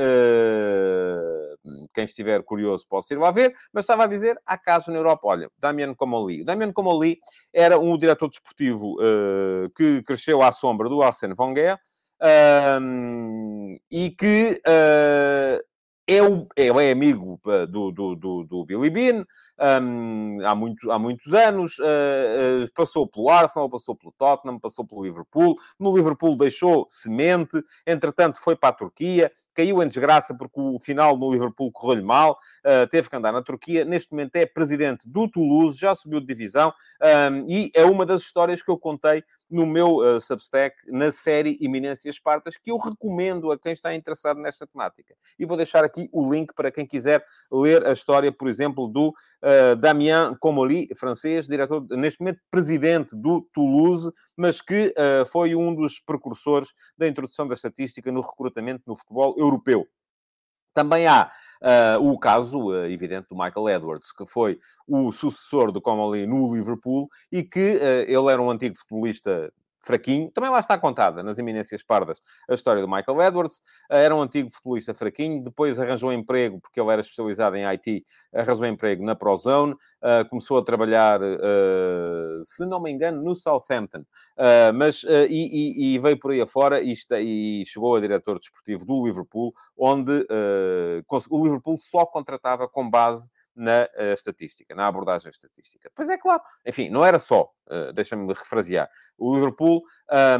quem 1.94 2.04
estiver 2.04 2.42
curioso 2.42 2.84
possa 2.88 3.14
ir 3.14 3.18
lá 3.18 3.30
ver, 3.30 3.54
mas 3.72 3.84
estava 3.84 4.02
a 4.02 4.06
dizer, 4.08 4.36
há 4.44 4.58
casos 4.58 4.88
na 4.88 4.96
Europa, 4.96 5.28
olha, 5.28 5.48
Damian 5.58 5.94
Comoli. 5.94 6.44
Damian 6.44 6.72
Comoli 6.72 7.20
era 7.52 7.78
um 7.78 7.96
diretor 7.96 8.28
desportivo 8.28 8.96
que 9.76 10.02
cresceu 10.02 10.42
à 10.42 10.50
sombra 10.50 10.88
do 10.88 11.00
Arsène 11.02 11.34
Wenger, 11.38 11.78
um, 12.20 13.78
e 13.90 14.10
que 14.10 14.60
uh, 14.66 15.62
é, 16.06 16.22
o, 16.22 16.48
é, 16.56 16.66
é 16.68 16.90
amigo 16.90 17.38
do, 17.68 17.92
do, 17.92 18.16
do, 18.16 18.44
do 18.44 18.64
Billy 18.64 18.88
Bean 18.88 19.26
um, 19.60 20.38
há, 20.46 20.54
muito, 20.54 20.90
há 20.90 20.98
muitos 20.98 21.34
anos, 21.34 21.78
uh, 21.78 22.64
uh, 22.64 22.72
passou 22.74 23.06
pelo 23.06 23.28
Arsenal, 23.28 23.68
passou 23.68 23.94
pelo 23.94 24.14
Tottenham, 24.16 24.58
passou 24.58 24.86
pelo 24.86 25.02
Liverpool. 25.02 25.56
No 25.78 25.94
Liverpool 25.94 26.36
deixou 26.36 26.86
semente, 26.88 27.62
entretanto 27.86 28.40
foi 28.40 28.54
para 28.56 28.70
a 28.70 28.72
Turquia, 28.72 29.30
caiu 29.52 29.82
em 29.82 29.88
desgraça 29.88 30.34
porque 30.34 30.60
o 30.60 30.78
final 30.78 31.16
no 31.18 31.30
Liverpool 31.30 31.72
correu-lhe 31.72 32.02
mal, 32.02 32.38
uh, 32.64 32.86
teve 32.88 33.10
que 33.10 33.16
andar 33.16 33.32
na 33.32 33.42
Turquia. 33.42 33.84
Neste 33.84 34.12
momento 34.12 34.36
é 34.36 34.46
presidente 34.46 35.08
do 35.08 35.28
Toulouse, 35.28 35.78
já 35.78 35.94
subiu 35.94 36.20
de 36.20 36.26
divisão 36.26 36.72
um, 37.02 37.44
e 37.48 37.70
é 37.74 37.84
uma 37.84 38.06
das 38.06 38.22
histórias 38.22 38.62
que 38.62 38.70
eu 38.70 38.78
contei 38.78 39.22
no 39.50 39.66
meu 39.66 39.96
uh, 39.96 40.20
Substack, 40.20 40.76
na 40.88 41.10
série 41.12 41.56
Iminências 41.60 42.16
Espartas, 42.16 42.56
que 42.56 42.70
eu 42.70 42.76
recomendo 42.76 43.50
a 43.50 43.58
quem 43.58 43.72
está 43.72 43.94
interessado 43.94 44.40
nesta 44.40 44.66
temática. 44.66 45.14
E 45.38 45.46
vou 45.46 45.56
deixar 45.56 45.84
aqui 45.84 46.08
o 46.12 46.30
link 46.30 46.52
para 46.54 46.70
quem 46.70 46.86
quiser 46.86 47.24
ler 47.50 47.86
a 47.86 47.92
história, 47.92 48.30
por 48.32 48.48
exemplo, 48.48 48.88
do 48.88 49.08
uh, 49.08 49.76
Damien 49.76 50.36
Comoli, 50.38 50.88
francês, 50.96 51.46
diretor, 51.46 51.86
neste 51.90 52.20
momento 52.20 52.40
presidente 52.50 53.16
do 53.16 53.46
Toulouse, 53.52 54.10
mas 54.36 54.60
que 54.60 54.94
uh, 54.96 55.26
foi 55.26 55.54
um 55.54 55.74
dos 55.74 55.98
precursores 55.98 56.72
da 56.96 57.08
introdução 57.08 57.46
da 57.46 57.54
estatística 57.54 58.10
no 58.12 58.20
recrutamento 58.20 58.82
no 58.86 58.96
futebol 58.96 59.34
europeu. 59.38 59.86
Também 60.78 61.08
há 61.08 61.28
uh, 61.98 62.08
o 62.08 62.16
caso 62.16 62.68
uh, 62.68 62.84
evidente 62.84 63.26
do 63.28 63.36
Michael 63.36 63.68
Edwards, 63.68 64.12
que 64.12 64.24
foi 64.24 64.60
o 64.86 65.10
sucessor 65.10 65.72
do 65.72 65.82
Comoli 65.82 66.24
no 66.24 66.54
Liverpool 66.54 67.08
e 67.32 67.42
que 67.42 67.78
uh, 67.78 68.04
ele 68.06 68.32
era 68.32 68.40
um 68.40 68.48
antigo 68.48 68.76
futebolista 68.78 69.52
fraquinho. 69.80 70.30
Também 70.30 70.50
lá 70.50 70.58
está 70.58 70.76
contada, 70.78 71.22
nas 71.22 71.38
Eminências 71.38 71.82
Pardas, 71.82 72.20
a 72.48 72.54
história 72.54 72.82
do 72.82 72.88
Michael 72.88 73.22
Edwards. 73.22 73.60
Eh, 73.90 74.04
era 74.04 74.14
um 74.14 74.22
antigo 74.22 74.50
futebolista 74.50 74.94
fraquinho, 74.94 75.42
depois 75.42 75.78
arranjou 75.78 76.12
emprego, 76.12 76.60
porque 76.60 76.80
ele 76.80 76.90
era 76.90 77.00
especializado 77.00 77.56
em 77.56 77.64
IT, 77.64 78.04
arranjou 78.34 78.66
emprego 78.66 79.04
na 79.04 79.14
Prozone, 79.14 79.72
uh, 79.72 80.28
começou 80.28 80.58
a 80.58 80.64
trabalhar, 80.64 81.20
uh, 81.22 82.42
se 82.44 82.64
não 82.66 82.80
me 82.80 82.90
engano, 82.90 83.22
no 83.22 83.34
Southampton. 83.34 84.04
Mas, 84.74 85.04
e, 85.28 85.94
e, 85.94 85.98
veio 85.98 86.18
por 86.18 86.30
aí 86.30 86.40
afora 86.40 86.80
e, 86.80 86.92
está, 86.92 87.18
e 87.20 87.64
chegou 87.66 87.96
a 87.96 88.00
diretor 88.00 88.38
desportivo 88.38 88.84
do 88.84 89.04
Liverpool, 89.04 89.52
onde 89.76 90.24
o 91.28 91.44
Liverpool 91.44 91.76
só 91.78 92.06
contratava 92.06 92.68
com 92.68 92.88
base 92.88 93.28
na 93.58 93.88
uh, 93.98 94.12
estatística, 94.12 94.74
na 94.74 94.86
abordagem 94.86 95.28
estatística. 95.30 95.90
Pois 95.94 96.08
é 96.08 96.16
claro, 96.16 96.40
enfim, 96.64 96.88
não 96.88 97.04
era 97.04 97.18
só, 97.18 97.50
uh, 97.66 97.92
deixa-me 97.92 98.26
refrasear, 98.28 98.88
o 99.18 99.34
Liverpool 99.34 99.82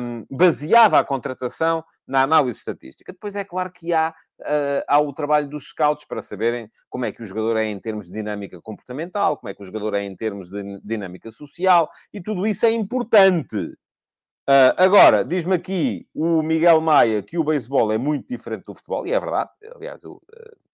um, 0.01 0.25
baseava 0.31 0.99
a 0.99 1.05
contratação 1.05 1.85
na 2.07 2.23
análise 2.23 2.59
estatística. 2.59 3.13
Depois 3.13 3.35
é 3.35 3.45
claro 3.45 3.73
que 3.73 3.93
há, 3.93 4.15
uh, 4.41 4.85
há 4.87 5.01
o 5.01 5.13
trabalho 5.13 5.49
dos 5.49 5.69
scouts 5.69 6.05
para 6.05 6.23
saberem 6.23 6.71
como 6.89 7.05
é 7.05 7.13
que 7.13 7.23
o 7.23 7.27
jogador 7.27 7.57
é 7.57 7.65
em 7.65 7.79
termos 7.81 8.07
de 8.07 8.13
dinâmica 8.13 8.61
comportamental, 8.63 9.37
como 9.37 9.51
é 9.51 9.55
que 9.55 9.63
o 9.63 9.67
jogador 9.67 9.95
é 9.95 10.03
em 10.03 10.15
termos 10.15 10.49
de 10.49 10.81
dinâmica 10.85 11.31
social, 11.31 11.91
e 12.13 12.23
tudo 12.23 12.47
isso 12.47 12.65
é 12.65 12.71
importante. 12.71 13.75
Uh, 14.49 14.73
agora, 14.79 15.25
diz-me 15.25 15.57
aqui 15.57 16.09
o 16.15 16.41
Miguel 16.41 16.81
Maia 16.81 17.23
que 17.23 17.37
o 17.37 17.45
beisebol 17.45 17.93
é 17.93 17.99
muito 17.99 18.29
diferente 18.29 18.65
do 18.65 18.75
futebol, 18.75 19.07
e 19.07 19.13
é 19.13 19.21
verdade. 19.21 19.51
Aliás, 19.75 20.03
eu 20.03 20.13
uh, 20.13 20.68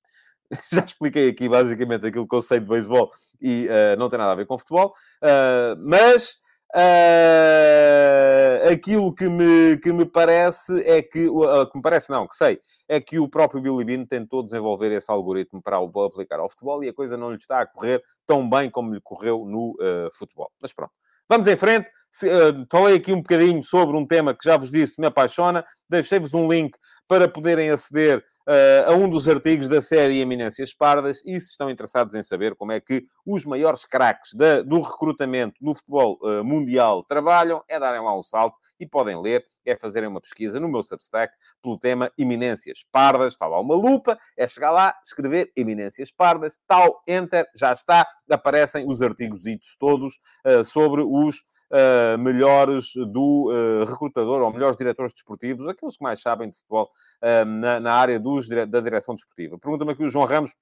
já 0.72 0.84
expliquei 0.84 1.28
aqui 1.28 1.48
basicamente 1.48 2.06
aquilo 2.06 2.28
que 2.28 2.34
eu 2.34 2.42
sei 2.42 2.60
de 2.60 2.66
beisebol 2.66 3.10
e 3.40 3.66
uh, 3.68 3.98
não 3.98 4.08
tem 4.08 4.18
nada 4.18 4.32
a 4.32 4.36
ver 4.36 4.46
com 4.46 4.58
futebol, 4.58 4.94
uh, 5.22 5.76
mas 5.78 6.38
uh, 6.74 8.72
aquilo 8.72 9.14
que 9.14 9.28
me, 9.28 9.76
que 9.78 9.92
me 9.92 10.04
parece 10.04 10.80
é 10.88 11.02
que, 11.02 11.28
que 11.28 11.76
me 11.76 11.82
parece 11.82 12.10
não, 12.10 12.26
que 12.26 12.36
sei, 12.36 12.60
é 12.88 13.00
que 13.00 13.18
o 13.18 13.28
próprio 13.28 13.60
Billy 13.60 13.84
Bean 13.84 14.04
tentou 14.04 14.42
desenvolver 14.42 14.92
esse 14.92 15.10
algoritmo 15.10 15.62
para 15.62 15.80
o 15.80 16.04
aplicar 16.04 16.40
ao 16.40 16.48
futebol 16.48 16.84
e 16.84 16.88
a 16.88 16.94
coisa 16.94 17.16
não 17.16 17.30
lhe 17.30 17.38
está 17.38 17.60
a 17.60 17.66
correr 17.66 18.02
tão 18.26 18.48
bem 18.48 18.70
como 18.70 18.92
lhe 18.94 19.00
correu 19.00 19.44
no 19.44 19.76
futebol. 20.12 20.50
Mas 20.60 20.72
pronto. 20.72 20.92
Vamos 21.28 21.46
em 21.46 21.56
frente. 21.56 21.90
Se, 22.10 22.28
uh, 22.28 22.66
falei 22.70 22.96
aqui 22.96 23.12
um 23.12 23.16
bocadinho 23.22 23.64
sobre 23.64 23.96
um 23.96 24.06
tema 24.06 24.34
que 24.34 24.44
já 24.44 24.56
vos 24.56 24.70
disse 24.70 25.00
me 25.00 25.06
apaixona. 25.06 25.64
Deixei-vos 25.88 26.34
um 26.34 26.50
link 26.50 26.76
para 27.08 27.28
poderem 27.28 27.70
aceder 27.70 28.24
uh, 28.48 28.90
a 28.90 28.94
um 28.94 29.08
dos 29.08 29.28
artigos 29.28 29.68
da 29.68 29.80
série 29.80 30.20
Eminências 30.20 30.74
Pardas 30.74 31.22
e 31.24 31.40
se 31.40 31.50
estão 31.50 31.70
interessados 31.70 32.14
em 32.14 32.22
saber 32.22 32.54
como 32.54 32.72
é 32.72 32.80
que 32.80 33.04
os 33.26 33.44
maiores 33.44 33.84
craques 33.84 34.32
do 34.66 34.80
recrutamento 34.80 35.56
no 35.60 35.74
futebol 35.74 36.18
uh, 36.22 36.44
mundial 36.44 37.04
trabalham, 37.04 37.62
é 37.68 37.78
darem 37.78 38.00
lá 38.00 38.16
um 38.16 38.22
salto 38.22 38.56
e 38.78 38.86
podem 38.86 39.20
ler, 39.20 39.44
é 39.64 39.76
fazerem 39.76 40.08
uma 40.08 40.20
pesquisa 40.20 40.58
no 40.58 40.68
meu 40.68 40.82
Substack 40.82 41.32
pelo 41.62 41.78
tema 41.78 42.10
Eminências 42.18 42.84
Pardas. 42.90 43.32
Está 43.32 43.46
lá 43.46 43.60
uma 43.60 43.74
lupa, 43.74 44.18
é 44.36 44.46
chegar 44.46 44.70
lá, 44.70 44.94
escrever 45.04 45.50
Eminências 45.56 46.10
Pardas, 46.10 46.58
tal, 46.66 47.02
enter, 47.06 47.46
já 47.56 47.72
está, 47.72 48.06
aparecem 48.30 48.84
os 48.86 49.00
artigos 49.00 49.42
todos 49.78 50.14
uh, 50.46 50.64
sobre 50.64 51.02
os 51.02 51.44
uh, 51.70 52.18
melhores 52.18 52.92
do 52.94 53.50
uh, 53.50 53.84
recrutador 53.84 54.42
ou 54.42 54.52
melhores 54.52 54.76
diretores 54.76 55.12
desportivos, 55.12 55.66
aqueles 55.66 55.96
que 55.96 56.02
mais 56.02 56.20
sabem 56.20 56.48
de 56.48 56.56
futebol 56.56 56.90
uh, 57.22 57.44
na, 57.44 57.80
na, 57.80 57.94
área 57.94 58.18
dos, 58.18 58.48
da 58.48 58.80
direção 58.80 59.14
desportiva. 59.14 59.58
Pergunta-me 59.58 59.92
aqui 59.92 60.04
o 60.04 60.08
João 60.08 60.26
Ramos 60.26 60.54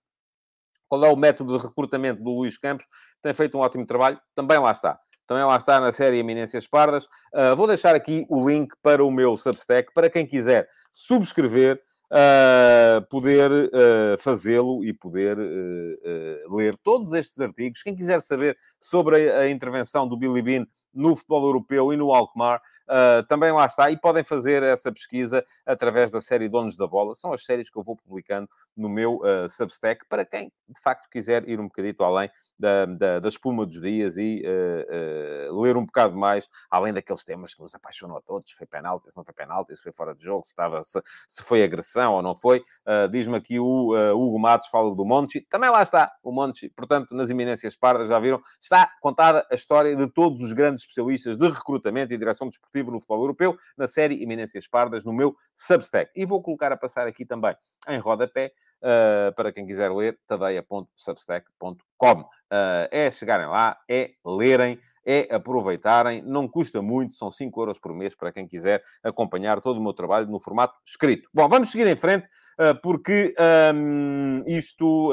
qual 0.88 1.04
é 1.04 1.10
o 1.10 1.16
método 1.16 1.56
de 1.56 1.64
recrutamento 1.64 2.22
do 2.22 2.30
Luís 2.30 2.58
Campos. 2.58 2.86
Tem 3.22 3.32
feito 3.32 3.56
um 3.56 3.60
ótimo 3.60 3.86
trabalho, 3.86 4.20
também 4.34 4.58
lá 4.58 4.72
está. 4.72 5.00
Também 5.26 5.44
lá 5.44 5.56
está 5.56 5.80
na 5.80 5.90
série 5.90 6.18
Eminências 6.18 6.66
Pardas. 6.66 7.08
vou 7.56 7.66
deixar 7.66 7.94
aqui 7.94 8.26
o 8.28 8.46
link 8.46 8.74
para 8.82 9.02
o 9.02 9.10
meu 9.10 9.34
Substack, 9.38 9.90
para 9.94 10.10
quem 10.10 10.26
quiser 10.26 10.68
subscrever 10.92 11.80
uh, 12.12 13.04
poder 13.08 13.50
uh, 13.50 14.18
fazê-lo 14.18 14.84
e 14.84 14.92
poder 14.92 15.38
uh, 15.38 16.54
ler 16.56 16.76
todos 16.78 17.12
estes 17.12 17.38
artigos. 17.40 17.82
Quem 17.82 17.96
quiser 17.96 18.20
saber 18.20 18.56
sobre 18.78 19.30
a, 19.30 19.40
a 19.40 19.50
intervenção 19.50 20.06
do 20.06 20.16
Billy 20.16 20.42
Bean 20.42 20.66
no 20.92 21.16
futebol 21.16 21.46
europeu 21.46 21.92
e 21.92 21.96
no 21.96 22.12
Alkmaar, 22.12 22.60
Uh, 22.92 23.22
também 23.26 23.50
lá 23.50 23.64
está, 23.64 23.90
e 23.90 23.96
podem 23.96 24.22
fazer 24.22 24.62
essa 24.62 24.92
pesquisa 24.92 25.42
através 25.64 26.10
da 26.10 26.20
série 26.20 26.46
Donos 26.46 26.76
da 26.76 26.86
Bola. 26.86 27.14
São 27.14 27.32
as 27.32 27.42
séries 27.42 27.70
que 27.70 27.78
eu 27.78 27.82
vou 27.82 27.96
publicando 27.96 28.46
no 28.76 28.86
meu 28.86 29.16
uh, 29.16 29.48
Substack, 29.48 30.04
para 30.10 30.26
quem 30.26 30.52
de 30.68 30.80
facto 30.80 31.08
quiser 31.08 31.48
ir 31.48 31.58
um 31.58 31.64
bocadito 31.64 32.04
além 32.04 32.30
da, 32.58 32.84
da, 32.84 33.18
da 33.18 33.28
espuma 33.30 33.64
dos 33.64 33.80
dias 33.80 34.18
e 34.18 34.42
uh, 34.44 35.60
ler 35.62 35.74
um 35.78 35.86
bocado 35.86 36.14
mais, 36.14 36.46
além 36.70 36.92
daqueles 36.92 37.24
temas 37.24 37.54
que 37.54 37.62
nos 37.62 37.74
apaixonam 37.74 38.14
a 38.18 38.20
todos: 38.20 38.52
foi 38.52 38.66
penalti, 38.66 39.10
se 39.10 39.16
não 39.16 39.24
foi 39.24 39.32
penalti, 39.32 39.74
se 39.74 39.82
foi 39.82 39.92
fora 39.92 40.14
de 40.14 40.22
jogo, 40.22 40.44
se, 40.44 40.50
estava, 40.50 40.84
se, 40.84 41.00
se 41.26 41.42
foi 41.42 41.62
agressão 41.62 42.12
ou 42.12 42.22
não 42.22 42.34
foi. 42.34 42.62
Diz-me 43.10 43.36
aqui 43.36 43.58
o 43.58 43.94
Hugo 44.14 44.38
Matos, 44.38 44.68
fala 44.68 44.94
do 44.94 45.04
Monte, 45.04 45.40
também 45.48 45.70
lá 45.70 45.82
está 45.82 46.12
o 46.22 46.30
Monte, 46.30 46.68
portanto, 46.76 47.14
nas 47.14 47.30
Eminências 47.30 47.74
Pardas, 47.74 48.08
já 48.08 48.18
viram, 48.18 48.40
está 48.60 48.90
contada 49.00 49.46
a 49.50 49.54
história 49.54 49.96
de 49.96 50.06
todos 50.06 50.40
os 50.40 50.52
grandes 50.52 50.82
especialistas 50.82 51.38
de 51.38 51.48
recrutamento 51.48 52.12
e 52.12 52.18
direção 52.18 52.48
desportiva 52.48 52.81
no 52.90 52.98
futebol 52.98 53.20
europeu, 53.20 53.56
na 53.76 53.86
série 53.86 54.22
Eminências 54.22 54.66
Pardas, 54.66 55.04
no 55.04 55.12
meu 55.12 55.36
Substack. 55.54 56.10
E 56.16 56.24
vou 56.24 56.42
colocar 56.42 56.72
a 56.72 56.76
passar 56.76 57.06
aqui 57.06 57.24
também 57.24 57.54
em 57.88 57.98
rodapé, 57.98 58.52
uh, 58.82 59.34
para 59.34 59.52
quem 59.52 59.66
quiser 59.66 59.90
ler, 59.90 60.18
tadeia.substack.com. 60.26 62.20
Uh, 62.20 62.88
é 62.90 63.10
chegarem 63.10 63.46
lá, 63.46 63.78
é 63.88 64.10
lerem, 64.24 64.78
é 65.04 65.34
aproveitarem, 65.34 66.22
não 66.22 66.46
custa 66.46 66.80
muito, 66.80 67.14
são 67.14 67.30
5 67.30 67.60
euros 67.60 67.78
por 67.78 67.92
mês 67.92 68.14
para 68.14 68.30
quem 68.30 68.46
quiser 68.46 68.82
acompanhar 69.02 69.60
todo 69.60 69.78
o 69.78 69.82
meu 69.82 69.92
trabalho 69.92 70.28
no 70.28 70.38
formato 70.38 70.78
escrito. 70.84 71.28
Bom, 71.34 71.48
vamos 71.48 71.70
seguir 71.70 71.86
em 71.86 71.96
frente, 71.96 72.28
uh, 72.60 72.80
porque 72.82 73.34
um, 73.74 74.40
isto 74.46 75.12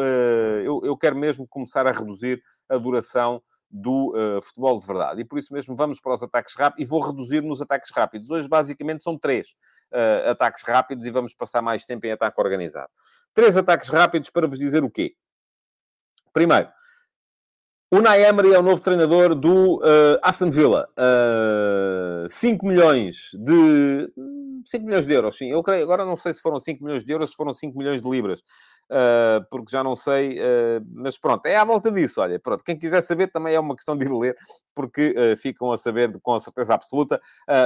eu, 0.63 0.81
eu 0.83 0.97
quero 0.97 1.15
mesmo 1.15 1.47
começar 1.47 1.87
a 1.87 1.91
reduzir 1.91 2.41
a 2.69 2.77
duração 2.77 3.41
do 3.69 4.13
uh, 4.15 4.41
futebol 4.41 4.79
de 4.79 4.87
verdade. 4.87 5.21
E 5.21 5.25
por 5.25 5.37
isso 5.37 5.53
mesmo 5.53 5.75
vamos 5.75 5.99
para 5.99 6.13
os 6.13 6.23
ataques 6.23 6.55
rápidos 6.55 6.85
e 6.85 6.89
vou 6.89 6.99
reduzir 7.01 7.41
nos 7.41 7.61
ataques 7.61 7.91
rápidos. 7.91 8.29
Hoje, 8.29 8.47
basicamente, 8.47 9.03
são 9.03 9.17
três 9.17 9.49
uh, 9.93 10.31
ataques 10.31 10.63
rápidos 10.63 11.05
e 11.05 11.11
vamos 11.11 11.33
passar 11.33 11.61
mais 11.61 11.85
tempo 11.85 12.05
em 12.07 12.11
ataque 12.11 12.39
organizado. 12.41 12.89
Três 13.33 13.57
ataques 13.57 13.89
rápidos 13.89 14.29
para 14.29 14.47
vos 14.47 14.57
dizer 14.57 14.83
o 14.83 14.89
quê? 14.89 15.13
Primeiro, 16.33 16.69
Unai 17.91 18.23
Emery 18.23 18.53
é 18.53 18.59
o 18.59 18.63
novo 18.63 18.81
treinador 18.81 19.33
do 19.35 19.77
uh, 19.77 20.19
Aston 20.21 20.49
Villa. 20.49 20.87
Uh, 20.97 22.29
5 22.29 22.65
milhões 22.65 23.31
de... 23.33 24.11
5 24.65 24.85
milhões 24.85 25.05
de 25.05 25.13
euros, 25.13 25.37
sim. 25.37 25.49
Eu 25.49 25.63
creio, 25.63 25.83
agora 25.83 26.05
não 26.05 26.15
sei 26.15 26.33
se 26.33 26.41
foram 26.41 26.59
5 26.59 26.83
milhões 26.83 27.03
de 27.03 27.11
euros, 27.11 27.31
se 27.31 27.35
foram 27.35 27.53
5 27.53 27.77
milhões 27.77 28.01
de 28.01 28.09
libras 28.09 28.43
uh, 28.89 29.45
porque 29.49 29.71
já 29.71 29.83
não 29.83 29.95
sei, 29.95 30.39
uh, 30.39 30.85
mas 30.93 31.17
pronto, 31.17 31.45
é 31.45 31.55
à 31.55 31.63
volta 31.63 31.91
disso, 31.91 32.21
olha, 32.21 32.39
pronto, 32.39 32.63
quem 32.63 32.77
quiser 32.77 33.01
saber 33.01 33.27
também 33.27 33.55
é 33.55 33.59
uma 33.59 33.75
questão 33.75 33.97
de 33.97 34.05
ir 34.05 34.11
ler, 34.11 34.35
porque 34.75 35.15
uh, 35.17 35.37
ficam 35.37 35.71
a 35.71 35.77
saber 35.77 36.11
com 36.21 36.39
certeza 36.39 36.73
absoluta. 36.73 37.19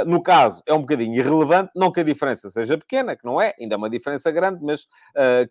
no 0.05 0.21
caso, 0.21 0.61
é 0.65 0.73
um 0.73 0.81
bocadinho 0.81 1.15
irrelevante, 1.15 1.71
não 1.75 1.91
que 1.91 1.99
a 1.99 2.03
diferença 2.03 2.49
seja 2.49 2.77
pequena, 2.77 3.15
que 3.15 3.25
não 3.25 3.41
é, 3.41 3.53
ainda 3.59 3.75
é 3.75 3.77
uma 3.77 3.89
diferença 3.89 4.31
grande, 4.31 4.59
mas 4.63 4.87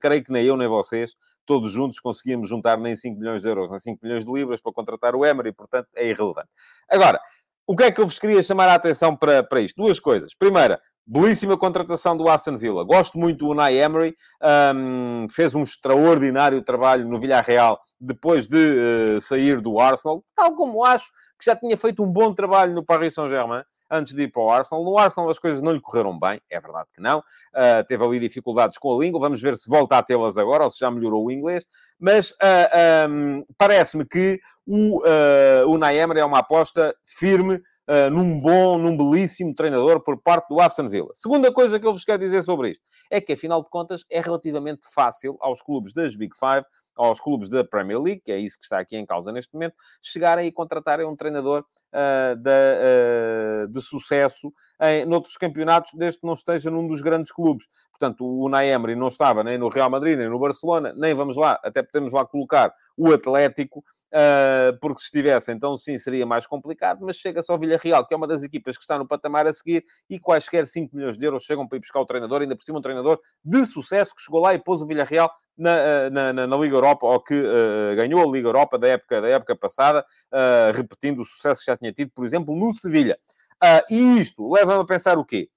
creio 0.00 0.24
que 0.24 0.32
nem 0.32 0.44
eu 0.44 0.56
nem 0.56 0.68
vocês 0.68 1.14
todos 1.44 1.72
juntos 1.72 1.98
conseguimos 1.98 2.48
juntar 2.48 2.78
nem 2.78 2.94
5 2.94 3.18
milhões 3.18 3.42
de 3.42 3.48
euros, 3.48 3.68
nem 3.68 3.78
5 3.78 3.98
milhões 4.02 4.24
de 4.24 4.32
libras 4.32 4.60
para 4.60 4.72
contratar 4.72 5.14
o 5.16 5.26
Emery, 5.26 5.52
portanto 5.52 5.88
é 5.96 6.08
irrelevante. 6.08 6.48
Agora, 6.88 7.20
o 7.66 7.76
que 7.76 7.84
é 7.84 7.92
que 7.92 8.00
eu 8.00 8.06
vos 8.06 8.18
queria 8.18 8.42
chamar 8.42 8.68
a 8.68 8.74
atenção 8.74 9.16
para, 9.16 9.42
para 9.42 9.60
isto? 9.60 9.76
Duas 9.76 10.00
coisas. 10.00 10.34
Primeira, 10.34 10.80
Belíssima 11.06 11.58
contratação 11.58 12.16
do 12.16 12.28
Aston 12.28 12.56
Villa. 12.56 12.84
Gosto 12.84 13.18
muito 13.18 13.40
do 13.40 13.48
Unai 13.48 13.76
Emery, 13.76 14.16
um, 14.74 15.26
fez 15.30 15.54
um 15.54 15.62
extraordinário 15.62 16.62
trabalho 16.62 17.08
no 17.08 17.18
Villarreal 17.18 17.80
depois 18.00 18.46
de 18.46 18.56
uh, 19.16 19.20
sair 19.20 19.60
do 19.60 19.80
Arsenal, 19.80 20.24
tal 20.34 20.54
como 20.54 20.84
acho 20.84 21.10
que 21.38 21.44
já 21.44 21.56
tinha 21.56 21.76
feito 21.76 22.02
um 22.02 22.10
bom 22.10 22.32
trabalho 22.32 22.72
no 22.72 22.84
Paris 22.84 23.14
Saint-Germain 23.14 23.64
antes 23.92 24.14
de 24.14 24.22
ir 24.22 24.28
para 24.28 24.42
o 24.42 24.50
Arsenal. 24.50 24.82
No 24.82 24.96
Arsenal 24.96 25.28
as 25.28 25.38
coisas 25.38 25.60
não 25.60 25.72
lhe 25.72 25.80
correram 25.80 26.18
bem, 26.18 26.40
é 26.50 26.58
verdade 26.58 26.88
que 26.94 27.00
não. 27.00 27.18
Uh, 27.18 27.84
teve 27.86 28.02
ali 28.02 28.18
dificuldades 28.18 28.78
com 28.78 28.96
a 28.96 28.98
língua, 28.98 29.20
vamos 29.20 29.42
ver 29.42 29.56
se 29.58 29.68
volta 29.68 29.98
a 29.98 30.02
tê-las 30.02 30.38
agora 30.38 30.64
ou 30.64 30.70
se 30.70 30.78
já 30.78 30.90
melhorou 30.90 31.26
o 31.26 31.30
inglês. 31.30 31.66
Mas 32.00 32.30
uh, 32.32 33.10
um, 33.10 33.44
parece-me 33.58 34.06
que 34.06 34.40
o 34.66 35.00
uh, 35.00 35.84
Emery 35.92 36.20
é 36.20 36.24
uma 36.24 36.38
aposta 36.38 36.94
firme 37.04 37.60
uh, 37.88 38.10
num 38.10 38.40
bom, 38.40 38.78
num 38.78 38.96
belíssimo 38.96 39.54
treinador 39.54 40.02
por 40.02 40.20
parte 40.20 40.48
do 40.48 40.60
Aston 40.60 40.88
Villa. 40.88 41.10
Segunda 41.14 41.52
coisa 41.52 41.78
que 41.78 41.86
eu 41.86 41.92
vos 41.92 42.04
quero 42.04 42.18
dizer 42.18 42.42
sobre 42.42 42.70
isto 42.70 42.84
é 43.10 43.20
que, 43.20 43.32
afinal 43.32 43.62
de 43.62 43.70
contas, 43.70 44.04
é 44.10 44.20
relativamente 44.20 44.86
fácil 44.94 45.36
aos 45.40 45.60
clubes 45.60 45.92
das 45.92 46.16
Big 46.16 46.36
Five, 46.36 46.64
aos 46.96 47.20
clubes 47.20 47.48
da 47.48 47.64
Premier 47.64 48.00
League, 48.00 48.22
que 48.24 48.32
é 48.32 48.38
isso 48.38 48.58
que 48.58 48.64
está 48.64 48.78
aqui 48.78 48.96
em 48.96 49.06
causa 49.06 49.32
neste 49.32 49.52
momento, 49.54 49.74
chegarem 50.00 50.46
e 50.46 50.52
contratarem 50.52 51.06
um 51.06 51.16
treinador 51.16 51.64
uh, 51.92 52.36
de, 52.36 52.50
uh, 52.50 53.68
de 53.68 53.80
sucesso 53.80 54.52
em 54.80 55.04
noutros 55.04 55.36
campeonatos, 55.36 55.92
desde 55.94 56.20
que 56.20 56.26
não 56.26 56.34
esteja 56.34 56.70
num 56.70 56.86
dos 56.86 57.00
grandes 57.00 57.32
clubes. 57.32 57.66
Portanto, 57.90 58.24
o 58.24 58.44
Unai 58.44 58.70
Emery 58.70 58.94
não 58.94 59.08
estava 59.08 59.42
nem 59.44 59.58
no 59.58 59.68
Real 59.68 59.90
Madrid, 59.90 60.18
nem 60.18 60.28
no 60.28 60.38
Barcelona, 60.38 60.92
nem 60.96 61.14
vamos 61.14 61.36
lá, 61.36 61.58
até 61.62 61.82
podemos 61.82 62.12
lá 62.12 62.24
colocar 62.24 62.72
o 62.96 63.12
Atlético, 63.12 63.82
Uh, 64.12 64.76
porque 64.78 64.98
se 64.98 65.06
estivesse, 65.06 65.50
então 65.50 65.74
sim, 65.74 65.96
seria 65.96 66.26
mais 66.26 66.46
complicado, 66.46 66.98
mas 67.00 67.16
chega-se 67.16 67.50
ao 67.50 67.58
Villarreal, 67.58 68.06
que 68.06 68.12
é 68.12 68.16
uma 68.16 68.26
das 68.26 68.42
equipas 68.42 68.76
que 68.76 68.82
está 68.82 68.98
no 68.98 69.08
patamar 69.08 69.46
a 69.46 69.52
seguir, 69.54 69.86
e 70.08 70.20
quaisquer 70.20 70.66
5 70.66 70.94
milhões 70.94 71.16
de 71.16 71.24
euros 71.24 71.44
chegam 71.44 71.66
para 71.66 71.78
ir 71.78 71.80
buscar 71.80 71.98
o 71.98 72.04
treinador, 72.04 72.42
ainda 72.42 72.54
por 72.54 72.62
cima 72.62 72.78
um 72.78 72.82
treinador 72.82 73.18
de 73.42 73.64
sucesso 73.64 74.14
que 74.14 74.20
chegou 74.20 74.42
lá 74.42 74.52
e 74.52 74.58
pôs 74.58 74.82
o 74.82 74.86
Villarreal 74.86 75.32
na, 75.56 75.70
ah, 75.70 76.10
na, 76.10 76.32
na, 76.32 76.46
na 76.46 76.56
Liga 76.56 76.76
Europa, 76.76 77.06
ou 77.06 77.20
que 77.20 77.34
uh, 77.34 77.96
ganhou 77.96 78.22
a 78.22 78.32
Liga 78.32 78.48
Europa 78.48 78.78
da 78.78 78.88
época, 78.88 79.20
da 79.20 79.28
época 79.28 79.56
passada, 79.56 80.04
uh, 80.32 80.76
repetindo 80.76 81.20
o 81.20 81.24
sucesso 81.24 81.60
que 81.60 81.70
já 81.70 81.76
tinha 81.76 81.92
tido, 81.92 82.10
por 82.14 82.24
exemplo, 82.24 82.56
no 82.56 82.74
Sevilha. 82.74 83.18
e 83.90 84.18
isto 84.18 84.50
leva-me 84.52 84.82
a 84.82 84.84
pensar 84.84 85.18
o 85.18 85.24
quê? 85.24 85.48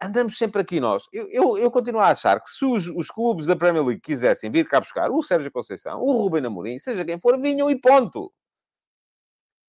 andamos 0.00 0.38
sempre 0.38 0.62
aqui 0.62 0.80
nós. 0.80 1.04
Eu, 1.12 1.28
eu, 1.30 1.58
eu, 1.58 1.70
continuo 1.70 2.00
a 2.00 2.08
achar 2.08 2.40
que 2.40 2.48
se 2.48 2.64
os, 2.64 2.86
os, 2.88 3.10
clubes 3.10 3.46
da 3.46 3.56
Premier 3.56 3.84
League 3.84 4.00
quisessem 4.00 4.50
vir 4.50 4.66
cá 4.68 4.80
buscar 4.80 5.10
o 5.10 5.22
Sérgio 5.22 5.50
Conceição, 5.50 6.00
o 6.00 6.12
Rubem 6.12 6.44
Amorim, 6.44 6.78
seja 6.78 7.04
quem 7.04 7.18
for, 7.18 7.38
vinham 7.40 7.70
e 7.70 7.76
ponto. 7.76 8.32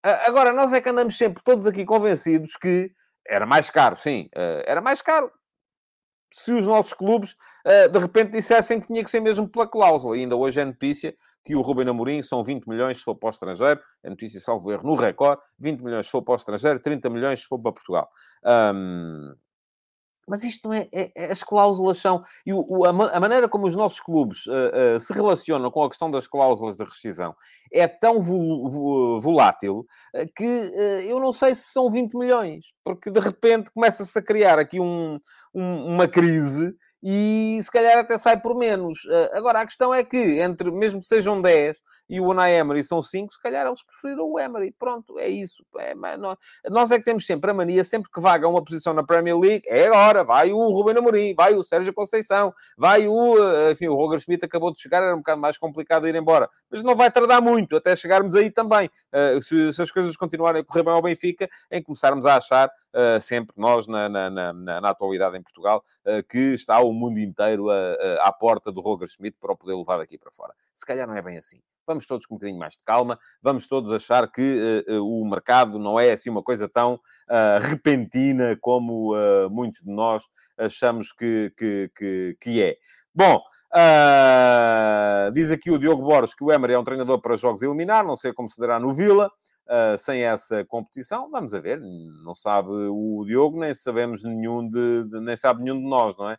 Agora, 0.03 0.53
nós 0.53 0.71
é 0.71 0.79
que 0.79 0.89
andamos 0.89 1.17
sempre 1.17 1.43
todos 1.43 1.67
aqui 1.67 1.83
convencidos 1.83 2.55
que 2.55 2.91
era 3.27 3.45
mais 3.45 3.69
caro, 3.69 3.97
sim, 3.97 4.29
eh, 4.33 4.63
era 4.65 4.81
mais 4.81 5.01
caro. 5.01 5.31
Se 6.31 6.51
os 6.51 6.67
nossos 6.67 6.93
clubes 6.93 7.35
eh, 7.65 7.87
de 7.87 7.99
repente 7.99 8.31
dissessem 8.31 8.79
que 8.79 8.87
tinha 8.87 9.03
que 9.03 9.09
ser 9.09 9.19
mesmo 9.19 9.47
pela 9.47 9.67
cláusula, 9.67 10.15
e 10.15 10.21
ainda 10.21 10.35
hoje 10.35 10.59
é 10.59 10.65
notícia 10.65 11.15
que 11.43 11.55
o 11.55 11.61
Rubem 11.61 11.87
Amorim 11.87 12.21
são 12.21 12.43
20 12.43 12.67
milhões 12.67 12.97
se 12.97 13.03
for 13.03 13.15
para 13.15 13.27
o 13.27 13.29
estrangeiro, 13.29 13.79
é 14.03 14.09
notícia 14.09 14.39
salvo 14.39 14.71
erro 14.71 14.83
no 14.83 14.95
recorde, 14.95 15.41
20 15.57 15.81
milhões 15.81 16.05
se 16.05 16.11
for 16.11 16.21
para 16.21 16.33
o 16.33 16.35
estrangeiro, 16.35 16.79
30 16.79 17.09
milhões 17.09 17.41
se 17.41 17.47
for 17.47 17.59
para 17.59 17.71
Portugal. 17.71 18.09
Um, 18.45 19.33
mas 20.29 20.43
isto 20.43 20.67
não 20.69 20.75
é, 20.75 20.87
é, 20.93 21.11
é 21.15 21.31
as 21.31 21.43
cláusulas 21.43 21.97
são. 21.97 22.21
E 22.45 22.53
o, 22.53 22.63
o, 22.67 22.85
a, 22.85 22.89
a, 22.89 23.19
maneira 23.19 23.49
como 23.49 23.67
os 23.67 23.75
nossos 23.75 23.99
clubes 23.99 24.45
uh, 24.45 24.95
uh, 24.95 24.99
se 24.99 25.11
relacionam 25.11 25.71
com 25.71 25.83
a 25.83 25.89
questão 25.89 26.09
das 26.09 26.27
cláusulas 26.27 26.77
de 26.77 26.83
rescisão 26.83 27.35
é 27.71 27.87
tão 27.87 28.19
vol, 28.19 28.69
vol, 28.69 29.19
volátil 29.19 29.85
uh, 30.15 30.33
que 30.35 30.69
eu 31.07 31.19
não 31.19 31.33
sei 31.33 31.55
se 31.55 31.71
são 31.71 31.89
20 31.89 32.13
milhões, 32.15 32.65
porque 32.83 33.09
de 33.09 33.19
repente 33.19 33.71
começa-se 33.71 34.17
a 34.17 34.21
criar 34.21 34.59
aqui 34.59 34.79
um, 34.79 35.19
um, 35.53 35.93
uma 35.93 36.07
crise 36.07 36.75
e 37.01 37.59
se 37.63 37.71
calhar 37.71 37.97
até 37.97 38.17
sai 38.17 38.39
por 38.39 38.55
menos. 38.55 39.05
Uh, 39.05 39.29
agora, 39.33 39.61
a 39.61 39.65
questão 39.65 39.93
é 39.93 40.03
que, 40.03 40.17
entre 40.39 40.69
mesmo 40.69 40.99
que 40.99 41.05
sejam 41.05 41.41
10 41.41 41.81
e 42.09 42.19
o 42.19 42.25
Unai 42.25 42.55
Emery 42.55 42.83
são 42.83 43.01
5, 43.01 43.33
se 43.33 43.41
calhar 43.41 43.65
eles 43.65 43.83
preferiram 43.83 44.29
o 44.29 44.39
Emery. 44.39 44.73
Pronto, 44.77 45.17
é 45.17 45.27
isso. 45.27 45.63
É, 45.77 45.95
nós, 46.17 46.37
nós, 46.69 46.91
é 46.91 46.97
que 46.97 47.05
temos 47.05 47.25
sempre 47.25 47.51
a 47.51 47.53
mania, 47.53 47.83
sempre 47.83 48.09
que 48.11 48.19
vaga 48.19 48.47
uma 48.47 48.63
posição 48.63 48.93
na 48.93 49.03
Premier 49.03 49.37
League, 49.37 49.63
é 49.67 49.87
agora, 49.87 50.23
vai 50.23 50.51
o 50.51 50.57
Ruben 50.57 50.97
Amorim, 50.97 51.33
vai 51.35 51.53
o 51.53 51.63
Sérgio 51.63 51.93
Conceição, 51.93 52.53
vai 52.77 53.07
o... 53.07 53.35
Uh, 53.35 53.71
enfim, 53.71 53.87
o 53.87 53.95
Roger 53.95 54.19
Schmidt 54.19 54.43
acabou 54.43 54.73
de 54.73 54.81
chegar, 54.81 55.01
era 55.01 55.13
um 55.13 55.19
bocado 55.19 55.39
mais 55.39 55.57
complicado 55.57 56.07
ir 56.07 56.15
embora. 56.15 56.49
Mas 56.69 56.83
não 56.83 56.95
vai 56.95 57.09
tardar 57.09 57.41
muito 57.41 57.77
até 57.77 57.95
chegarmos 57.95 58.35
aí 58.35 58.49
também. 58.49 58.89
Uh, 59.13 59.41
se, 59.41 59.73
se, 59.73 59.81
as 59.81 59.91
coisas 59.91 60.17
continuarem 60.17 60.61
a 60.61 60.65
correr 60.65 60.83
bem 60.83 60.93
ao 60.93 61.01
Benfica, 61.01 61.47
em 61.71 61.81
começarmos 61.81 62.25
a 62.25 62.35
achar, 62.37 62.69
sempre 63.21 63.53
nós, 63.55 63.87
na, 63.87 64.09
na, 64.09 64.29
na, 64.29 64.53
na, 64.53 64.89
atualidade 64.89 65.37
em 65.37 65.43
Portugal, 65.43 65.83
que 66.27 66.55
está 66.55 66.79
o 66.79 66.88
mundo 66.93 67.19
inteiro 67.19 67.69
a, 67.69 67.75
a, 67.75 68.27
à 68.27 68.31
porta 68.31 68.71
do 68.71 68.81
Roger 68.81 69.07
Schmidt 69.07 69.37
para 69.39 69.51
o 69.51 69.57
poder 69.57 69.75
levar 69.75 69.97
daqui 69.97 70.17
para 70.17 70.31
fora. 70.31 70.53
Se 70.73 70.85
calhar 70.85 71.07
não 71.07 71.15
é 71.15 71.21
bem 71.21 71.37
assim. 71.37 71.61
Vamos 71.85 72.05
todos 72.05 72.25
com 72.25 72.35
um 72.35 72.37
bocadinho 72.37 72.59
mais 72.59 72.77
de 72.77 72.83
calma, 72.83 73.17
vamos 73.41 73.67
todos 73.67 73.91
achar 73.91 74.31
que 74.31 74.83
uh, 74.87 74.99
uh, 74.99 75.21
o 75.21 75.27
mercado 75.27 75.79
não 75.79 75.99
é 75.99 76.11
assim 76.11 76.29
uma 76.29 76.43
coisa 76.43 76.69
tão 76.69 76.93
uh, 76.95 77.59
repentina 77.61 78.55
como 78.61 79.15
muitos 79.49 79.81
de 79.81 79.91
nós 79.91 80.27
achamos 80.57 81.11
que, 81.11 81.51
que, 81.57 81.91
que, 81.95 82.37
que 82.39 82.63
é. 82.63 82.77
Bom, 83.13 83.41
diz 85.33 85.51
aqui 85.51 85.71
o 85.71 85.79
Diogo 85.79 86.03
Borges 86.03 86.35
que 86.35 86.43
o 86.43 86.51
Emery 86.51 86.73
é 86.73 86.79
um 86.79 86.83
treinador 86.83 87.19
para 87.19 87.35
jogos 87.35 87.61
eliminar, 87.63 88.05
não 88.05 88.15
sei 88.15 88.33
como 88.33 88.47
se 88.47 88.59
dará 88.59 88.79
no 88.79 88.93
Vila 88.93 89.31
uh, 89.69 89.97
sem 89.97 90.23
essa 90.23 90.65
competição. 90.65 91.29
Vamos 91.29 91.53
a 91.53 91.59
ver, 91.59 91.79
não 91.79 92.33
sabe 92.35 92.69
o 92.69 93.23
Diogo, 93.25 93.59
nem 93.59 93.73
sabemos 93.73 94.23
nenhum 94.23 94.67
de, 94.67 95.05
de 95.05 95.19
nem 95.21 95.37
sabe 95.37 95.63
nenhum 95.63 95.79
de 95.79 95.87
nós, 95.87 96.17
não 96.17 96.29
é? 96.29 96.37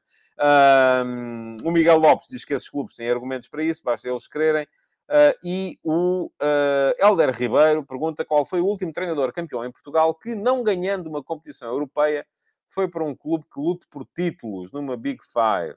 O 1.62 1.70
Miguel 1.70 1.98
Lopes 1.98 2.28
diz 2.30 2.44
que 2.44 2.54
esses 2.54 2.68
clubes 2.68 2.94
têm 2.94 3.10
argumentos 3.10 3.48
para 3.48 3.62
isso, 3.62 3.82
basta 3.84 4.08
eles 4.08 4.26
quererem. 4.26 4.66
Uh, 5.10 5.34
e 5.42 5.78
o 5.82 6.26
uh, 6.26 6.94
Helder 7.04 7.34
Ribeiro 7.34 7.84
pergunta 7.84 8.24
qual 8.24 8.44
foi 8.44 8.60
o 8.60 8.64
último 8.64 8.92
treinador 8.92 9.32
campeão 9.32 9.64
em 9.64 9.72
Portugal 9.72 10.14
que, 10.14 10.36
não 10.36 10.62
ganhando 10.62 11.08
uma 11.08 11.20
competição 11.20 11.68
europeia, 11.68 12.24
foi 12.68 12.88
para 12.88 13.02
um 13.02 13.12
clube 13.12 13.44
que 13.52 13.60
lute 13.60 13.88
por 13.90 14.06
títulos 14.14 14.70
numa 14.70 14.96
Big 14.96 15.18
Five. 15.24 15.76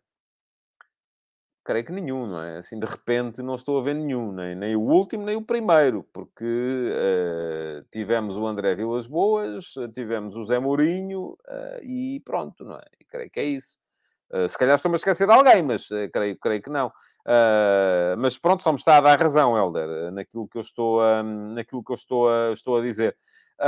Creio 1.66 1.84
que 1.84 1.92
nenhum, 1.92 2.28
não 2.28 2.44
é? 2.44 2.58
Assim, 2.58 2.78
de 2.78 2.86
repente, 2.86 3.42
não 3.42 3.56
estou 3.56 3.80
a 3.80 3.82
ver 3.82 3.96
nenhum, 3.96 4.32
nem, 4.32 4.54
nem 4.54 4.76
o 4.76 4.82
último, 4.82 5.26
nem 5.26 5.36
o 5.36 5.42
primeiro, 5.42 6.04
porque 6.14 6.44
uh, 6.46 7.84
tivemos 7.90 8.38
o 8.38 8.46
André 8.46 8.76
Vilas 8.76 9.08
Boas, 9.08 9.74
tivemos 9.96 10.36
o 10.36 10.44
Zé 10.44 10.60
Mourinho 10.60 11.36
e 11.82 12.22
pronto, 12.24 12.64
não 12.64 12.76
é? 12.76 12.86
E 13.00 13.06
creio 13.06 13.32
que 13.32 13.40
é 13.40 13.46
isso. 13.46 13.83
Se 14.48 14.58
calhar 14.58 14.76
estou-me 14.76 14.96
a 14.96 14.98
esquecer 14.98 15.28
de 15.28 15.34
alguém, 15.34 15.62
mas 15.62 15.88
creio, 16.12 16.38
creio 16.38 16.62
que 16.62 16.70
não. 16.70 16.92
Uh, 17.26 18.18
mas 18.18 18.38
pronto, 18.38 18.62
só 18.62 18.72
me 18.72 18.78
está 18.78 18.98
a 18.98 19.02
dar 19.02 19.18
razão, 19.20 19.58
Helder, 19.58 20.12
naquilo 20.12 20.46
que 20.48 20.58
eu 20.58 20.62
estou 20.62 21.02
a, 21.02 21.24
naquilo 21.24 21.82
que 21.84 21.92
eu 21.92 21.96
estou 21.96 22.30
a, 22.30 22.52
estou 22.52 22.78
a 22.78 22.82
dizer. 22.82 23.16
Uh, 23.60 23.64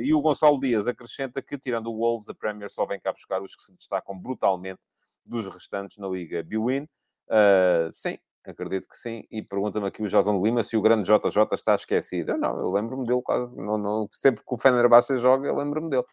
e 0.00 0.14
o 0.14 0.22
Gonçalo 0.22 0.58
Dias 0.58 0.86
acrescenta 0.88 1.42
que, 1.42 1.58
tirando 1.58 1.88
o 1.88 1.96
Wolves, 1.96 2.30
a 2.30 2.34
Premier 2.34 2.70
só 2.70 2.86
vem 2.86 2.98
cá 2.98 3.12
buscar 3.12 3.42
os 3.42 3.54
que 3.54 3.62
se 3.62 3.72
destacam 3.72 4.18
brutalmente 4.18 4.80
dos 5.26 5.46
restantes 5.48 5.98
na 5.98 6.08
Liga 6.08 6.42
Biwin. 6.42 6.88
Uh, 7.28 7.92
sim, 7.92 8.18
acredito 8.44 8.88
que 8.88 8.96
sim. 8.96 9.24
E 9.30 9.42
pergunta-me 9.42 9.86
aqui 9.86 10.02
o 10.02 10.08
Jason 10.08 10.38
de 10.38 10.44
Lima 10.44 10.62
se 10.64 10.76
o 10.76 10.82
grande 10.82 11.06
JJ 11.06 11.46
está 11.52 11.74
esquecido. 11.74 12.32
Eu 12.32 12.38
não, 12.38 12.58
eu 12.58 12.70
lembro-me 12.70 13.06
dele 13.06 13.22
quase. 13.22 13.56
Não, 13.56 13.78
não, 13.78 14.08
sempre 14.10 14.44
que 14.44 14.54
o 14.54 14.58
Fenerbahçe 14.58 15.16
joga, 15.18 15.48
eu 15.48 15.56
lembro-me 15.56 15.90
dele. 15.90 16.04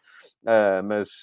Uh, 0.44 0.82
mas 0.84 1.22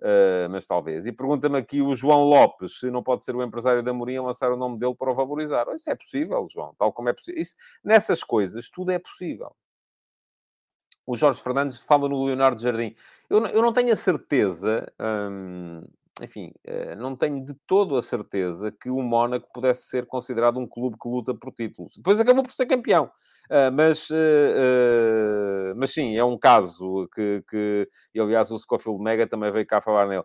Uh, 0.00 0.50
mas 0.50 0.66
talvez. 0.66 1.06
E 1.06 1.12
pergunta-me 1.12 1.56
aqui 1.56 1.80
o 1.80 1.94
João 1.94 2.24
Lopes 2.24 2.78
se 2.80 2.90
não 2.90 3.02
pode 3.02 3.24
ser 3.24 3.34
o 3.34 3.42
empresário 3.42 3.82
da 3.82 3.92
Morinha 3.92 4.20
lançar 4.20 4.52
o 4.52 4.56
nome 4.56 4.78
dele 4.78 4.94
para 4.94 5.10
o 5.10 5.14
valorizar. 5.14 5.66
Isso 5.72 5.88
é 5.88 5.94
possível, 5.94 6.46
João, 6.50 6.74
tal 6.78 6.92
como 6.92 7.08
é 7.08 7.12
possível. 7.14 7.42
Nessas 7.82 8.22
coisas, 8.22 8.68
tudo 8.68 8.90
é 8.90 8.98
possível. 8.98 9.54
O 11.06 11.16
Jorge 11.16 11.42
Fernandes 11.42 11.78
fala 11.78 12.08
no 12.08 12.24
Leonardo 12.24 12.60
Jardim. 12.60 12.94
Eu, 13.30 13.46
eu 13.46 13.62
não 13.62 13.72
tenho 13.72 13.92
a 13.92 13.96
certeza, 13.96 14.92
hum, 15.00 15.82
enfim, 16.22 16.52
uh, 16.68 16.94
não 16.96 17.16
tenho 17.16 17.42
de 17.42 17.54
todo 17.66 17.96
a 17.96 18.02
certeza 18.02 18.70
que 18.70 18.88
o 18.88 19.02
Mónaco 19.02 19.48
pudesse 19.52 19.88
ser 19.88 20.06
considerado 20.06 20.60
um 20.60 20.66
clube 20.66 20.96
que 21.00 21.08
luta 21.08 21.34
por 21.34 21.52
títulos. 21.52 21.96
Depois 21.96 22.20
acabou 22.20 22.44
por 22.44 22.52
ser 22.52 22.66
campeão. 22.66 23.10
Uh, 23.50 23.70
mas, 23.72 24.08
uh, 24.10 25.74
mas 25.76 25.92
sim, 25.92 26.16
é 26.16 26.24
um 26.24 26.38
caso 26.38 27.08
que, 27.12 27.42
que 27.48 27.88
e, 28.14 28.20
aliás, 28.20 28.50
o 28.52 28.58
Scofield 28.58 29.02
Mega 29.02 29.26
também 29.26 29.50
veio 29.50 29.66
cá 29.66 29.80
falar 29.80 30.06
nele. 30.06 30.24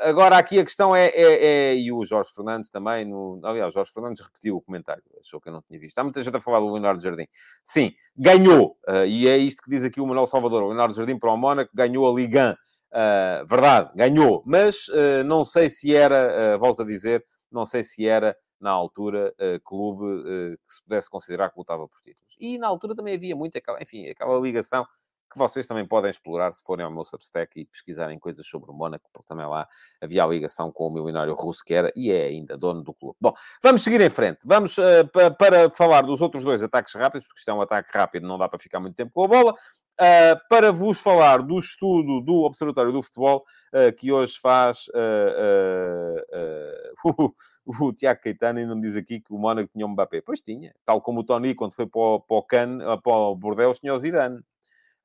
agora, 0.00 0.36
aqui 0.36 0.58
a 0.58 0.64
questão 0.64 0.94
é, 0.94 1.06
é, 1.06 1.44
é, 1.44 1.76
e 1.76 1.92
o 1.92 2.04
Jorge 2.04 2.30
Fernandes 2.34 2.68
também, 2.68 3.04
no, 3.04 3.40
aliás, 3.44 3.68
o 3.68 3.74
Jorge 3.74 3.92
Fernandes 3.92 4.20
repetiu 4.20 4.56
o 4.56 4.60
comentário, 4.60 5.02
achou 5.20 5.40
que 5.40 5.48
eu 5.48 5.52
não 5.52 5.62
tinha 5.62 5.78
visto. 5.78 5.96
Há 5.98 6.02
muita 6.02 6.20
gente 6.20 6.36
a 6.36 6.40
falar 6.40 6.58
do 6.58 6.66
Leonardo 6.66 7.00
Jardim. 7.00 7.26
Sim, 7.64 7.92
ganhou, 8.16 8.76
e 9.06 9.28
é 9.28 9.36
isto 9.38 9.62
que 9.62 9.70
diz 9.70 9.84
aqui 9.84 10.00
o 10.00 10.06
Manuel 10.06 10.26
Salvador, 10.26 10.64
o 10.64 10.68
Leonardo 10.68 10.94
Jardim 10.94 11.18
para 11.18 11.32
o 11.32 11.36
Mónaco 11.36 11.70
ganhou 11.72 12.10
a 12.10 12.14
Ligan. 12.14 12.56
Uh, 12.92 13.46
verdade, 13.46 13.90
ganhou, 13.94 14.42
mas 14.44 14.86
uh, 14.88 15.24
não 15.24 15.44
sei 15.44 15.70
se 15.70 15.96
era, 15.96 16.56
uh, 16.56 16.58
volto 16.58 16.82
a 16.82 16.84
dizer, 16.84 17.24
não 17.50 17.64
sei 17.64 17.82
se 17.82 18.06
era 18.06 18.36
na 18.60 18.70
altura 18.70 19.34
clube 19.64 20.22
que 20.64 20.72
se 20.72 20.80
pudesse 20.84 21.10
considerar 21.10 21.50
que 21.50 21.58
lutava 21.58 21.88
por 21.88 22.00
títulos. 22.00 22.36
E 22.38 22.58
na 22.58 22.68
altura 22.68 22.94
também 22.94 23.16
havia 23.16 23.34
muito 23.34 23.58
aquela, 23.58 23.82
enfim, 23.82 24.08
aquela 24.08 24.38
ligação 24.38 24.86
que 25.32 25.38
vocês 25.38 25.66
também 25.66 25.86
podem 25.86 26.10
explorar 26.10 26.52
se 26.52 26.62
forem 26.62 26.84
ao 26.84 26.92
meu 26.92 27.04
Substack 27.04 27.60
e 27.60 27.64
pesquisarem 27.64 28.18
coisas 28.18 28.46
sobre 28.46 28.70
o 28.70 28.74
Mónaco, 28.74 29.08
porque 29.12 29.26
também 29.26 29.46
lá 29.46 29.66
havia 30.00 30.22
a 30.22 30.26
ligação 30.26 30.70
com 30.70 30.86
o 30.86 30.92
milionário 30.92 31.34
russo, 31.34 31.64
que 31.64 31.74
era 31.74 31.90
e 31.96 32.12
é 32.12 32.26
ainda 32.26 32.56
dono 32.56 32.82
do 32.82 32.92
clube. 32.92 33.16
Bom, 33.20 33.32
vamos 33.62 33.82
seguir 33.82 34.00
em 34.00 34.10
frente. 34.10 34.46
Vamos 34.46 34.76
uh, 34.78 35.08
para 35.38 35.70
falar 35.70 36.02
dos 36.02 36.20
outros 36.20 36.44
dois 36.44 36.62
ataques 36.62 36.94
rápidos, 36.94 37.26
porque 37.26 37.40
isto 37.40 37.50
é 37.50 37.54
um 37.54 37.62
ataque 37.62 37.90
rápido, 37.92 38.26
não 38.26 38.38
dá 38.38 38.48
para 38.48 38.58
ficar 38.58 38.80
muito 38.80 38.94
tempo 38.94 39.12
com 39.12 39.24
a 39.24 39.28
bola. 39.28 39.54
Uh, 40.00 40.34
para 40.48 40.72
vos 40.72 41.00
falar 41.00 41.42
do 41.42 41.58
estudo 41.58 42.20
do 42.22 42.42
Observatório 42.42 42.92
do 42.92 43.02
Futebol, 43.02 43.44
uh, 43.74 43.92
que 43.94 44.10
hoje 44.10 44.38
faz 44.40 44.86
o, 47.04 47.86
o 47.86 47.92
Tiago 47.92 48.20
Caetano, 48.20 48.60
e 48.60 48.66
não 48.66 48.80
diz 48.80 48.96
aqui 48.96 49.20
que 49.20 49.32
o 49.32 49.38
Mónaco 49.38 49.70
tinha 49.72 49.86
um 49.86 49.90
Mbappé. 49.90 50.20
Pois 50.20 50.40
tinha, 50.40 50.74
tal 50.84 51.00
como 51.00 51.20
o 51.20 51.24
Tony, 51.24 51.54
quando 51.54 51.74
foi 51.74 51.86
para 51.86 52.00
o, 52.00 52.20
para 52.20 52.36
o, 52.36 52.42
Can, 52.42 52.78
para 53.02 53.12
o 53.12 53.36
Bordeaux, 53.36 53.78
tinha 53.78 53.94
o 53.94 53.98
Zidane. 53.98 54.42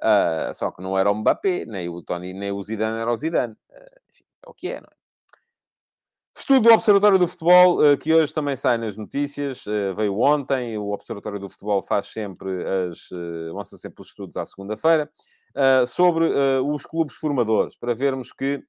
Uh, 0.01 0.53
só 0.53 0.69
que 0.71 0.81
não 0.81 0.97
era 0.97 1.12
o 1.12 1.15
Mbappé, 1.15 1.65
nem 1.65 1.89
o 1.89 2.01
Tony, 2.03 2.33
nem 2.33 2.51
o 2.51 2.62
Zidane 2.62 2.99
era 2.99 3.12
o 3.12 3.17
Zidane. 3.17 3.53
Uh, 3.53 3.99
enfim, 4.12 4.25
é 4.45 4.49
o 4.49 4.53
que 4.53 4.67
é, 4.69 4.81
não 4.81 4.88
é? 4.88 4.97
Estudo 6.38 6.69
do 6.69 6.73
Observatório 6.73 7.17
do 7.17 7.27
Futebol, 7.27 7.81
uh, 7.81 7.97
que 7.97 8.13
hoje 8.13 8.31
também 8.31 8.55
sai 8.55 8.77
nas 8.77 8.95
notícias, 8.95 9.65
veio 9.95 10.19
ontem. 10.19 10.77
O 10.77 10.91
Observatório 10.91 11.39
do 11.39 11.49
Futebol 11.49 11.81
faz 11.81 12.07
sempre 12.07 12.63
as. 12.63 13.10
lança 13.51 13.75
sempre 13.75 14.01
os 14.01 14.10
estudos 14.10 14.38
à 14.38 14.45
segunda-feira, 14.45 15.10
sobre 15.88 16.25
os 16.63 16.86
clubes 16.86 17.15
formadores, 17.15 17.75
para 17.75 17.95
vermos 17.95 18.31
que. 18.31 18.63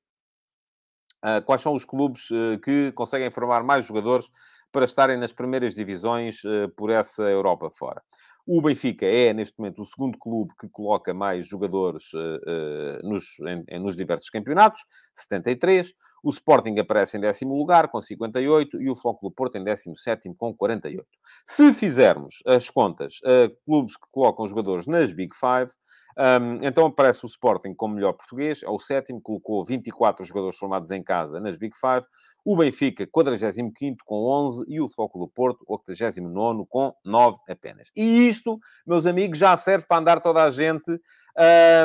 quais 1.44 1.60
são 1.60 1.74
os 1.74 1.84
clubes 1.84 2.28
que 2.64 2.90
conseguem 2.92 3.30
formar 3.30 3.62
mais 3.62 3.84
jogadores 3.84 4.30
para 4.72 4.86
estarem 4.86 5.18
nas 5.18 5.34
primeiras 5.34 5.74
divisões 5.74 6.40
por 6.74 6.88
essa 6.88 7.24
Europa 7.24 7.68
fora. 7.70 8.02
O 8.50 8.62
Benfica 8.62 9.04
é, 9.04 9.34
neste 9.34 9.58
momento, 9.58 9.82
o 9.82 9.84
segundo 9.84 10.16
clube 10.16 10.54
que 10.58 10.66
coloca 10.70 11.12
mais 11.12 11.46
jogadores 11.46 12.14
uh, 12.14 13.06
nos, 13.06 13.24
em, 13.68 13.78
nos 13.78 13.94
diversos 13.94 14.30
campeonatos, 14.30 14.86
73. 15.14 15.92
O 16.24 16.30
Sporting 16.30 16.78
aparece 16.78 17.18
em 17.18 17.20
décimo 17.20 17.54
lugar, 17.54 17.88
com 17.88 18.00
58, 18.00 18.80
e 18.80 18.88
o 18.88 18.94
Flóculo 18.94 19.30
Porto 19.30 19.58
em 19.58 19.64
17 19.64 20.34
com 20.34 20.54
48. 20.54 21.06
Se 21.44 21.74
fizermos 21.74 22.36
as 22.46 22.70
contas, 22.70 23.16
uh, 23.16 23.54
clubes 23.66 23.98
que 23.98 24.06
colocam 24.10 24.48
jogadores 24.48 24.86
nas 24.86 25.12
Big 25.12 25.36
Five, 25.36 25.70
um, 26.18 26.58
então 26.66 26.86
aparece 26.86 27.24
o 27.24 27.28
Sporting 27.28 27.72
como 27.74 27.94
melhor 27.94 28.12
português, 28.12 28.60
é 28.64 28.68
o 28.68 28.78
sétimo, 28.78 29.20
colocou 29.20 29.64
24 29.64 30.24
jogadores 30.24 30.58
formados 30.58 30.90
em 30.90 31.00
casa 31.00 31.38
nas 31.38 31.56
Big 31.56 31.76
Five. 31.78 32.04
O 32.44 32.56
Benfica, 32.56 33.06
45 33.06 33.98
com 34.04 34.24
11 34.24 34.64
e 34.66 34.80
o 34.80 34.88
Flóculo 34.88 35.28
Porto, 35.28 35.64
89 35.68 36.64
com 36.68 36.92
9 37.04 37.38
apenas. 37.48 37.88
E 37.96 38.26
isto, 38.26 38.58
meus 38.84 39.06
amigos, 39.06 39.38
já 39.38 39.56
serve 39.56 39.86
para 39.86 39.98
andar 39.98 40.20
toda 40.20 40.42
a 40.42 40.50
gente 40.50 41.00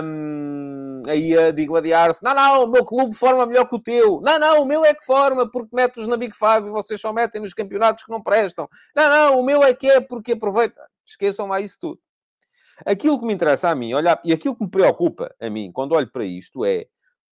um, 0.03 1.01
aí 1.07 1.37
a 1.37 1.51
digladiar-se. 1.51 2.23
Não, 2.23 2.33
não, 2.33 2.63
o 2.63 2.71
meu 2.71 2.83
clube 2.83 3.15
forma 3.15 3.45
melhor 3.45 3.69
que 3.69 3.75
o 3.75 3.79
teu. 3.79 4.19
Não, 4.21 4.39
não, 4.39 4.63
o 4.63 4.65
meu 4.65 4.83
é 4.83 4.95
que 4.95 5.05
forma 5.05 5.47
porque 5.49 5.75
mete-os 5.75 6.07
na 6.07 6.17
Big 6.17 6.35
Five 6.35 6.67
e 6.67 6.71
vocês 6.71 6.99
só 6.99 7.13
metem 7.13 7.39
nos 7.39 7.53
campeonatos 7.53 8.03
que 8.03 8.11
não 8.11 8.21
prestam. 8.21 8.67
Não, 8.95 9.09
não, 9.09 9.39
o 9.39 9.45
meu 9.45 9.63
é 9.63 9.75
que 9.75 9.87
é 9.87 10.01
porque 10.01 10.31
aproveita. 10.31 10.81
Esqueçam 11.05 11.47
lá 11.47 11.61
isso 11.61 11.77
tudo. 11.79 11.99
Aquilo 12.85 13.19
que 13.19 13.25
me 13.25 13.33
interessa 13.33 13.69
a 13.69 13.75
mim, 13.75 13.93
olha, 13.93 14.19
e 14.23 14.33
aquilo 14.33 14.55
que 14.55 14.63
me 14.63 14.69
preocupa 14.69 15.33
a 15.39 15.49
mim 15.49 15.71
quando 15.71 15.93
olho 15.93 16.11
para 16.11 16.25
isto 16.25 16.65
é 16.65 16.87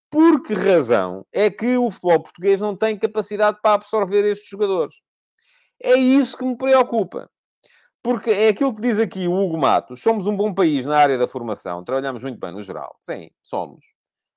por 0.09 0.43
que 0.43 0.53
razão 0.53 1.25
é 1.31 1.49
que 1.49 1.77
o 1.77 1.89
futebol 1.89 2.21
português 2.21 2.59
não 2.59 2.75
tem 2.75 2.97
capacidade 2.97 3.59
para 3.61 3.75
absorver 3.75 4.25
estes 4.25 4.49
jogadores? 4.49 5.01
É 5.81 5.95
isso 5.95 6.37
que 6.37 6.43
me 6.43 6.57
preocupa. 6.57 7.29
Porque 8.03 8.31
é 8.31 8.49
aquilo 8.49 8.73
que 8.73 8.81
diz 8.81 8.99
aqui 8.99 9.27
o 9.27 9.33
Hugo 9.33 9.57
Matos. 9.57 10.01
Somos 10.01 10.27
um 10.27 10.35
bom 10.35 10.53
país 10.53 10.85
na 10.85 10.97
área 10.97 11.17
da 11.17 11.27
formação. 11.27 11.83
Trabalhamos 11.83 12.23
muito 12.23 12.39
bem 12.39 12.51
no 12.51 12.61
geral. 12.61 12.95
Sim, 12.99 13.29
somos. 13.43 13.85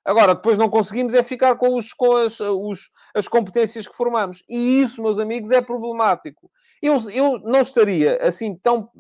Agora, 0.05 0.35
depois 0.35 0.59
não 0.59 0.68
conseguimos 0.68 1.14
é 1.14 1.22
ficar 1.22 1.57
com, 1.57 1.77
os, 1.77 1.94
com 1.94 2.14
as, 2.16 2.38
os, 2.38 2.90
as 3.14 3.27
competências 3.27 3.88
que 3.88 3.96
formamos. 3.96 4.44
E 4.48 4.83
isso, 4.83 5.03
meus 5.03 5.18
amigos, 5.18 5.50
é 5.50 5.62
problemático. 5.62 6.50
Eu, 6.83 6.98
eu 7.11 7.38
não 7.38 7.62
estaria 7.62 8.18
assim 8.20 8.55
tão 8.55 8.90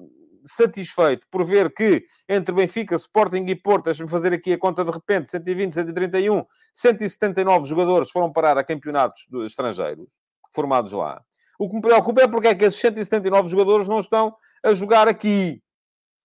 satisfeito 0.44 1.26
por 1.30 1.44
ver 1.44 1.72
que 1.72 2.04
entre 2.28 2.54
Benfica, 2.54 2.94
Sporting 2.94 3.44
e 3.46 3.54
Porto, 3.54 3.86
deixa-me 3.86 4.08
fazer 4.08 4.32
aqui 4.32 4.52
a 4.52 4.58
conta 4.58 4.84
de 4.84 4.90
repente, 4.90 5.28
120, 5.28 5.72
131, 5.72 6.44
179 6.74 7.66
jogadores 7.66 8.10
foram 8.10 8.32
parar 8.32 8.58
a 8.58 8.64
campeonatos 8.64 9.26
estrangeiros, 9.44 10.18
formados 10.54 10.92
lá. 10.92 11.22
O 11.58 11.68
que 11.68 11.76
me 11.76 11.82
preocupa 11.82 12.22
é 12.22 12.28
porque 12.28 12.48
é 12.48 12.54
que 12.54 12.64
esses 12.64 12.80
179 12.80 13.48
jogadores 13.48 13.88
não 13.88 14.00
estão 14.00 14.34
a 14.62 14.74
jogar 14.74 15.08
aqui. 15.08 15.62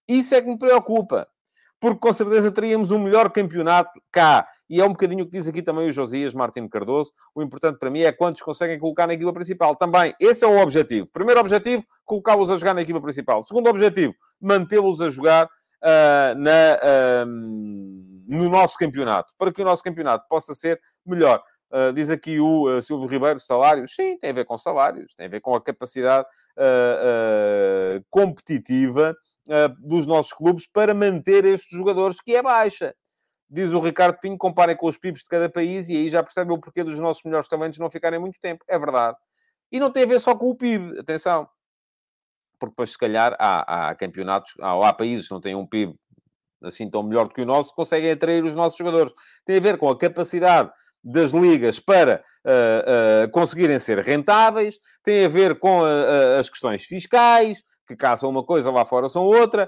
Isso 0.07 0.33
é 0.33 0.41
que 0.41 0.47
me 0.47 0.57
preocupa 0.57 1.27
porque 1.79 1.99
com 1.99 2.11
certeza 2.11 2.51
teríamos 2.51 2.91
um 2.91 2.99
melhor 2.99 3.29
campeonato 3.31 4.01
cá. 4.11 4.47
E 4.69 4.79
é 4.79 4.85
um 4.85 4.89
bocadinho 4.89 5.23
o 5.23 5.25
que 5.25 5.31
diz 5.31 5.47
aqui 5.47 5.61
também 5.61 5.89
o 5.89 5.93
Josias 5.93 6.33
Martins 6.33 6.69
Cardoso. 6.69 7.11
O 7.33 7.41
importante 7.41 7.79
para 7.79 7.89
mim 7.89 8.01
é 8.01 8.11
quantos 8.11 8.41
conseguem 8.41 8.77
colocar 8.77 9.07
na 9.07 9.13
equipa 9.13 9.33
principal. 9.33 9.75
Também, 9.75 10.13
esse 10.19 10.45
é 10.45 10.47
o 10.47 10.61
objetivo. 10.61 11.09
Primeiro 11.11 11.39
objetivo, 11.39 11.83
colocá-los 12.05 12.51
a 12.51 12.57
jogar 12.57 12.75
na 12.75 12.81
equipa 12.81 13.01
principal. 13.01 13.41
Segundo 13.41 13.67
objetivo, 13.67 14.13
mantê-los 14.39 15.01
a 15.01 15.09
jogar 15.09 15.45
uh, 15.45 16.37
na, 16.37 17.23
uh, 17.23 17.25
no 18.27 18.49
nosso 18.49 18.77
campeonato, 18.77 19.33
para 19.37 19.51
que 19.51 19.61
o 19.61 19.65
nosso 19.65 19.83
campeonato 19.83 20.27
possa 20.29 20.53
ser 20.53 20.79
melhor. 21.05 21.41
Uh, 21.71 21.93
diz 21.93 22.09
aqui 22.09 22.39
o 22.39 22.67
uh, 22.67 22.81
Silvio 22.81 23.07
Ribeiro, 23.07 23.39
salários. 23.39 23.93
Sim, 23.95 24.17
tem 24.17 24.31
a 24.31 24.33
ver 24.33 24.45
com 24.45 24.57
salários, 24.57 25.13
tem 25.15 25.27
a 25.27 25.29
ver 25.29 25.39
com 25.39 25.55
a 25.55 25.61
capacidade 25.61 26.27
uh, 26.57 28.03
competitiva 28.09 29.15
dos 29.79 30.05
nossos 30.05 30.31
clubes 30.31 30.67
para 30.71 30.93
manter 30.93 31.43
estes 31.45 31.77
jogadores, 31.77 32.21
que 32.21 32.35
é 32.35 32.41
baixa. 32.41 32.93
Diz 33.49 33.71
o 33.71 33.79
Ricardo 33.79 34.19
Pinho, 34.19 34.37
comparem 34.37 34.77
com 34.77 34.87
os 34.87 34.97
PIBs 34.97 35.23
de 35.23 35.27
cada 35.27 35.49
país 35.49 35.89
e 35.89 35.97
aí 35.97 36.09
já 36.09 36.21
percebem 36.21 36.55
o 36.55 36.59
porquê 36.59 36.83
dos 36.83 36.99
nossos 36.99 37.23
melhores 37.23 37.47
talentos 37.47 37.79
não 37.79 37.89
ficarem 37.89 38.19
muito 38.19 38.39
tempo. 38.39 38.63
É 38.67 38.77
verdade. 38.77 39.17
E 39.71 39.79
não 39.79 39.91
tem 39.91 40.03
a 40.03 40.07
ver 40.07 40.19
só 40.19 40.35
com 40.35 40.49
o 40.49 40.55
PIB, 40.55 40.99
atenção. 40.99 41.47
Porque 42.59 42.71
depois, 42.71 42.91
se 42.91 42.97
calhar, 42.97 43.35
há, 43.39 43.89
há 43.89 43.95
campeonatos, 43.95 44.53
há, 44.61 44.89
há 44.89 44.93
países 44.93 45.27
que 45.27 45.33
não 45.33 45.41
têm 45.41 45.55
um 45.55 45.65
PIB 45.65 45.95
assim 46.63 46.89
tão 46.89 47.01
melhor 47.01 47.27
do 47.27 47.33
que 47.33 47.41
o 47.41 47.45
nosso, 47.45 47.73
conseguem 47.73 48.11
atrair 48.11 48.43
os 48.43 48.55
nossos 48.55 48.77
jogadores. 48.77 49.11
Tem 49.45 49.57
a 49.57 49.61
ver 49.61 49.77
com 49.77 49.89
a 49.89 49.97
capacidade 49.97 50.69
das 51.03 51.31
ligas 51.31 51.79
para 51.79 52.23
uh, 52.45 53.25
uh, 53.25 53.31
conseguirem 53.31 53.79
ser 53.79 53.99
rentáveis, 53.99 54.77
tem 55.01 55.25
a 55.25 55.29
ver 55.29 55.57
com 55.57 55.81
uh, 55.81 56.37
as 56.37 56.49
questões 56.49 56.83
fiscais, 56.83 57.63
que 57.89 57.95
cá 57.95 58.15
são 58.15 58.29
uma 58.29 58.43
coisa, 58.43 58.69
lá 58.69 58.85
fora 58.85 59.09
são 59.09 59.23
outra, 59.23 59.67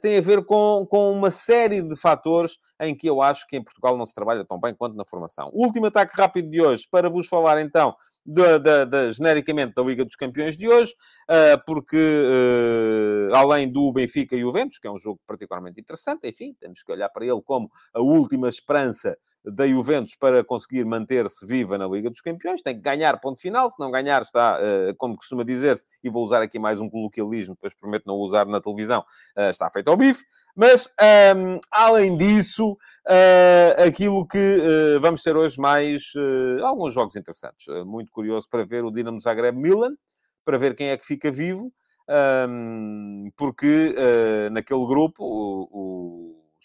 tem 0.00 0.16
a 0.16 0.20
ver 0.20 0.44
com, 0.44 0.86
com 0.88 1.10
uma 1.10 1.28
série 1.28 1.82
de 1.82 1.96
fatores 1.96 2.56
em 2.80 2.96
que 2.96 3.08
eu 3.08 3.20
acho 3.20 3.44
que 3.48 3.56
em 3.56 3.64
Portugal 3.64 3.96
não 3.96 4.06
se 4.06 4.14
trabalha 4.14 4.44
tão 4.44 4.60
bem 4.60 4.72
quanto 4.72 4.96
na 4.96 5.04
formação. 5.04 5.50
Último 5.52 5.86
ataque 5.86 6.12
rápido 6.16 6.48
de 6.48 6.62
hoje, 6.62 6.86
para 6.88 7.10
vos 7.10 7.26
falar 7.26 7.60
então 7.60 7.96
da, 8.24 8.58
da, 8.58 8.84
da, 8.84 9.10
genericamente 9.10 9.72
da 9.74 9.82
Liga 9.82 10.04
dos 10.04 10.14
Campeões 10.14 10.56
de 10.56 10.68
hoje, 10.68 10.92
uh, 11.28 11.60
porque 11.66 11.96
uh, 11.96 13.34
além 13.34 13.70
do 13.70 13.90
Benfica 13.92 14.36
e 14.36 14.44
o 14.44 14.48
Juventus, 14.48 14.78
que 14.78 14.86
é 14.86 14.90
um 14.90 14.98
jogo 14.98 15.18
particularmente 15.26 15.80
interessante, 15.80 16.28
enfim, 16.28 16.54
temos 16.60 16.82
que 16.82 16.92
olhar 16.92 17.08
para 17.08 17.24
ele 17.24 17.40
como 17.42 17.68
a 17.92 18.00
última 18.00 18.48
esperança 18.48 19.16
da 19.52 19.66
Juventus 19.66 20.14
para 20.16 20.44
conseguir 20.44 20.84
manter-se 20.84 21.46
viva 21.46 21.76
na 21.78 21.86
Liga 21.86 22.10
dos 22.10 22.20
Campeões, 22.20 22.62
tem 22.62 22.74
que 22.74 22.82
ganhar 22.82 23.20
ponto 23.20 23.40
final, 23.40 23.68
se 23.70 23.78
não 23.78 23.90
ganhar 23.90 24.22
está, 24.22 24.58
uh, 24.58 24.94
como 24.96 25.16
costuma 25.16 25.44
dizer-se, 25.44 25.86
e 26.02 26.10
vou 26.10 26.24
usar 26.24 26.42
aqui 26.42 26.58
mais 26.58 26.80
um 26.80 26.88
coloquialismo, 26.88 27.54
depois 27.54 27.74
prometo 27.74 28.04
não 28.06 28.16
usar 28.16 28.46
na 28.46 28.60
televisão, 28.60 29.04
está 29.36 29.70
feito 29.70 29.88
ao 29.88 29.96
bife. 29.96 30.24
Mas, 30.60 30.86
um, 30.86 30.90
ehm, 31.00 31.60
além 31.70 32.16
disso, 32.16 32.72
uh, 32.72 33.86
aquilo 33.86 34.26
que 34.26 34.36
uh, 34.36 35.00
vamos 35.00 35.22
ter 35.22 35.36
hoje 35.36 35.56
mais 35.60 36.12
uh, 36.16 36.64
alguns 36.64 36.92
jogos 36.92 37.14
interessantes. 37.14 37.64
muito 37.86 38.10
curioso 38.10 38.48
para 38.50 38.64
ver 38.64 38.82
o 38.82 38.90
Dinamo 38.90 39.20
Zagreb-Milan, 39.20 39.94
para 40.44 40.58
ver 40.58 40.74
quem 40.74 40.88
é 40.88 40.96
que 40.96 41.06
fica 41.06 41.30
vivo, 41.30 41.72
um, 42.08 43.26
ehm, 43.26 43.30
porque 43.36 43.94
naquele 44.50 44.84
grupo 44.84 45.22
o, 45.22 45.68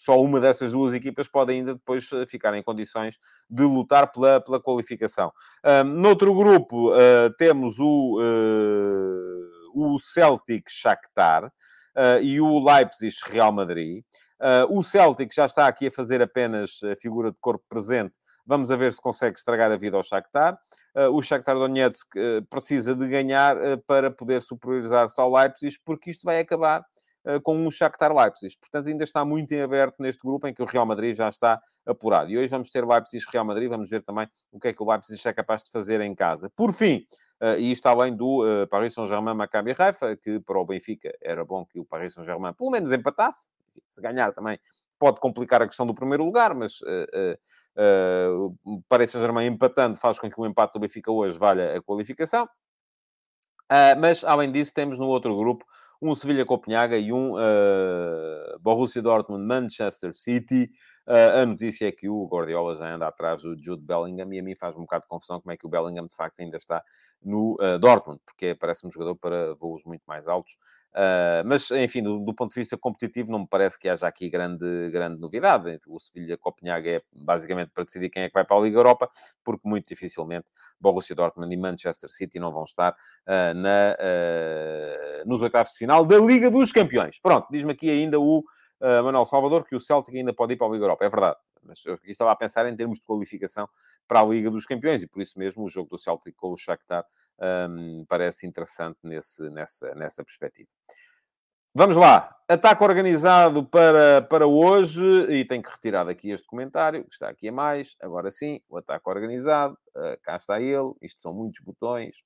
só 0.04 0.20
uma 0.20 0.40
dessas 0.40 0.72
duas 0.72 0.92
equipas 0.94 1.28
pode 1.28 1.52
ainda 1.52 1.74
depois 1.74 2.08
ficar 2.28 2.54
em 2.54 2.62
condições 2.62 3.18
de 3.48 3.62
lutar 3.62 4.10
pela, 4.12 4.40
pela 4.40 4.60
qualificação. 4.60 5.32
Um, 5.64 5.84
noutro 5.84 6.34
grupo 6.34 6.92
temos 7.38 7.78
o, 7.78 8.20
o 9.74 9.98
Celtic 9.98 10.68
Shakhtar, 10.68 11.50
uh, 11.94 12.20
e 12.22 12.40
o 12.40 12.58
Leipzig 12.58 13.16
Real 13.26 13.52
Madrid. 13.52 14.04
Uh, 14.40 14.78
o 14.78 14.82
Celtic 14.82 15.32
já 15.34 15.46
está 15.46 15.66
aqui 15.66 15.86
a 15.86 15.90
fazer 15.90 16.20
apenas 16.20 16.80
a 16.82 16.96
figura 16.96 17.30
de 17.30 17.38
corpo 17.40 17.64
presente. 17.68 18.18
Vamos 18.46 18.70
a 18.70 18.76
ver 18.76 18.92
se 18.92 19.00
consegue 19.00 19.38
estragar 19.38 19.72
a 19.72 19.76
vida 19.76 19.96
ao 19.96 20.02
Shakhtar. 20.02 20.58
Uh, 20.94 21.08
o 21.10 21.22
Shakhtar 21.22 21.54
Donetsk 21.54 22.14
precisa 22.50 22.94
de 22.94 23.08
ganhar 23.08 23.56
para 23.86 24.10
poder 24.10 24.42
superiorizar-se 24.42 25.18
ao 25.20 25.32
Leipzig, 25.32 25.78
porque 25.84 26.10
isto 26.10 26.24
vai 26.24 26.40
acabar 26.40 26.84
com 27.42 27.56
um 27.56 27.70
Shakhtar 27.70 28.14
Leipzig. 28.14 28.56
Portanto, 28.60 28.88
ainda 28.88 29.04
está 29.04 29.24
muito 29.24 29.52
em 29.52 29.62
aberto 29.62 29.96
neste 29.98 30.22
grupo 30.22 30.46
em 30.46 30.52
que 30.52 30.62
o 30.62 30.66
Real 30.66 30.84
Madrid 30.84 31.14
já 31.14 31.28
está 31.28 31.60
apurado. 31.86 32.30
E 32.30 32.36
hoje 32.36 32.48
vamos 32.48 32.70
ter 32.70 32.84
Leipzig-Real 32.86 33.44
Madrid, 33.44 33.68
vamos 33.68 33.88
ver 33.88 34.02
também 34.02 34.28
o 34.52 34.60
que 34.60 34.68
é 34.68 34.72
que 34.72 34.82
o 34.82 34.90
Leipzig 34.90 35.26
é 35.26 35.32
capaz 35.32 35.62
de 35.62 35.70
fazer 35.70 36.00
em 36.00 36.14
casa. 36.14 36.50
Por 36.54 36.72
fim, 36.72 37.06
Uh, 37.42 37.58
e 37.58 37.72
isto 37.72 37.86
além 37.86 38.14
do 38.14 38.44
uh, 38.44 38.66
Paris 38.68 38.94
Saint-Germain 38.94 39.34
Maccabi 39.34 39.74
Haifa, 39.76 40.16
que 40.16 40.38
para 40.40 40.58
o 40.58 40.64
Benfica 40.64 41.12
era 41.20 41.44
bom 41.44 41.64
que 41.66 41.78
o 41.78 41.84
Paris 41.84 42.14
Saint-Germain 42.14 42.54
pelo 42.54 42.70
menos 42.70 42.92
empatasse. 42.92 43.48
Se 43.88 44.00
ganhar 44.00 44.32
também 44.32 44.58
pode 44.98 45.20
complicar 45.20 45.60
a 45.60 45.66
questão 45.66 45.86
do 45.86 45.94
primeiro 45.94 46.24
lugar, 46.24 46.54
mas 46.54 46.80
uh, 46.80 48.56
o 48.64 48.82
Paris 48.88 49.10
Saint-Germain 49.10 49.46
empatando 49.46 49.96
faz 49.96 50.18
com 50.18 50.30
que 50.30 50.40
o 50.40 50.46
empate 50.46 50.74
do 50.74 50.80
Benfica 50.80 51.10
hoje 51.10 51.36
valha 51.36 51.76
a 51.76 51.82
qualificação. 51.82 52.48
mas, 53.98 54.22
além 54.22 54.52
disso, 54.52 54.72
temos 54.72 54.96
no 54.96 55.08
outro 55.08 55.36
grupo 55.36 55.66
um 56.04 56.14
Sevilha-Copenhaga 56.14 56.96
e 56.98 57.12
um 57.12 57.34
Borussia 58.60 59.00
Dortmund-Manchester 59.00 60.12
City. 60.12 60.70
Uh, 61.06 61.42
a 61.42 61.46
notícia 61.46 61.86
é 61.86 61.92
que 61.92 62.08
o 62.08 62.26
Guardiola 62.26 62.74
já 62.74 62.94
anda 62.94 63.06
atrás 63.06 63.42
do 63.42 63.54
Jude 63.62 63.82
Bellingham 63.82 64.32
e 64.32 64.38
a 64.38 64.42
mim 64.42 64.54
faz 64.54 64.74
um 64.74 64.80
bocado 64.80 65.02
de 65.02 65.08
confusão 65.08 65.40
como 65.40 65.52
é 65.52 65.56
que 65.56 65.66
o 65.66 65.68
Bellingham 65.68 66.06
de 66.06 66.14
facto 66.14 66.40
ainda 66.40 66.56
está 66.56 66.82
no 67.22 67.56
uh, 67.60 67.78
Dortmund, 67.78 68.20
porque 68.24 68.54
parece 68.54 68.86
um 68.86 68.90
jogador 68.90 69.14
para 69.16 69.54
voos 69.54 69.84
muito 69.84 70.02
mais 70.06 70.26
altos. 70.26 70.56
Uh, 70.94 71.42
mas, 71.44 71.72
enfim, 71.72 72.02
do, 72.02 72.20
do, 72.20 72.32
ponto 72.32 72.54
de 72.54 72.60
vista 72.60 72.78
competitivo, 72.78 73.32
não 73.32 73.40
me 73.40 73.48
parece 73.48 73.76
que 73.76 73.88
haja 73.88 74.06
aqui 74.06 74.30
grande, 74.30 74.90
grande 74.92 75.20
novidade. 75.20 75.78
O 75.88 75.98
Sevilha-Copenhaga 75.98 76.88
é 76.88 77.02
basicamente 77.12 77.72
para 77.74 77.82
decidir 77.82 78.08
quem 78.10 78.22
é 78.22 78.28
que 78.28 78.34
vai 78.34 78.44
para 78.44 78.56
a 78.56 78.60
Liga 78.60 78.78
Europa, 78.78 79.10
porque 79.42 79.68
muito 79.68 79.88
dificilmente 79.88 80.52
Borussia 80.80 81.16
Dortmund 81.16 81.52
e 81.52 81.56
Manchester 81.58 82.08
City 82.10 82.38
não 82.38 82.52
vão 82.52 82.62
estar 82.62 82.92
uh, 82.92 83.54
na, 83.54 83.96
uh, 83.98 85.28
nos 85.28 85.42
oitavos 85.42 85.72
de 85.72 85.78
final 85.78 86.06
da 86.06 86.16
Liga 86.18 86.48
dos 86.48 86.70
Campeões. 86.70 87.18
Pronto, 87.18 87.48
diz-me 87.50 87.72
aqui 87.72 87.90
ainda 87.90 88.20
o 88.20 88.44
uh, 88.84 89.02
Manuel 89.02 89.24
Salvador, 89.24 89.64
que 89.64 89.74
o 89.74 89.80
Celtic 89.80 90.14
ainda 90.14 90.32
pode 90.32 90.52
ir 90.52 90.56
para 90.56 90.66
a 90.66 90.70
Liga 90.70 90.84
Europa. 90.84 91.04
É 91.04 91.08
verdade. 91.08 91.36
Mas 91.62 91.84
eu 91.86 91.98
estava 92.04 92.30
a 92.30 92.36
pensar 92.36 92.66
em 92.66 92.76
termos 92.76 93.00
de 93.00 93.06
qualificação 93.06 93.68
para 94.06 94.20
a 94.20 94.24
Liga 94.24 94.50
dos 94.50 94.66
Campeões 94.66 95.02
e 95.02 95.06
por 95.06 95.22
isso 95.22 95.38
mesmo 95.38 95.64
o 95.64 95.68
jogo 95.68 95.88
do 95.88 95.98
Celtic 95.98 96.36
com 96.36 96.52
o 96.52 96.56
Shakhtar 96.56 97.06
um, 97.70 98.04
parece 98.06 98.46
interessante 98.46 98.98
nesse, 99.02 99.48
nessa, 99.50 99.94
nessa 99.94 100.22
perspectiva. 100.22 100.68
Vamos 101.74 101.96
lá. 101.96 102.36
Ataque 102.48 102.84
organizado 102.84 103.64
para, 103.64 104.22
para 104.22 104.46
hoje. 104.46 105.02
E 105.28 105.44
tenho 105.44 105.62
que 105.62 105.70
retirar 105.70 106.04
daqui 106.04 106.30
este 106.30 106.46
comentário, 106.46 107.04
que 107.04 107.14
está 107.14 107.28
aqui 107.28 107.48
a 107.48 107.52
mais. 107.52 107.96
Agora 108.00 108.30
sim, 108.30 108.60
o 108.68 108.76
ataque 108.76 109.08
organizado. 109.08 109.76
Uh, 109.96 110.16
cá 110.22 110.36
está 110.36 110.60
ele. 110.60 110.92
Isto 111.02 111.20
são 111.20 111.34
muitos 111.34 111.60
botões. 111.60 112.22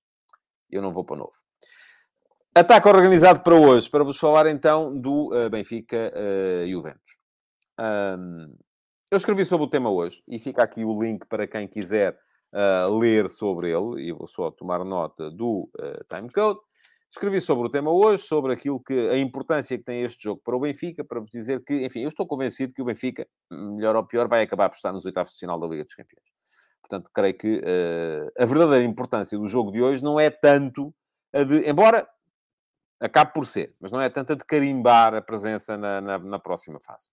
Eu 0.71 0.83
não 0.83 0.93
vou 0.93 1.03
para 1.03 1.17
novo. 1.17 1.48
Ataque 2.59 2.89
organizado 2.89 3.41
para 3.45 3.55
hoje, 3.55 3.89
para 3.89 4.03
vos 4.03 4.19
falar 4.19 4.49
então 4.49 4.93
do 4.93 5.33
uh, 5.33 5.49
Benfica 5.49 6.13
uh, 6.13 6.69
Juventus. 6.69 7.17
Um, 7.79 8.53
eu 9.13 9.17
escrevi 9.17 9.45
sobre 9.45 9.67
o 9.67 9.71
tema 9.71 9.89
hoje 9.93 10.25
e 10.27 10.41
fica 10.41 10.65
aqui 10.65 10.85
o 10.85 11.01
link 11.01 11.25
para 11.27 11.47
quem 11.47 11.69
quiser 11.69 12.19
uh, 12.53 12.99
ler 12.99 13.31
sobre 13.31 13.71
ele, 13.71 14.03
e 14.03 14.13
vou 14.13 14.27
só 14.27 14.51
tomar 14.51 14.85
nota 14.85 15.31
do 15.31 15.71
uh, 15.79 16.05
timecode. 16.09 16.59
Escrevi 17.09 17.41
sobre 17.41 17.69
o 17.69 17.71
tema 17.71 17.93
hoje, 17.93 18.25
sobre 18.25 18.55
aquilo 18.55 18.83
que 18.83 19.09
a 19.09 19.17
importância 19.17 19.79
que 19.79 19.85
tem 19.85 20.03
este 20.03 20.25
jogo 20.25 20.43
para 20.45 20.57
o 20.57 20.61
Benfica, 20.61 21.05
para 21.05 21.21
vos 21.21 21.31
dizer 21.31 21.63
que, 21.63 21.87
enfim, 21.87 22.01
eu 22.01 22.09
estou 22.09 22.27
convencido 22.27 22.75
que 22.75 22.83
o 22.83 22.85
Benfica, 22.85 23.25
melhor 23.53 23.95
ou 23.95 24.05
pior, 24.05 24.27
vai 24.27 24.43
acabar 24.43 24.69
por 24.69 24.75
estar 24.75 24.93
nos 24.93 25.07
oitavos 25.07 25.33
de 25.33 25.39
final 25.39 25.61
da 25.61 25.69
Liga 25.69 25.85
dos 25.85 25.95
Campeões. 25.95 26.27
Portanto, 26.81 27.09
creio 27.15 27.39
que 27.39 27.59
uh, 27.59 28.33
a 28.37 28.45
verdadeira 28.45 28.85
importância 28.85 29.39
do 29.39 29.47
jogo 29.47 29.71
de 29.71 29.81
hoje 29.81 30.03
não 30.03 30.19
é 30.19 30.29
tanto 30.29 30.93
a 31.33 31.45
de, 31.45 31.71
embora 31.71 32.05
Acabe 33.01 33.33
por 33.33 33.47
ser, 33.47 33.77
mas 33.81 33.93
não 33.93 34.01
é 34.01 34.09
tanta 34.09 34.35
de 34.35 34.45
carimbar 34.45 35.15
a 35.15 35.23
presença 35.23 35.77
na, 35.77 36.01
na, 36.01 36.19
na 36.19 36.39
próxima 36.39 36.81
fase. 36.81 37.09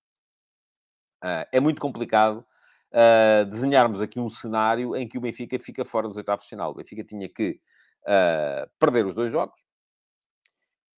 Uh, 1.23 1.45
é 1.51 1.59
muito 1.59 1.79
complicado 1.79 2.45
uh, 2.91 3.45
desenharmos 3.45 4.01
aqui 4.01 4.19
um 4.19 4.29
cenário 4.29 4.95
em 4.95 5.07
que 5.07 5.17
o 5.17 5.21
Benfica 5.21 5.57
fica 5.59 5.85
fora 5.85 6.07
dos 6.07 6.17
oitavos 6.17 6.43
de 6.43 6.49
final. 6.49 6.71
O 6.71 6.75
Benfica 6.75 7.03
tinha 7.03 7.29
que 7.29 7.59
uh, 8.03 8.69
perder 8.79 9.05
os 9.05 9.13
dois 9.13 9.31
jogos 9.31 9.63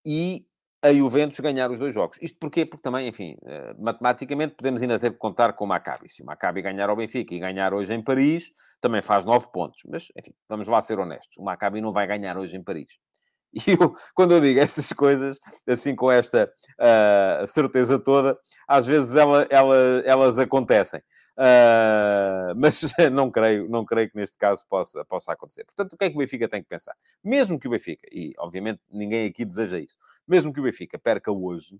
e 0.05 0.47
a 0.81 0.93
Juventus 0.93 1.39
ganhar 1.39 1.69
os 1.69 1.79
dois 1.79 1.93
jogos. 1.93 2.17
Isto 2.21 2.37
porquê? 2.39 2.65
Porque 2.65 2.83
também, 2.83 3.07
enfim, 3.07 3.35
matematicamente 3.79 4.55
podemos 4.55 4.79
ainda 4.79 4.99
ter 4.99 5.11
que 5.11 5.17
contar 5.17 5.53
com 5.53 5.65
o 5.65 5.67
Maccabi. 5.67 6.07
Se 6.07 6.21
o 6.21 6.25
Maccabi 6.25 6.61
ganhar 6.61 6.87
ao 6.87 6.95
Benfica 6.95 7.33
e 7.33 7.39
ganhar 7.39 7.73
hoje 7.73 7.93
em 7.93 8.01
Paris, 8.01 8.51
também 8.79 9.01
faz 9.01 9.25
nove 9.25 9.51
pontos. 9.51 9.81
Mas, 9.89 10.07
enfim, 10.15 10.33
vamos 10.47 10.67
lá 10.67 10.79
ser 10.79 10.99
honestos. 10.99 11.35
O 11.37 11.43
Maccabi 11.43 11.81
não 11.81 11.91
vai 11.91 12.05
ganhar 12.05 12.37
hoje 12.37 12.55
em 12.55 12.63
Paris. 12.63 12.87
E 13.67 13.71
eu, 13.71 13.95
quando 14.13 14.33
eu 14.33 14.41
digo 14.41 14.59
estas 14.59 14.91
coisas, 14.93 15.39
assim 15.67 15.95
com 15.95 16.11
esta 16.11 16.51
uh, 16.79 17.47
certeza 17.47 17.97
toda, 17.97 18.37
às 18.67 18.85
vezes 18.85 19.15
ela, 19.15 19.47
ela, 19.49 19.75
elas 20.05 20.37
acontecem. 20.37 21.01
Uh, 21.37 22.53
mas 22.57 22.81
não 23.11 23.29
creio, 23.29 23.69
não 23.69 23.85
creio 23.85 24.09
que 24.09 24.15
neste 24.17 24.37
caso 24.37 24.65
possa, 24.67 25.05
possa 25.05 25.31
acontecer. 25.31 25.65
Portanto, 25.65 25.93
o 25.93 25.97
que 25.97 26.05
é 26.05 26.09
que 26.09 26.15
o 26.15 26.19
Benfica 26.19 26.47
tem 26.47 26.61
que 26.61 26.69
pensar? 26.69 26.95
Mesmo 27.23 27.59
que 27.59 27.67
o 27.67 27.71
Benfica, 27.71 28.07
e 28.11 28.33
obviamente 28.39 28.81
ninguém 28.91 29.27
aqui 29.27 29.45
deseja 29.45 29.79
isso, 29.79 29.97
mesmo 30.27 30.51
que 30.51 30.59
o 30.59 30.63
Benfica 30.63 30.97
perca 30.97 31.31
hoje, 31.31 31.75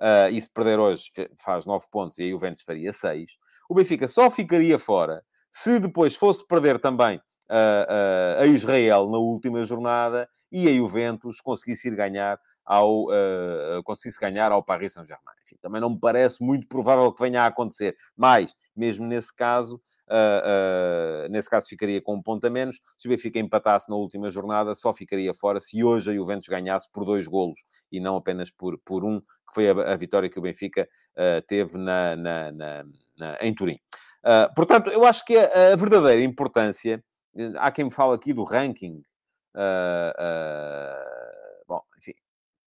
uh, 0.00 0.32
e 0.32 0.40
se 0.40 0.50
perder 0.50 0.78
hoje 0.78 1.10
faz 1.36 1.66
9 1.66 1.86
pontos 1.90 2.18
e 2.18 2.22
aí 2.22 2.34
o 2.34 2.38
Ventos 2.38 2.64
faria 2.64 2.92
6, 2.92 3.36
o 3.68 3.74
Benfica 3.74 4.06
só 4.08 4.30
ficaria 4.30 4.78
fora 4.78 5.22
se 5.50 5.80
depois 5.80 6.14
fosse 6.14 6.46
perder 6.46 6.78
também 6.78 7.20
a, 7.50 8.46
Israel 8.46 9.08
na 9.10 9.18
última 9.18 9.64
jornada 9.64 10.28
e 10.52 10.68
a 10.68 10.72
Juventus 10.72 11.40
conseguisse 11.40 11.88
ir 11.88 11.96
ganhar 11.96 12.38
ao, 12.64 13.06
uh, 13.06 13.82
conseguisse 13.84 14.20
ganhar 14.20 14.52
ao 14.52 14.62
Paris 14.62 14.92
Saint-Germain. 14.92 15.34
também 15.60 15.80
não 15.80 15.90
me 15.90 15.98
parece 15.98 16.42
muito 16.42 16.68
provável 16.68 17.12
que 17.12 17.20
venha 17.20 17.42
a 17.42 17.46
acontecer. 17.46 17.96
Mas, 18.16 18.54
mesmo 18.76 19.04
nesse 19.06 19.34
caso, 19.34 19.74
uh, 20.08 21.26
uh, 21.26 21.28
nesse 21.28 21.50
caso 21.50 21.68
ficaria 21.68 22.00
com 22.00 22.14
um 22.14 22.22
ponto 22.22 22.46
a 22.46 22.50
menos. 22.50 22.80
Se 22.96 23.08
o 23.08 23.10
Benfica 23.10 23.40
empatasse 23.40 23.90
na 23.90 23.96
última 23.96 24.30
jornada, 24.30 24.72
só 24.76 24.92
ficaria 24.92 25.34
fora 25.34 25.58
se 25.58 25.82
hoje 25.82 26.12
a 26.12 26.14
Juventus 26.14 26.46
ganhasse 26.46 26.88
por 26.92 27.04
dois 27.04 27.26
golos 27.26 27.58
e 27.90 27.98
não 27.98 28.16
apenas 28.16 28.52
por, 28.52 28.78
por 28.84 29.04
um, 29.04 29.18
que 29.20 29.54
foi 29.54 29.68
a, 29.68 29.92
a 29.92 29.96
vitória 29.96 30.30
que 30.30 30.38
o 30.38 30.42
Benfica 30.42 30.88
teve 31.48 31.76
na, 31.76 32.14
na, 32.14 32.52
na 32.52 32.84
em 33.40 33.52
Turim. 33.52 33.78
Uh, 34.20 34.52
portanto, 34.54 34.90
eu 34.90 35.04
acho 35.04 35.24
que 35.24 35.36
a, 35.36 35.72
a, 35.72 35.76
verdadeira 35.76 36.22
importância, 36.22 37.02
há 37.58 37.70
quem 37.70 37.86
me 37.86 37.90
fala 37.90 38.14
aqui 38.14 38.32
do 38.32 38.44
ranking. 38.44 39.02
Uh, 39.54 40.12
uh, 40.18 41.64
bom, 41.66 41.80
enfim, 41.98 42.14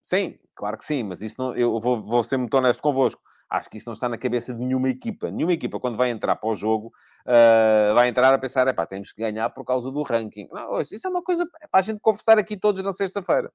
sim, 0.02 0.38
claro 0.54 0.76
que 0.76 0.84
sim, 0.84 1.02
mas 1.02 1.20
isso 1.22 1.36
não, 1.38 1.54
eu 1.54 1.78
vou, 1.78 1.96
vou 1.96 2.22
ser 2.22 2.36
muito 2.36 2.54
honesto 2.56 2.82
convosco. 2.82 3.22
Acho 3.50 3.70
que 3.70 3.76
isso 3.76 3.88
não 3.88 3.94
está 3.94 4.08
na 4.08 4.18
cabeça 4.18 4.52
de 4.54 4.64
nenhuma 4.64 4.88
equipa. 4.88 5.30
Nenhuma 5.30 5.52
equipa, 5.52 5.78
quando 5.78 5.96
vai 5.96 6.10
entrar 6.10 6.34
para 6.34 6.48
o 6.48 6.54
jogo, 6.54 6.92
vai 7.94 8.08
entrar 8.08 8.32
a 8.34 8.38
pensar, 8.38 8.66
é 8.66 8.72
pá, 8.72 8.84
temos 8.86 9.12
que 9.12 9.22
ganhar 9.22 9.48
por 9.50 9.64
causa 9.64 9.92
do 9.92 10.02
ranking. 10.02 10.48
Não, 10.50 10.80
isso 10.80 11.06
é 11.06 11.10
uma 11.10 11.22
coisa 11.22 11.44
é 11.60 11.68
para 11.68 11.80
a 11.80 11.82
gente 11.82 12.00
conversar 12.00 12.38
aqui 12.38 12.56
todos 12.56 12.82
na 12.82 12.92
sexta-feira. 12.92 13.52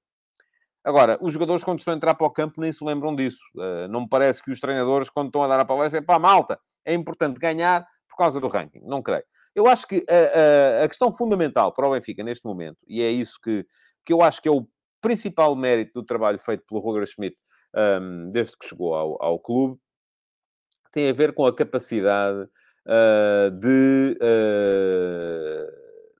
Agora, 0.84 1.18
os 1.22 1.34
jogadores, 1.34 1.64
quando 1.64 1.80
estão 1.80 1.93
a 1.93 1.97
entrar 1.97 2.16
para 2.16 2.26
o 2.26 2.32
campo, 2.32 2.62
nem 2.62 2.72
se 2.72 2.84
lembram 2.84 3.14
disso. 3.14 3.41
Uh, 3.55 3.88
não 3.89 4.01
me 4.01 4.10
parece 4.10 4.41
que 4.41 4.51
os 4.51 4.60
treinadores, 4.60 5.10
quando 5.10 5.28
estão 5.28 5.43
a 5.43 5.47
dar 5.47 5.60
a 5.60 5.66
palestra, 5.66 5.99
é 5.99 6.01
pá, 6.01 6.18
malta, 6.18 6.60
é 6.86 6.93
importante 6.93 7.39
ganhar 7.39 7.86
causa 8.20 8.40
do 8.40 8.48
ranking. 8.48 8.82
Não 8.84 9.02
creio. 9.02 9.24
Eu 9.56 9.68
acho 9.68 9.88
que 9.88 10.06
a, 10.10 10.82
a, 10.82 10.84
a, 10.84 10.88
questão 10.88 11.12
fundamental 11.12 11.74
para 11.74 11.88
o 11.88 11.92
Benfica 11.92 12.24
neste 12.24 12.46
momento, 12.46 12.78
e 12.88 13.02
é 13.02 13.10
isso 13.10 13.40
que, 13.44 13.66
que 14.06 14.14
eu 14.14 14.22
acho 14.22 14.42
que 14.42 14.48
é 14.48 14.52
o 14.52 14.68
principal 15.02 15.56
mérito 15.56 15.94
do 15.94 16.06
trabalho 16.06 16.38
feito 16.38 16.64
pelo 16.68 16.82
Roger 16.82 17.06
Schmidt 17.08 17.36
um, 17.76 18.32
desde 18.32 18.58
que 18.58 18.68
chegou 18.68 18.94
ao, 18.94 19.22
ao, 19.24 19.40
clube, 19.40 19.80
tem 20.92 21.10
a 21.10 21.14
ver 21.14 21.34
com 21.34 21.46
a 21.46 21.56
capacidade 21.56 22.42
uh, 22.42 23.52
de, 23.52 24.18
uh, 24.22 25.68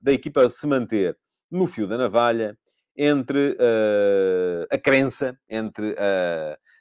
da 0.02 0.12
equipa 0.12 0.48
se 0.48 0.66
manter 0.66 1.16
no 1.50 1.66
fio 1.66 1.86
da 1.86 1.98
navalha 1.98 2.56
entre 2.96 3.52
uh, 3.52 4.66
a 4.70 4.78
crença, 4.78 5.38
entre 5.48 5.94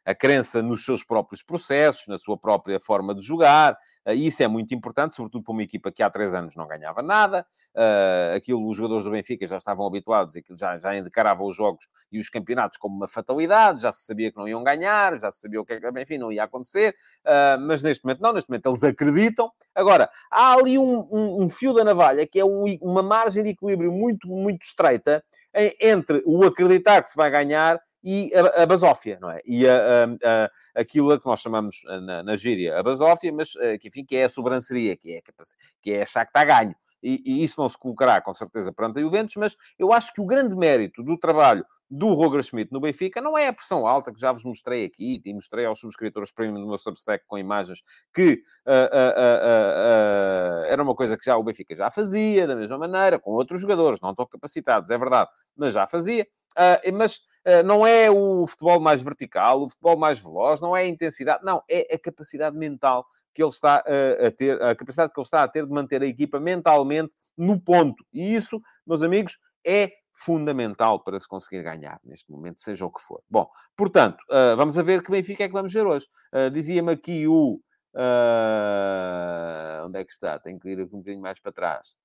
a 0.05 0.15
crença 0.15 0.61
nos 0.61 0.85
seus 0.85 1.03
próprios 1.03 1.43
processos, 1.43 2.07
na 2.07 2.17
sua 2.17 2.37
própria 2.37 2.79
forma 2.79 3.13
de 3.13 3.21
jogar. 3.21 3.77
Uh, 4.05 4.13
isso 4.13 4.41
é 4.41 4.47
muito 4.47 4.73
importante, 4.73 5.13
sobretudo 5.13 5.43
para 5.43 5.51
uma 5.51 5.63
equipa 5.63 5.91
que 5.91 6.01
há 6.01 6.09
três 6.09 6.33
anos 6.33 6.55
não 6.55 6.67
ganhava 6.67 7.01
nada. 7.01 7.45
Uh, 7.75 8.35
aquilo, 8.35 8.67
os 8.67 8.75
jogadores 8.77 9.03
do 9.03 9.11
Benfica 9.11 9.45
já 9.45 9.57
estavam 9.57 9.85
habituados 9.85 10.35
e 10.35 10.43
já, 10.51 10.77
já 10.77 10.97
encaravam 10.97 11.47
os 11.47 11.55
jogos 11.55 11.87
e 12.11 12.19
os 12.19 12.29
campeonatos 12.29 12.77
como 12.77 12.95
uma 12.95 13.07
fatalidade, 13.07 13.81
já 13.81 13.91
se 13.91 14.05
sabia 14.05 14.31
que 14.31 14.37
não 14.37 14.47
iam 14.47 14.63
ganhar, 14.63 15.19
já 15.19 15.29
se 15.31 15.41
sabia 15.41 15.61
o 15.61 15.65
que 15.65 15.73
é 15.73 15.79
enfim, 16.01 16.17
não 16.17 16.31
ia 16.31 16.43
acontecer. 16.43 16.95
Uh, 17.25 17.59
mas 17.61 17.83
neste 17.83 18.03
momento 18.03 18.21
não, 18.21 18.33
neste 18.33 18.49
momento 18.49 18.69
eles 18.69 18.83
acreditam. 18.83 19.51
Agora, 19.75 20.09
há 20.31 20.53
ali 20.53 20.77
um, 20.77 21.07
um, 21.11 21.43
um 21.43 21.49
fio 21.49 21.73
da 21.73 21.83
navalha 21.83 22.25
que 22.25 22.39
é 22.39 22.45
um, 22.45 22.65
uma 22.81 23.03
margem 23.03 23.43
de 23.43 23.49
equilíbrio 23.51 23.91
muito, 23.91 24.27
muito 24.27 24.63
estreita 24.63 25.23
entre 25.81 26.21
o 26.25 26.43
acreditar 26.45 27.01
que 27.01 27.09
se 27.09 27.15
vai 27.15 27.29
ganhar 27.31 27.79
e 28.03 28.31
a, 28.33 28.63
a 28.63 28.65
basófia, 28.65 29.17
não 29.21 29.29
é? 29.29 29.41
E 29.45 29.67
a, 29.67 30.05
a, 30.05 30.51
aquilo 30.81 31.19
que 31.19 31.25
nós 31.25 31.41
chamamos 31.41 31.81
na, 31.85 32.23
na 32.23 32.35
gíria 32.35 32.79
a 32.79 32.83
basófia, 32.83 33.31
mas 33.31 33.55
eh, 33.57 33.77
que, 33.77 33.89
enfim, 33.89 34.05
que 34.05 34.15
é 34.15 34.23
a 34.23 34.29
sobranceria, 34.29 34.95
que 34.95 35.15
é, 35.15 35.21
que 35.81 35.91
é 35.93 36.01
achar 36.03 36.25
que 36.25 36.29
está 36.29 36.43
ganho. 36.43 36.75
E, 37.01 37.21
e, 37.25 37.43
isso 37.43 37.61
não 37.61 37.69
se 37.69 37.77
colocará, 37.77 38.21
com 38.21 38.33
certeza, 38.33 38.71
perante 38.73 38.99
a 38.99 39.01
Juventus, 39.01 39.35
mas 39.37 39.55
eu 39.77 39.93
acho 39.93 40.13
que 40.13 40.21
o 40.21 40.25
grande 40.25 40.55
mérito 40.55 41.01
do 41.01 41.17
trabalho 41.17 41.65
do 41.89 42.13
Roger 42.13 42.43
Schmidt 42.43 42.71
no 42.71 42.79
Benfica 42.79 43.19
não 43.19 43.37
é 43.37 43.47
a 43.47 43.53
pressão 43.53 43.87
alta 43.87 44.13
que 44.13 44.19
já 44.19 44.31
vos 44.31 44.43
mostrei 44.43 44.85
aqui 44.85 45.21
e 45.25 45.33
mostrei 45.33 45.65
aos 45.65 45.79
subscritores 45.79 46.31
premium 46.31 46.61
do 46.61 46.67
meu 46.67 46.77
Substack 46.77 47.25
com 47.25 47.37
imagens 47.37 47.81
que 48.13 48.43
uh, 48.67 48.71
uh, 48.71 49.13
uh, 49.41 50.65
era 50.67 50.83
uma 50.83 50.93
coisa 50.93 51.17
que 51.17 51.25
já 51.25 51.35
o 51.35 51.43
Benfica 51.43 51.75
já 51.75 51.89
fazia 51.89 52.45
da 52.45 52.55
mesma 52.55 52.77
maneira, 52.77 53.17
com 53.17 53.31
outros 53.31 53.59
jogadores, 53.59 53.99
não 54.01 54.13
tão 54.13 54.27
capacitados, 54.27 54.89
é 54.89 54.97
verdade, 54.97 55.29
mas 55.55 55.73
já 55.73 55.87
fazia. 55.87 56.27
mas 56.93 57.21
não 57.65 57.87
é 57.87 58.11
o 58.11 58.45
futebol 58.45 58.79
mais 58.79 59.01
vertical, 59.01 59.63
o 59.63 59.69
futebol 59.69 59.97
mais 59.97 60.19
veloz, 60.19 60.61
não 60.61 60.75
é 60.75 60.81
a 60.81 60.87
intensidade, 60.87 61.43
não, 61.43 61.63
é 61.69 61.95
a 61.95 61.99
capacidade 61.99 62.55
mental 62.55 63.05
que 63.33 63.41
ele 63.41 63.49
está 63.49 63.77
a 63.77 64.31
ter, 64.31 64.61
a 64.61 64.75
capacidade 64.75 65.13
que 65.13 65.19
ele 65.19 65.25
está 65.25 65.43
a 65.43 65.47
ter 65.47 65.65
de 65.65 65.71
manter 65.71 66.01
a 66.01 66.05
equipa 66.05 66.39
mentalmente 66.39 67.15
no 67.37 67.59
ponto. 67.59 68.03
E 68.13 68.35
isso, 68.35 68.61
meus 68.85 69.01
amigos, 69.01 69.37
é 69.65 69.91
fundamental 70.19 71.01
para 71.01 71.17
se 71.17 71.27
conseguir 71.27 71.63
ganhar 71.63 71.99
neste 72.03 72.29
momento, 72.29 72.59
seja 72.59 72.85
o 72.85 72.91
que 72.91 73.01
for. 73.01 73.23
Bom, 73.29 73.49
portanto, 73.75 74.19
uh, 74.29 74.55
vamos 74.57 74.77
a 74.77 74.83
ver 74.83 75.01
que 75.01 75.09
Benfica 75.09 75.45
é 75.45 75.47
que 75.47 75.53
vamos 75.53 75.71
ver 75.71 75.87
hoje. 75.87 76.07
Uh, 76.33 76.49
Dizia-me 76.51 76.91
aqui 76.91 77.25
o. 77.25 77.61
Uh, 77.95 79.85
onde 79.85 79.97
é 79.97 80.03
que 80.03 80.11
está? 80.11 80.37
Tenho 80.37 80.59
que 80.59 80.69
ir 80.69 80.81
aqui 80.81 80.93
um 80.93 80.99
bocadinho 80.99 81.21
mais 81.21 81.39
para 81.39 81.53
trás. 81.53 81.95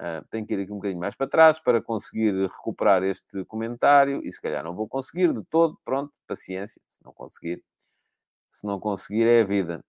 Uh, 0.00 0.24
tenho 0.30 0.46
que 0.46 0.54
ir 0.54 0.62
aqui 0.62 0.72
um 0.72 0.76
bocadinho 0.76 1.00
mais 1.00 1.14
para 1.14 1.26
trás 1.26 1.58
para 1.60 1.82
conseguir 1.82 2.32
recuperar 2.32 3.02
este 3.02 3.44
comentário 3.44 4.20
e 4.24 4.32
se 4.32 4.40
calhar 4.40 4.64
não 4.64 4.74
vou 4.74 4.88
conseguir 4.88 5.34
de 5.34 5.44
todo. 5.44 5.78
Pronto, 5.84 6.12
paciência, 6.26 6.80
se 6.88 7.04
não 7.04 7.12
conseguir. 7.12 7.62
Se 8.50 8.66
não 8.66 8.80
conseguir, 8.80 9.26
é 9.28 9.42
a 9.42 9.44
vida. 9.44 9.84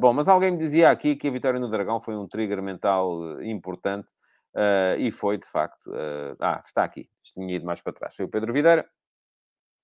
Bom, 0.00 0.14
mas 0.14 0.26
alguém 0.26 0.52
me 0.52 0.56
dizia 0.56 0.90
aqui 0.90 1.14
que 1.14 1.28
a 1.28 1.30
vitória 1.30 1.60
no 1.60 1.68
Dragão 1.68 2.00
foi 2.00 2.16
um 2.16 2.26
trigger 2.26 2.62
mental 2.62 3.42
importante 3.42 4.10
Uh, 4.54 4.98
e 4.98 5.10
foi, 5.10 5.38
de 5.38 5.46
facto... 5.46 5.90
Uh, 5.90 6.36
ah, 6.40 6.60
está 6.64 6.84
aqui. 6.84 7.08
Tinha 7.22 7.54
ido 7.54 7.66
mais 7.66 7.80
para 7.80 7.92
trás. 7.92 8.14
Foi 8.14 8.24
o 8.24 8.28
Pedro 8.28 8.52
Videira. 8.52 8.88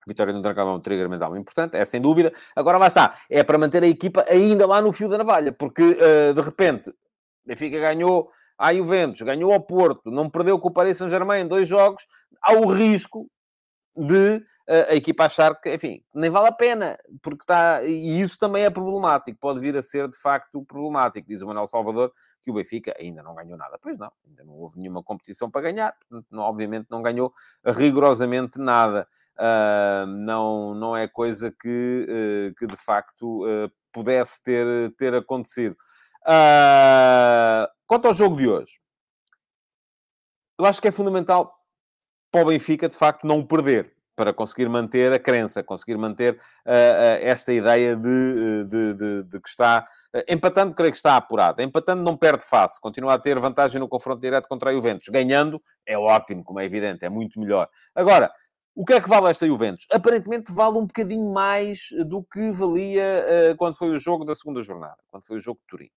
Vitória 0.09 0.33
no 0.33 0.41
Dragão 0.41 0.69
é 0.69 0.73
um 0.73 0.81
trigger 0.81 1.09
mental 1.09 1.37
importante, 1.37 1.77
é 1.77 1.85
sem 1.85 2.01
dúvida. 2.01 2.33
Agora 2.55 2.79
lá 2.79 2.87
está. 2.87 3.17
É 3.29 3.43
para 3.43 3.59
manter 3.59 3.83
a 3.83 3.87
equipa 3.87 4.25
ainda 4.29 4.67
lá 4.67 4.81
no 4.81 4.93
fio 4.93 5.09
da 5.09 5.19
navalha. 5.19 5.53
Porque, 5.53 5.83
uh, 5.83 6.35
de 6.35 6.41
repente, 6.41 6.93
Benfica 7.45 7.79
ganhou 7.79 8.31
a 8.59 8.73
Juventus, 8.73 9.21
ganhou 9.23 9.53
ao 9.53 9.61
Porto, 9.61 10.11
não 10.11 10.31
perdeu 10.31 10.59
com 10.59 10.69
o 10.69 10.73
Paris 10.73 10.97
Saint-Germain 10.97 11.43
em 11.43 11.47
dois 11.47 11.69
jogos. 11.69 12.07
Há 12.43 12.55
o 12.55 12.67
risco 12.67 13.29
de 13.97 14.43
a 14.69 14.97
equipa 14.97 15.25
achar 15.25 15.55
que, 15.61 15.73
enfim, 15.73 16.03
nem 16.13 16.29
vale 16.29 16.49
a 16.49 16.53
pena, 16.53 16.99
porque 17.23 17.45
está. 17.45 17.85
E 17.85 18.21
isso 18.21 18.37
também 18.37 18.65
é 18.65 18.71
problemático, 18.71 19.39
pode 19.39 19.61
vir 19.61 19.77
a 19.77 19.83
ser 19.83 20.09
de 20.09 20.19
facto 20.19 20.65
problemático. 20.65 21.29
Diz 21.29 21.41
o 21.41 21.47
Manuel 21.47 21.69
Salvador 21.69 22.13
que 22.43 22.51
o 22.51 22.55
Benfica 22.55 22.93
ainda 22.99 23.23
não 23.23 23.35
ganhou 23.35 23.57
nada. 23.57 23.79
Pois 23.81 23.97
não, 23.97 24.11
ainda 24.27 24.43
não 24.43 24.55
houve 24.55 24.79
nenhuma 24.79 25.05
competição 25.05 25.49
para 25.49 25.61
ganhar, 25.61 25.95
portanto, 26.01 26.27
não, 26.31 26.43
obviamente 26.43 26.89
não 26.91 27.01
ganhou 27.01 27.33
rigorosamente 27.65 28.59
nada. 28.59 29.07
Uh, 29.39 30.07
não, 30.07 30.75
não 30.75 30.97
é 30.97 31.07
coisa 31.07 31.53
que, 31.53 32.07
uh, 32.09 32.55
que 32.57 32.67
de 32.67 32.77
facto 32.77 33.45
uh, 33.45 33.71
pudesse 33.93 34.43
ter, 34.43 34.67
ter 34.97 35.15
acontecido. 35.15 35.77
quanto 37.87 38.07
ao 38.09 38.15
jogo 38.15 38.37
de 38.37 38.49
hoje, 38.49 38.81
eu 40.59 40.65
acho 40.65 40.81
que 40.83 40.89
é 40.89 40.91
fundamental 40.91 41.55
para 42.33 42.43
o 42.43 42.47
Benfica, 42.47 42.89
de 42.89 42.97
facto, 42.97 43.27
não 43.27 43.47
perder 43.47 43.96
para 44.17 44.33
conseguir 44.33 44.69
manter 44.69 45.13
a 45.13 45.19
crença, 45.19 45.63
conseguir 45.63 45.97
manter 45.97 46.35
uh, 46.35 46.37
uh, 46.37 47.21
esta 47.21 47.53
ideia 47.53 47.95
de, 47.95 48.65
de, 48.65 48.95
de, 48.95 49.23
de 49.25 49.41
que 49.41 49.49
está 49.49 49.87
uh, 50.15 50.23
empatando, 50.27 50.75
creio 50.75 50.91
que 50.91 50.97
está 50.97 51.17
apurado. 51.17 51.63
Empatando 51.63 52.03
não 52.03 52.17
perde 52.17 52.45
face, 52.45 52.81
continua 52.81 53.15
a 53.15 53.19
ter 53.19 53.39
vantagem 53.39 53.79
no 53.79 53.89
confronto 53.89 54.21
direto 54.21 54.49
contra 54.49 54.71
a 54.71 54.73
Juventus. 54.73 55.09
Ganhando 55.09 55.63
é 55.87 55.97
ótimo, 55.97 56.43
como 56.43 56.59
é 56.59 56.65
evidente, 56.65 57.05
é 57.05 57.11
muito 57.11 57.39
melhor. 57.39 57.69
Agora, 57.95 58.33
o 58.75 58.85
que 58.85 58.95
é 58.95 59.01
que 59.01 59.09
vale 59.09 59.29
esta 59.29 59.47
Juventus? 59.47 59.87
Aparentemente 59.93 60.53
vale 60.53 60.79
um 60.79 60.87
bocadinho 60.87 61.33
mais 61.33 61.89
do 62.07 62.25
que 62.25 62.51
valia 62.51 63.55
quando 63.59 63.77
foi 63.77 63.89
o 63.91 63.99
jogo 63.99 64.25
da 64.25 64.35
segunda 64.35 64.63
jornada, 64.63 64.99
quando 65.09 65.25
foi 65.25 65.37
o 65.37 65.41
jogo 65.41 65.61
de 65.61 65.67
Turim. 65.67 65.91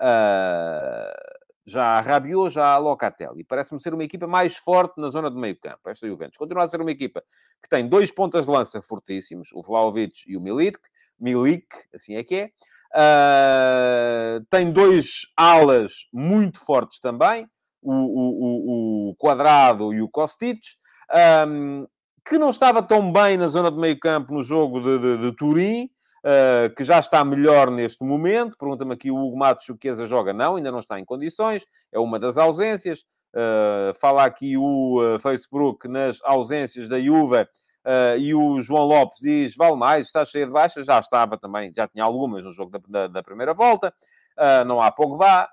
Uh, 0.00 1.47
já 1.68 1.84
a 1.84 2.00
Rabiot, 2.00 2.50
já 2.50 2.72
a 2.72 2.78
Locatelli. 2.78 3.44
Parece-me 3.44 3.80
ser 3.80 3.92
uma 3.92 4.04
equipa 4.04 4.26
mais 4.26 4.56
forte 4.56 5.00
na 5.00 5.08
zona 5.10 5.30
do 5.30 5.38
meio 5.38 5.56
campo, 5.58 5.88
esta 5.88 6.06
Juventus. 6.06 6.38
Continua 6.38 6.64
a 6.64 6.68
ser 6.68 6.80
uma 6.80 6.90
equipa 6.90 7.22
que 7.62 7.68
tem 7.68 7.86
dois 7.86 8.10
pontas 8.10 8.46
de 8.46 8.52
lança 8.52 8.80
fortíssimos, 8.80 9.50
o 9.52 9.62
Vlaovic 9.62 10.22
e 10.26 10.36
o 10.36 10.40
Milik, 10.40 10.78
Milik, 11.20 11.66
assim 11.94 12.16
é 12.16 12.24
que 12.24 12.34
é. 12.34 12.50
Uh, 12.90 14.44
tem 14.48 14.72
dois 14.72 15.26
alas 15.36 16.06
muito 16.12 16.58
fortes 16.58 16.98
também, 17.00 17.46
o, 17.82 17.92
o, 17.92 19.08
o, 19.08 19.10
o 19.10 19.16
Quadrado 19.16 19.92
e 19.92 20.00
o 20.00 20.08
Kostic, 20.08 20.60
um, 21.46 21.86
que 22.26 22.38
não 22.38 22.50
estava 22.50 22.82
tão 22.82 23.12
bem 23.12 23.36
na 23.36 23.48
zona 23.48 23.70
do 23.70 23.80
meio 23.80 23.98
campo 23.98 24.32
no 24.32 24.42
jogo 24.42 24.80
de, 24.80 24.98
de, 24.98 25.18
de 25.18 25.32
Turim, 25.36 25.90
uh, 26.24 26.74
que 26.74 26.84
já 26.84 26.98
está 26.98 27.24
melhor 27.24 27.70
neste 27.70 28.04
momento. 28.04 28.56
Pergunta-me 28.58 28.94
aqui 28.94 29.10
o 29.10 29.16
Hugo 29.16 29.36
Matos, 29.36 29.66
joga? 30.06 30.32
Não, 30.32 30.56
ainda 30.56 30.70
não 30.70 30.78
está 30.78 30.98
em 30.98 31.04
condições, 31.04 31.66
é 31.92 31.98
uma 31.98 32.18
das 32.18 32.38
ausências. 32.38 33.04
Uh, 33.34 33.92
fala 34.00 34.24
aqui 34.24 34.56
o 34.56 35.00
uh, 35.02 35.20
Facebook 35.20 35.86
nas 35.86 36.18
ausências 36.24 36.88
da 36.88 36.98
Juve 36.98 37.42
uh, 37.42 38.18
e 38.18 38.34
o 38.34 38.60
João 38.62 38.86
Lopes 38.86 39.18
diz, 39.20 39.54
vale 39.54 39.76
mais, 39.76 40.06
está 40.06 40.24
cheio 40.24 40.46
de 40.46 40.52
baixas, 40.52 40.86
já 40.86 40.98
estava 40.98 41.36
também, 41.36 41.70
já 41.74 41.86
tinha 41.86 42.04
algumas 42.04 42.42
no 42.44 42.52
jogo 42.52 42.70
da, 42.70 42.80
da, 42.88 43.06
da 43.06 43.22
primeira 43.22 43.52
volta, 43.52 43.92
não 44.66 44.80
há 44.80 44.90
Pogba, 44.90 45.46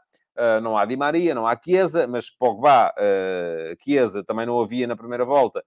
não 0.61 0.77
há 0.77 0.85
Di 0.85 0.95
Maria, 0.95 1.35
não 1.35 1.45
há 1.45 1.59
Chiesa, 1.61 2.07
mas 2.07 2.29
Pogba, 2.29 2.93
uh, 2.97 3.83
Chiesa 3.83 4.23
também 4.23 4.45
não 4.45 4.61
havia 4.61 4.87
na 4.87 4.95
primeira 4.95 5.25
volta, 5.25 5.61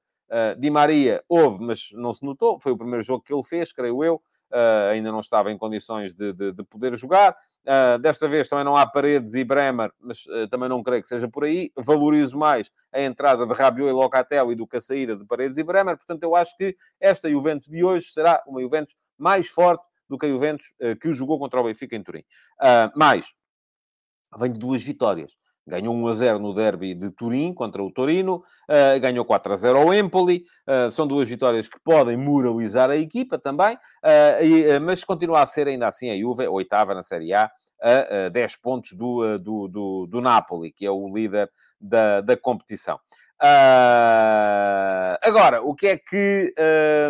Di 0.59 0.71
Maria 0.71 1.23
houve, 1.29 1.59
mas 1.61 1.89
não 1.93 2.13
se 2.13 2.25
notou, 2.25 2.61
foi 2.61 2.73
o 2.73 2.77
primeiro 2.77 3.03
jogo 3.03 3.25
que 3.25 3.33
ele 3.33 3.43
fez, 3.43 3.73
creio 3.73 4.05
eu, 4.05 4.23
uh, 4.51 4.91
ainda 4.91 5.11
não 5.13 5.21
estava 5.21 5.51
em 5.51 5.59
condições 5.59 6.15
de, 6.15 6.33
de, 6.33 6.53
de 6.53 6.63
poder 6.65 6.97
jogar. 6.97 7.37
Uh, 7.65 7.99
desta 7.99 8.27
vez 8.27 8.49
também 8.49 8.65
não 8.65 8.77
há 8.77 8.87
Paredes 8.87 9.35
e 9.35 9.45
Bremer, 9.45 9.93
mas 10.01 10.25
uh, 10.27 10.49
também 10.49 10.69
não 10.69 10.83
creio 10.83 11.03
que 11.03 11.09
seja 11.09 11.29
por 11.29 11.45
aí. 11.45 11.71
Valorizo 11.77 12.37
mais 12.37 12.71
a 12.93 13.01
entrada 13.01 13.47
de 13.47 13.53
Rabiot 13.53 13.89
e 13.89 13.93
Locatel 13.93 14.53
e 14.53 14.55
do 14.55 14.67
que 14.67 14.79
a 14.79 14.81
saída 14.81 15.17
de 15.17 15.25
Paredes 15.25 15.57
e 15.57 15.63
Bremer. 15.63 15.97
Portanto, 15.97 16.23
eu 16.23 16.35
acho 16.35 16.57
que 16.57 16.77
esta 17.01 17.29
Juventus 17.29 17.69
de 17.69 17.85
hoje 17.85 18.11
será 18.11 18.43
uma 18.47 18.61
Juventus 18.61 18.97
mais 19.19 19.49
forte 19.49 19.85
do 20.09 20.17
que 20.17 20.25
a 20.25 20.29
Juventus 20.29 20.73
que 21.03 21.13
jogou 21.13 21.39
contra 21.39 21.61
o 21.61 21.65
Benfica 21.65 21.95
em 21.95 22.03
Turim. 22.03 22.25
mais, 22.97 23.27
vem 24.39 24.51
de 24.51 24.59
duas 24.59 24.83
vitórias. 24.83 25.37
Ganhou 25.69 25.95
1 25.95 26.09
a 26.09 26.13
0 26.15 26.39
no 26.39 26.55
derby 26.55 26.95
de 26.95 27.11
Turim 27.11 27.53
contra 27.53 27.83
o 27.83 27.93
Torino, 27.93 28.37
uh, 28.37 29.01
ganhou 29.01 29.25
4 29.25 29.53
a 29.53 29.57
0 29.57 29.79
ao 29.79 29.93
Empoli. 29.93 30.45
Uh, 30.67 30.91
são 30.91 31.07
duas 31.07 31.29
vitórias 31.29 31.69
que 31.69 31.79
podem 31.79 32.17
moralizar 32.17 32.89
a 32.91 32.97
equipa 32.97 33.39
também, 33.39 33.75
uh, 33.77 34.43
e, 34.43 34.81
mas 34.81 35.05
continua 35.05 35.43
a 35.43 35.47
ser 35.47 35.69
ainda 35.69 35.87
assim 35.87 36.11
a 36.11 36.17
Juve, 36.17 36.49
oitava 36.49 36.95
na 36.95 37.03
Série 37.03 37.35
A, 37.35 37.51
a 37.81 38.29
10 38.31 38.57
pontos 38.57 38.93
do, 38.93 39.39
do, 39.39 39.69
do, 39.69 40.07
do, 40.07 40.21
Napoli, 40.21 40.73
que 40.73 40.87
é 40.87 40.91
o 40.91 41.13
líder 41.13 41.51
da, 41.81 42.23
da 42.23 42.37
competição. 42.37 42.99
agora, 45.23 45.63
o 45.63 45.75
que 45.75 45.87
é 45.87 45.97
que. 45.99 46.55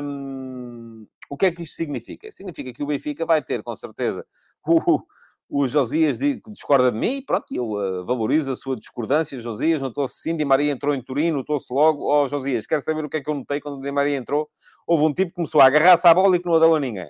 Um, 0.02 1.06
o 1.30 1.36
que 1.36 1.46
é 1.46 1.50
que 1.50 1.62
isto 1.62 1.76
significa? 1.76 2.30
Significa 2.30 2.72
que 2.72 2.82
o 2.82 2.86
Benfica 2.86 3.26
vai 3.26 3.42
ter, 3.42 3.62
com 3.62 3.76
certeza, 3.76 4.26
o, 4.66 5.00
o 5.48 5.66
Josias 5.66 6.18
discorda 6.18 6.92
de 6.92 6.98
mim, 6.98 7.22
pronto, 7.22 7.46
eu 7.50 7.70
uh, 7.70 8.04
valorizo 8.04 8.52
a 8.52 8.56
sua 8.56 8.76
discordância, 8.76 9.40
Josias, 9.40 9.80
notou-se 9.80 10.20
sim, 10.20 10.36
Di 10.36 10.44
Maria 10.44 10.70
entrou 10.70 10.94
em 10.94 11.02
Turim, 11.02 11.30
notou-se 11.30 11.72
logo, 11.72 12.04
ó 12.04 12.24
oh, 12.24 12.28
Josias, 12.28 12.66
quero 12.66 12.82
saber 12.82 13.04
o 13.04 13.08
que 13.08 13.16
é 13.16 13.22
que 13.22 13.30
eu 13.30 13.34
notei 13.34 13.58
quando 13.60 13.80
Di 13.80 13.90
Maria 13.90 14.16
entrou, 14.16 14.50
houve 14.86 15.04
um 15.04 15.14
tipo 15.14 15.30
que 15.30 15.36
começou 15.36 15.62
a 15.62 15.66
agarrar-se 15.66 16.06
à 16.06 16.12
bola 16.12 16.36
e 16.36 16.38
que 16.38 16.46
não 16.46 16.54
a 16.54 16.58
deu 16.58 16.74
a 16.74 16.80
ninguém. 16.80 17.08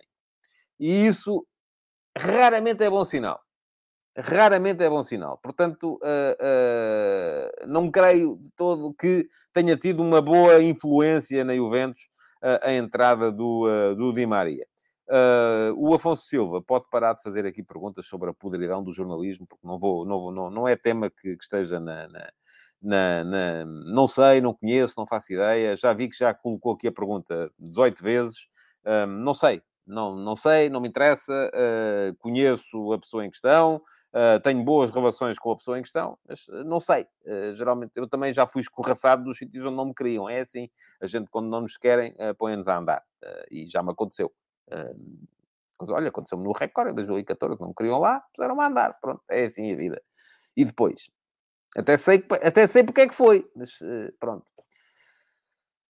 E 0.79 1.07
isso 1.07 1.45
raramente 2.17 2.85
é 2.85 2.91
bom 2.91 3.05
sinal. 3.05 3.41
Raramente 4.17 4.85
é 4.85 4.89
bom 4.89 5.03
sinal. 5.03 5.39
Portanto, 5.43 5.99
uh, 6.03 7.65
uh, 7.65 7.67
não 7.67 7.91
creio 7.91 8.37
de 8.37 8.51
todo 8.57 8.95
que 8.95 9.29
tenha 9.53 9.77
tido 9.77 10.01
uma 10.01 10.23
boa 10.23 10.63
influência 10.63 11.45
na 11.45 11.57
Juventus 11.57 12.09
a 12.63 12.73
entrada 12.73 13.33
do, 13.33 13.67
do 13.97 14.13
Di 14.13 14.25
Maria. 14.25 14.65
Uh, 15.09 15.73
o 15.75 15.95
Afonso 15.95 16.27
Silva 16.27 16.61
pode 16.61 16.85
parar 16.91 17.15
de 17.15 17.23
fazer 17.23 17.47
aqui 17.47 17.63
perguntas 17.63 18.05
sobre 18.05 18.29
a 18.29 18.35
podridão 18.35 18.85
do 18.85 18.93
jornalismo, 18.93 19.47
porque 19.47 19.67
não 19.67 19.79
vou, 19.79 20.05
não, 20.05 20.19
vou, 20.19 20.31
não, 20.31 20.51
não 20.51 20.69
é 20.69 20.77
tema 20.77 21.09
que, 21.09 21.35
que 21.35 21.43
esteja 21.43 21.81
na, 21.81 22.07
na, 22.09 22.31
na, 22.83 23.25
na, 23.25 23.65
Não 23.65 24.07
sei, 24.07 24.43
não 24.43 24.53
conheço, 24.53 24.95
não 24.99 25.07
faço 25.07 25.33
ideia. 25.33 25.75
Já 25.77 25.95
vi 25.95 26.11
que 26.11 26.19
já 26.19 26.35
colocou 26.35 26.75
aqui 26.75 26.89
a 26.89 26.93
pergunta 26.93 27.51
18 27.59 28.03
vezes. 28.03 28.49
Uh, 28.85 29.07
não 29.07 29.33
sei, 29.33 29.63
não, 29.87 30.15
não 30.15 30.37
sei, 30.37 30.69
não 30.69 30.79
me 30.79 30.89
interessa. 30.89 31.33
Uh, 31.55 32.15
conheço 32.19 32.93
a 32.93 32.99
pessoa 32.99 33.25
em 33.25 33.31
questão, 33.31 33.81
tenho 34.43 34.63
boas 34.65 34.91
relações 34.91 35.39
com 35.39 35.53
a 35.53 35.57
pessoa 35.57 35.79
em 35.79 35.83
questão, 35.83 36.19
mas 36.27 36.47
não 36.67 36.81
sei. 36.81 37.07
geralmente 37.55 37.97
eu 37.97 38.09
também 38.09 38.33
já 38.33 38.47
fui 38.47 38.63
escorraçado 38.63 39.23
dos 39.23 39.39
sítios 39.39 39.65
onde 39.65 39.77
não 39.77 39.87
me 39.87 39.95
queriam. 39.95 40.29
É 40.29 40.41
assim, 40.41 40.69
a 41.01 41.07
gente 41.07 41.31
quando 41.31 41.49
não 41.49 41.61
nos 41.61 41.77
querem, 41.77 42.15
põe-nos 42.37 42.69
a 42.69 42.79
andar. 42.79 43.03
e 43.51 43.67
já 43.67 43.83
me 43.83 43.93
aconteceu. 43.93 44.33
Olha, 45.81 46.09
aconteceu-me 46.09 46.45
no 46.45 46.53
Record 46.53 46.91
em 46.91 46.95
2014, 46.95 47.61
não 47.61 47.69
me 47.69 47.75
queriam 47.75 47.99
lá, 47.99 48.21
puseram-me 48.35 48.63
a 48.63 48.67
andar. 48.67 48.99
Pronto, 49.01 49.23
é 49.31 49.45
assim 49.45 49.73
a 49.73 49.77
vida. 49.77 50.03
E 50.57 50.65
depois? 50.65 51.09
Até 51.77 51.97
sei, 51.97 52.25
até 52.43 52.67
sei 52.67 52.83
porque 52.83 53.03
é 53.03 53.09
que 53.09 53.15
foi, 53.15 53.49
mas 53.55 53.71
uh, 53.81 54.13
pronto. 54.19 54.51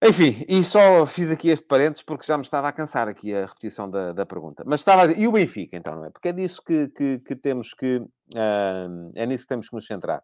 Enfim, 0.03 0.45
e 0.49 0.63
só 0.63 1.05
fiz 1.07 1.31
aqui 1.31 1.49
este 1.49 1.67
parênteses 1.67 2.03
porque 2.03 2.25
já 2.25 2.37
me 2.37 2.45
estava 2.45 2.69
a 2.69 2.73
cansar 2.73 3.09
aqui 3.09 3.35
a 3.35 3.47
repetição 3.47 3.91
da, 3.91 4.13
da 4.13 4.25
pergunta. 4.25 4.63
Mas 4.65 4.81
estava 4.81 5.03
a 5.03 5.07
dizer, 5.07 5.21
e 5.21 5.27
o 5.27 5.33
Benfica, 5.33 5.77
então, 5.77 5.97
não 5.97 6.05
é? 6.05 6.11
Porque 6.11 6.29
é 6.29 6.33
disso 6.33 6.63
que, 6.63 6.89
que, 6.89 7.19
que 7.19 7.35
temos 7.35 7.75
que... 7.75 7.97
Uh, 7.97 9.11
é 9.17 9.27
nisso 9.27 9.45
que 9.45 9.49
temos 9.49 9.69
que 9.69 9.75
nos 9.75 9.87
centrar. 9.87 10.23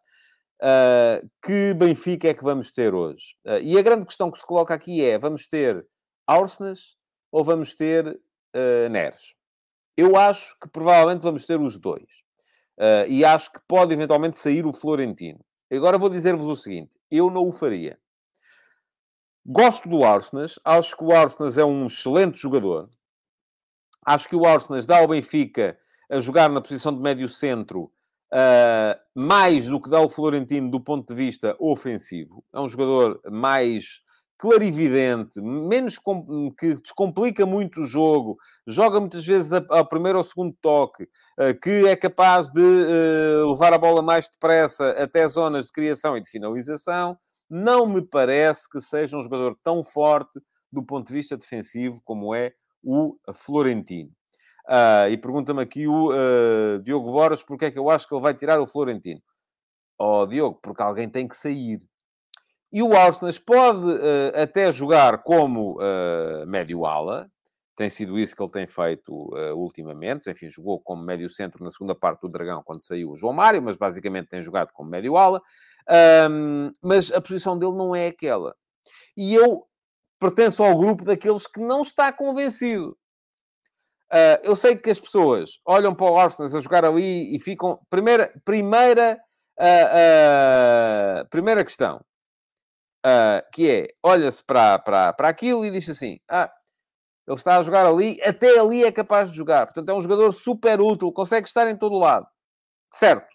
Uh, 0.62 1.28
que 1.42 1.74
Benfica 1.74 2.28
é 2.28 2.34
que 2.34 2.44
vamos 2.44 2.70
ter 2.70 2.94
hoje? 2.94 3.34
Uh, 3.44 3.59
e 3.62 3.76
a 3.76 3.82
grande 3.82 4.07
questão 4.07 4.30
que 4.30 4.38
se 4.38 4.46
coloca 4.46 4.72
aqui 4.72 5.05
é, 5.05 5.18
vamos 5.18 5.48
ter 5.48 5.84
Arsenas 6.24 6.96
ou 7.32 7.42
vamos 7.42 7.74
ter 7.74 8.16
uh, 8.55 8.88
Neres. 8.88 9.34
Eu 9.96 10.16
acho 10.16 10.59
que 10.61 10.68
provavelmente 10.68 11.22
vamos 11.22 11.46
ter 11.46 11.61
os 11.61 11.76
dois. 11.76 12.24
Uh, 12.78 13.07
e 13.09 13.24
acho 13.24 13.52
que 13.52 13.61
pode 13.68 13.94
eventualmente 13.94 14.36
sair 14.36 14.66
o 14.66 14.72
Florentino. 14.72 15.44
Agora 15.72 15.98
vou 15.98 16.09
dizer-vos 16.09 16.46
o 16.46 16.57
seguinte: 16.57 16.98
eu 17.11 17.30
não 17.30 17.48
o 17.48 17.52
faria. 17.52 17.98
Gosto 19.46 19.88
do 19.88 20.02
Arsenal, 20.05 20.46
acho 20.64 20.96
que 20.96 21.05
o 21.05 21.12
Arsenal 21.12 21.52
é 21.57 21.64
um 21.64 21.86
excelente 21.86 22.38
jogador. 22.38 22.88
Acho 24.05 24.28
que 24.28 24.36
o 24.36 24.46
Arsenal 24.46 24.82
dá 24.86 24.98
ao 24.98 25.09
Benfica 25.09 25.78
a 26.11 26.20
jogar 26.20 26.48
na 26.48 26.61
posição 26.61 26.94
de 26.94 27.00
médio 27.00 27.28
centro 27.28 27.92
uh, 28.32 28.98
mais 29.14 29.68
do 29.68 29.80
que 29.80 29.90
dá 29.90 30.00
o 30.00 30.09
Florentino 30.09 30.70
do 30.70 30.80
ponto 30.80 31.09
de 31.09 31.14
vista 31.14 31.57
ofensivo. 31.59 32.44
É 32.52 32.61
um 32.61 32.68
jogador 32.68 33.20
mais 33.30 34.00
clarividente, 34.45 35.40
menos 35.40 35.99
que 36.59 36.74
descomplica 36.74 37.47
muito 37.47 37.80
o 37.80 37.86
jogo, 37.86 38.36
joga 38.66 39.01
muitas 39.01 39.24
vezes 39.24 39.55
ao 39.70 39.88
primeiro 39.88 40.18
ou 40.18 40.24
segundo 40.24 40.55
toque, 40.61 41.09
eh, 41.38 41.55
que 41.55 41.86
é 41.86 41.97
capaz 41.97 42.51
de 42.51 42.61
eh, 42.61 43.42
levar 43.49 43.72
a 43.72 43.78
bola 43.78 44.03
mais 44.03 44.28
depressa 44.28 44.90
até 44.90 45.26
zonas 45.26 45.64
de 45.64 45.72
criação 45.72 46.14
e 46.14 46.20
de 46.20 46.28
finalização, 46.28 47.16
não 47.49 47.86
me 47.86 48.03
parece 48.03 48.68
que 48.68 48.82
seja 48.82 49.16
um 49.16 49.22
jogador 49.22 49.57
tão 49.64 49.82
forte 49.82 50.38
do 50.70 50.82
ponto 50.82 51.07
de 51.07 51.14
vista 51.14 51.38
defensivo 51.38 52.03
como 52.05 52.34
é 52.34 52.53
o 52.82 53.16
Florentino. 53.32 54.11
Uh, 54.68 55.09
e 55.11 55.16
pergunta-me 55.16 55.62
aqui 55.62 55.88
o 55.88 56.11
uh, 56.11 56.82
Diogo 56.82 57.11
Boras 57.11 57.42
porque 57.42 57.64
é 57.64 57.70
que 57.70 57.78
eu 57.78 57.88
acho 57.88 58.07
que 58.07 58.14
ele 58.14 58.20
vai 58.22 58.34
tirar 58.34 58.61
o 58.61 58.66
Florentino. 58.66 59.22
Oh, 59.99 60.26
Diogo, 60.26 60.59
porque 60.62 60.82
alguém 60.82 61.09
tem 61.09 61.26
que 61.26 61.34
sair. 61.34 61.80
E 62.74 62.82
o 62.82 62.92
Arsenal 62.96 63.32
pode 63.46 63.86
uh, 63.86 64.42
até 64.42 64.72
jogar 64.72 65.22
como 65.22 65.78
uh, 65.80 66.44
médio-ala, 66.44 67.30
tem 67.76 67.88
sido 67.88 68.18
isso 68.18 68.34
que 68.34 68.42
ele 68.42 68.50
tem 68.50 68.66
feito 68.66 69.12
uh, 69.12 69.54
ultimamente. 69.54 70.28
Enfim, 70.28 70.48
jogou 70.48 70.80
como 70.80 71.00
médio-centro 71.00 71.62
na 71.62 71.70
segunda 71.70 71.94
parte 71.94 72.22
do 72.22 72.28
Dragão, 72.28 72.64
quando 72.64 72.84
saiu 72.84 73.12
o 73.12 73.16
João 73.16 73.32
Mário, 73.32 73.62
mas 73.62 73.76
basicamente 73.76 74.26
tem 74.26 74.42
jogado 74.42 74.72
como 74.72 74.90
médio-ala. 74.90 75.40
Um, 76.28 76.72
mas 76.82 77.12
a 77.12 77.20
posição 77.20 77.56
dele 77.56 77.76
não 77.76 77.94
é 77.94 78.08
aquela. 78.08 78.56
E 79.16 79.32
eu 79.36 79.64
pertenço 80.18 80.60
ao 80.60 80.76
grupo 80.76 81.04
daqueles 81.04 81.46
que 81.46 81.60
não 81.60 81.82
está 81.82 82.12
convencido. 82.12 82.98
Uh, 84.12 84.42
eu 84.42 84.56
sei 84.56 84.74
que 84.74 84.90
as 84.90 84.98
pessoas 84.98 85.60
olham 85.64 85.94
para 85.94 86.10
o 86.10 86.18
Arsenal 86.18 86.56
a 86.56 86.60
jogar 86.60 86.84
ali 86.84 87.36
e 87.36 87.38
ficam. 87.38 87.78
Primeira, 87.88 88.34
primeira, 88.44 89.16
uh, 89.60 91.28
primeira 91.30 91.62
questão 91.62 92.04
uh, 93.05 93.44
que 93.52 93.70
é, 93.70 93.88
olha-se 94.02 94.42
para, 94.44 94.78
para, 94.78 95.12
para 95.12 95.28
aquilo 95.28 95.64
e 95.64 95.70
diz 95.70 95.88
assim, 95.88 96.18
ah, 96.30 96.50
ele 97.26 97.36
está 97.36 97.59
a 97.59 97.62
jogar 97.62 97.86
ali, 97.86 98.20
até 98.22 98.59
ali 98.59 98.84
é 98.84 98.92
capaz 98.92 99.30
de 99.30 99.36
jogar. 99.36 99.66
Portanto, 99.66 99.88
é 99.88 99.94
um 99.94 100.00
jogador 100.00 100.32
super 100.32 100.80
útil, 100.80 101.12
consegue 101.12 101.46
estar 101.46 101.68
em 101.68 101.76
todo 101.76 101.98
lado. 101.98 102.26
Certo. 102.92 103.26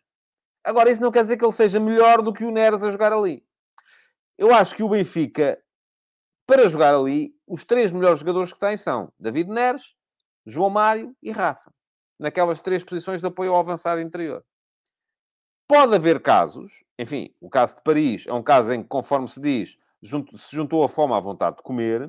Agora, 0.64 0.92
isso 0.92 1.02
não 1.02 1.12
quer 1.12 1.22
dizer 1.22 1.38
que 1.38 1.46
ele 1.46 1.52
seja 1.52 1.80
melhor 1.80 2.22
do 2.22 2.34
que 2.34 2.44
o 2.44 2.52
Neres 2.52 2.84
a 2.84 2.92
jogar 2.92 3.14
ali. 3.14 3.44
Eu 4.38 4.54
acho 4.54 4.76
que 4.76 4.84
o 4.84 4.90
Benfica, 4.90 5.60
para 6.46 6.68
jogar 6.68 6.94
ali, 6.94 7.34
os 7.48 7.64
três 7.64 7.92
melhores 7.92 8.20
jogadores 8.20 8.54
que 8.54 8.60
tem 8.60 8.78
são 8.78 9.12
David 9.20 9.50
Neres, 9.50 9.96
João 10.46 10.70
Mário 10.70 11.16
e 11.22 11.32
Rafa. 11.32 11.72
Naquelas 12.20 12.62
três 12.62 12.84
posições 12.84 13.22
de 13.22 13.28
apoio 13.28 13.54
ao 13.54 13.60
avançado 13.60 14.02
interior. 14.02 14.44
Pode 15.70 15.94
haver 15.94 16.20
casos, 16.20 16.84
enfim, 16.98 17.30
o 17.40 17.48
caso 17.48 17.76
de 17.76 17.84
Paris 17.84 18.26
é 18.28 18.34
um 18.34 18.42
caso 18.42 18.74
em 18.74 18.82
que, 18.82 18.90
conforme 18.90 19.28
se 19.28 19.40
diz, 19.40 19.78
junto, 20.02 20.36
se 20.36 20.56
juntou 20.56 20.84
a 20.84 20.90
fome 20.90 21.14
à 21.14 21.20
vontade 21.20 21.58
de 21.58 21.62
comer. 21.62 22.06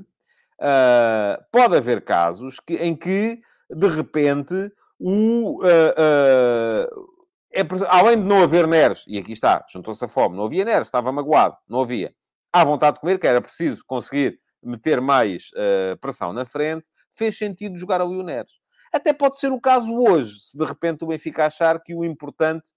Uh, 0.59 1.45
pode 1.53 1.77
haver 1.77 2.03
casos 2.03 2.59
que, 2.59 2.77
em 2.77 2.97
que, 2.97 3.39
de 3.69 3.87
repente, 3.87 4.73
o, 4.99 5.63
uh, 5.63 5.67
uh, 5.67 7.07
é, 7.53 7.61
além 7.89 8.17
de 8.17 8.23
não 8.23 8.43
haver 8.43 8.67
Neres, 8.67 9.05
e 9.07 9.19
aqui 9.19 9.33
está, 9.33 9.63
juntou-se 9.71 10.03
a 10.03 10.09
fome, 10.09 10.39
não 10.39 10.47
havia 10.47 10.65
Neres, 10.65 10.87
estava 10.87 11.13
magoado, 11.13 11.55
não 11.69 11.83
havia. 11.83 12.15
À 12.51 12.65
vontade 12.65 12.95
de 12.95 13.01
comer, 13.01 13.19
que 13.19 13.27
era 13.27 13.43
preciso 13.43 13.85
conseguir 13.87 14.41
meter 14.63 15.03
mais 15.03 15.51
pressão 16.01 16.33
na 16.33 16.47
frente, 16.47 16.89
fez 17.11 17.37
sentido 17.37 17.79
jogar 17.79 18.01
ali 18.01 18.17
o 18.17 18.23
Neres. 18.23 18.55
Até 18.91 19.13
pode 19.13 19.39
ser 19.39 19.53
o 19.53 19.61
caso 19.61 19.95
hoje, 19.95 20.41
se 20.41 20.57
de 20.57 20.65
repente 20.65 21.05
o 21.05 21.09
Benfica 21.09 21.45
achar 21.45 21.79
que 21.83 21.95
o 21.95 22.05
importante 22.05 22.71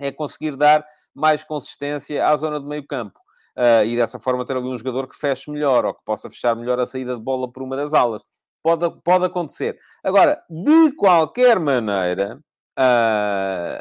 é 0.00 0.10
conseguir 0.10 0.56
dar 0.56 0.84
mais 1.14 1.44
consistência 1.44 2.26
à 2.26 2.36
zona 2.36 2.58
de 2.58 2.66
meio 2.66 2.86
campo. 2.86 3.18
Uh, 3.56 3.84
e 3.84 3.96
dessa 3.96 4.18
forma 4.18 4.44
ter 4.44 4.56
ali 4.56 4.66
um 4.66 4.78
jogador 4.78 5.06
que 5.08 5.16
feche 5.16 5.50
melhor 5.50 5.84
ou 5.84 5.94
que 5.94 6.04
possa 6.04 6.30
fechar 6.30 6.56
melhor 6.56 6.78
a 6.80 6.86
saída 6.86 7.16
de 7.16 7.22
bola 7.22 7.50
por 7.50 7.62
uma 7.62 7.76
das 7.76 7.92
alas. 7.92 8.24
Pode, 8.62 8.88
pode 9.02 9.24
acontecer. 9.24 9.78
Agora, 10.02 10.42
de 10.48 10.92
qualquer 10.92 11.58
maneira, 11.58 12.40
uh, 12.78 13.80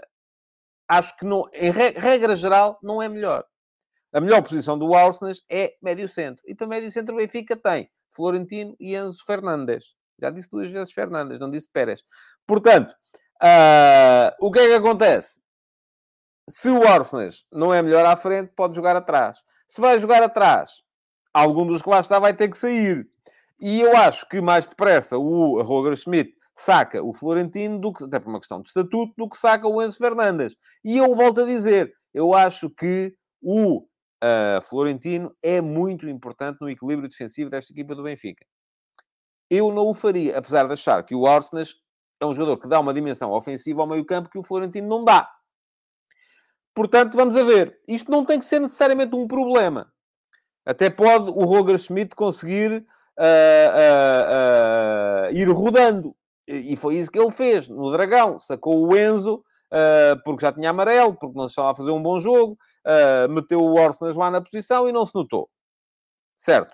acho 0.88 1.16
que 1.18 1.26
não, 1.26 1.48
em 1.54 1.72
regra 1.72 2.36
geral 2.36 2.80
não 2.82 3.02
é 3.02 3.08
melhor. 3.08 3.46
A 4.12 4.20
melhor 4.20 4.42
posição 4.42 4.78
do 4.78 4.94
Arsenal 4.96 5.34
é 5.50 5.76
médio-centro. 5.82 6.44
E 6.48 6.56
para 6.56 6.66
médio-centro 6.66 7.14
o 7.14 7.18
Benfica 7.18 7.56
tem 7.56 7.90
Florentino 8.14 8.76
e 8.80 8.96
Enzo 8.96 9.24
Fernandes. 9.24 9.96
Já 10.20 10.30
disse 10.30 10.50
duas 10.50 10.72
vezes 10.72 10.92
Fernandes, 10.92 11.40
não 11.40 11.50
disse 11.50 11.70
Pérez. 11.72 12.02
Portanto, 12.48 12.92
uh, 13.42 14.34
o 14.42 14.52
que 14.52 14.60
é 14.60 14.68
que 14.68 14.74
acontece? 14.74 15.40
Se 16.50 16.68
o 16.68 16.88
Arsenal 16.88 17.30
não 17.54 17.72
é 17.72 17.82
melhor 17.82 18.06
à 18.06 18.16
frente, 18.16 18.52
pode 18.56 18.76
jogar 18.76 18.96
atrás. 18.96 19.38
Se 19.68 19.80
vai 19.80 20.00
jogar 20.00 20.24
atrás, 20.24 20.82
algum 21.32 21.66
dos 21.66 21.82
que 21.82 21.90
lá 21.90 22.00
está 22.00 22.18
vai 22.18 22.34
ter 22.34 22.50
que 22.50 22.58
sair. 22.58 23.08
E 23.62 23.82
eu 23.82 23.96
acho 23.96 24.28
que 24.28 24.42
mais 24.42 24.68
depressa 24.68 25.16
o 25.18 25.62
Roger 25.62 25.96
Schmidt 25.96 26.34
saca 26.56 27.04
o 27.04 27.14
Florentino, 27.14 27.80
do 27.80 27.94
que, 27.94 28.04
até 28.04 28.20
por 28.20 28.30
uma 28.30 28.40
questão 28.40 28.62
de 28.62 28.68
estatuto, 28.68 29.14
do 29.16 29.30
que 29.30 29.38
saca 29.38 29.68
o 29.68 29.82
Enzo 29.82 29.98
Fernandes. 29.98 30.56
E 30.84 30.98
eu 30.98 31.14
volto 31.14 31.42
a 31.42 31.46
dizer, 31.46 31.94
eu 32.14 32.34
acho 32.34 32.70
que 32.70 33.14
o 33.42 33.78
uh, 33.78 34.62
Florentino 34.64 35.32
é 35.44 35.62
muito 35.62 36.10
importante 36.10 36.58
no 36.62 36.70
equilíbrio 36.70 37.08
defensivo 37.08 37.52
desta 37.52 37.72
equipa 37.72 37.94
do 37.94 38.04
Benfica. 38.04 38.44
Eu 39.52 39.72
não 39.72 39.88
o 39.88 39.94
faria, 39.94 40.38
apesar 40.38 40.66
de 40.66 40.74
achar 40.74 41.04
que 41.04 41.14
o 41.14 41.28
Arsenas 41.28 41.76
é 42.20 42.26
um 42.26 42.34
jogador 42.34 42.58
que 42.58 42.68
dá 42.68 42.80
uma 42.80 42.94
dimensão 42.94 43.32
ofensiva 43.32 43.82
ao 43.82 43.88
meio-campo 43.88 44.30
que 44.30 44.40
o 44.40 44.44
Florentino 44.44 44.88
não 44.88 45.04
dá. 45.04 45.30
Portanto, 46.80 47.18
vamos 47.18 47.36
a 47.36 47.44
ver. 47.44 47.78
Isto 47.90 48.10
não 48.10 48.24
tem 48.24 48.40
que 48.40 48.46
ser 48.46 48.62
necessariamente 48.62 49.14
um 49.14 49.28
problema. 49.28 49.92
Até 50.66 50.90
pode 50.90 51.30
o 51.30 51.44
Roger 51.44 51.78
Schmidt 51.78 52.16
conseguir 52.16 52.72
uh, 52.72 53.24
uh, 53.76 55.28
uh, 55.28 55.36
ir 55.36 55.50
rodando. 55.50 56.16
E 56.48 56.78
foi 56.78 56.96
isso 56.96 57.12
que 57.12 57.20
ele 57.20 57.32
fez 57.32 57.68
no 57.68 57.92
Dragão. 57.92 58.40
Sacou 58.40 58.88
o 58.88 58.96
Enzo, 58.96 59.44
porque 60.24 60.46
já 60.46 60.54
tinha 60.54 60.70
amarelo, 60.70 61.18
porque 61.20 61.38
não 61.38 61.48
estava 61.48 61.72
a 61.72 61.76
fazer 61.76 61.92
um 61.92 62.02
bom 62.02 62.18
jogo, 62.18 62.58
meteu 63.30 63.60
o 63.60 63.78
Orsenas 63.78 64.16
lá 64.16 64.32
na 64.32 64.40
posição 64.40 64.88
e 64.88 64.94
não 64.94 65.06
se 65.06 65.14
notou. 65.14 65.50
Certo? 66.38 66.74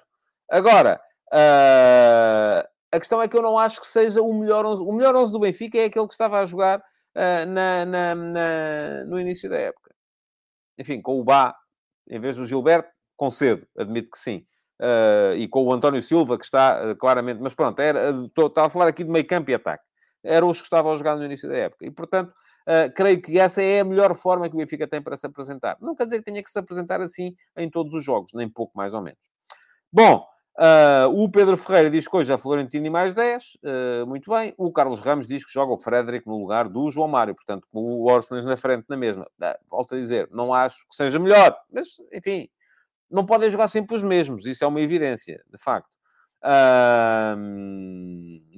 Agora, 0.52 1.02
a 1.34 3.00
questão 3.00 3.20
é 3.20 3.28
que 3.28 3.36
eu 3.36 3.42
não 3.42 3.58
acho 3.58 3.82
que 3.82 3.88
seja 3.88 4.22
o 4.22 4.32
melhor 4.40 4.68
11. 4.68 4.84
O 4.84 4.92
melhor 4.92 5.16
11 5.16 5.32
do 5.32 5.40
Benfica 5.40 5.80
é 5.80 5.86
aquele 5.86 6.08
que 6.08 6.14
estava 6.14 6.40
a 6.40 6.46
jogar 6.46 6.80
na, 7.48 7.86
na, 7.86 8.14
na, 8.14 9.04
no 9.06 9.20
início 9.20 9.50
da 9.50 9.58
época. 9.58 9.85
Enfim, 10.78 11.02
com 11.02 11.20
o 11.20 11.24
Bá, 11.24 11.56
em 12.10 12.20
vez 12.20 12.36
do 12.36 12.46
Gilberto, 12.46 12.90
concedo, 13.16 13.66
admito 13.78 14.12
que 14.12 14.20
sim. 14.20 14.46
Uh, 14.80 15.36
e 15.38 15.48
com 15.48 15.64
o 15.64 15.72
António 15.72 16.02
Silva, 16.02 16.38
que 16.38 16.44
está 16.44 16.92
uh, 16.92 16.96
claramente, 16.98 17.40
mas 17.42 17.54
pronto, 17.54 17.80
era, 17.80 18.10
estou, 18.10 18.48
estava 18.48 18.68
a 18.68 18.70
falar 18.70 18.88
aqui 18.88 19.04
de 19.04 19.10
meio 19.10 19.26
campo 19.26 19.50
e 19.50 19.54
ataque. 19.54 19.84
Eram 20.24 20.50
os 20.50 20.58
que 20.58 20.66
estavam 20.66 20.92
a 20.92 20.96
jogar 20.96 21.16
no 21.16 21.24
início 21.24 21.48
da 21.48 21.56
época. 21.56 21.86
E, 21.86 21.92
portanto, 21.92 22.30
uh, 22.68 22.92
creio 22.94 23.22
que 23.22 23.40
essa 23.40 23.62
é 23.62 23.80
a 23.80 23.86
melhor 23.86 24.14
forma 24.16 24.50
que 24.50 24.56
o 24.56 24.58
Benfica 24.58 24.88
tem 24.88 25.02
para 25.02 25.16
se 25.16 25.26
apresentar. 25.26 25.78
Não 25.80 25.96
quer 25.96 26.04
dizer 26.06 26.18
que 26.18 26.26
tenha 26.26 26.44
que 26.44 26.52
se 26.52 26.60
apresentar 26.60 27.00
assim 27.00 27.34
em 27.56 27.70
todos 27.70 27.94
os 27.94 28.04
jogos, 28.04 28.32
nem 28.34 28.50
pouco 28.50 28.78
mais 28.78 28.94
ou 28.94 29.02
menos. 29.02 29.20
Bom, 29.92 30.26
o 31.12 31.30
Pedro 31.30 31.58
Ferreira 31.58 31.90
diz 31.90 32.08
que 32.08 32.16
hoje 32.16 32.32
é 32.32 32.38
Florentino 32.38 32.86
e 32.86 32.90
mais 32.90 33.14
10. 33.14 33.58
muito 34.08 34.32
bem. 34.32 34.54
O 34.58 34.72
Carlos 34.72 35.02
Ramos 35.02 35.28
diz 35.28 35.46
que 35.46 35.52
joga 35.52 35.74
o 35.74 35.78
Frederic 35.78 36.26
no 36.28 36.40
lugar 36.40 36.70
do 36.70 36.90
João 36.90 37.08
Mário. 37.08 37.36
Portanto, 37.36 37.68
com 37.72 37.80
o 37.80 38.12
Orsenas 38.12 38.46
na 38.46 38.56
frente 38.56 38.86
na 38.88 38.98
mesma. 38.98 39.28
volto 39.70 39.96
a 39.96 39.98
dizer, 39.98 40.30
não 40.32 40.54
acho 40.54 40.88
que 40.88 40.96
seja 40.96 41.20
melhor. 41.20 41.58
Mas, 41.72 41.88
enfim, 42.14 42.50
não 43.10 43.26
podem 43.26 43.50
jogar 43.50 43.68
sempre 43.68 43.96
os 43.96 44.04
mesmos, 44.04 44.46
isso 44.46 44.64
é 44.64 44.68
uma 44.68 44.82
evidência, 44.82 45.42
de 45.50 45.58
facto. 45.58 45.90
Uh, 46.44 47.42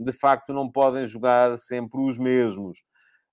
de 0.04 0.12
facto, 0.12 0.52
não 0.54 0.70
podem 0.70 1.06
jogar 1.06 1.58
sempre 1.58 2.02
os 2.02 2.18
mesmos. 2.18 2.80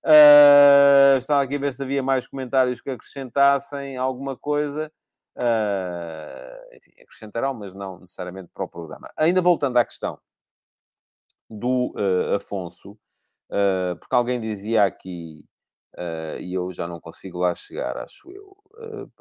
Uh, 0.03 1.17
estava 1.17 1.41
aqui 1.43 1.55
a 1.55 1.59
ver 1.59 1.73
se 1.73 1.81
havia 1.81 2.03
mais 2.03 2.27
comentários 2.27 2.79
que 2.79 2.89
acrescentassem 2.89 3.97
alguma 3.97 4.37
coisa. 4.37 4.91
Uh, 5.37 6.75
enfim, 6.75 6.91
acrescentarão, 7.01 7.53
mas 7.53 7.75
não 7.75 7.99
necessariamente 7.99 8.49
para 8.53 8.63
o 8.63 8.69
programa. 8.69 9.11
Ainda 9.17 9.41
voltando 9.41 9.77
à 9.77 9.85
questão 9.85 10.17
do 11.49 11.93
uh, 11.95 12.35
Afonso, 12.35 12.91
uh, 12.91 13.97
porque 13.99 14.15
alguém 14.15 14.39
dizia 14.39 14.85
aqui, 14.85 15.45
e 16.41 16.53
eu 16.53 16.73
já 16.73 16.87
não 16.87 16.99
consigo 16.99 17.39
lá 17.39 17.53
chegar, 17.53 17.97
acho 17.97 18.29
eu. 18.31 18.55
Uh, 18.73 19.11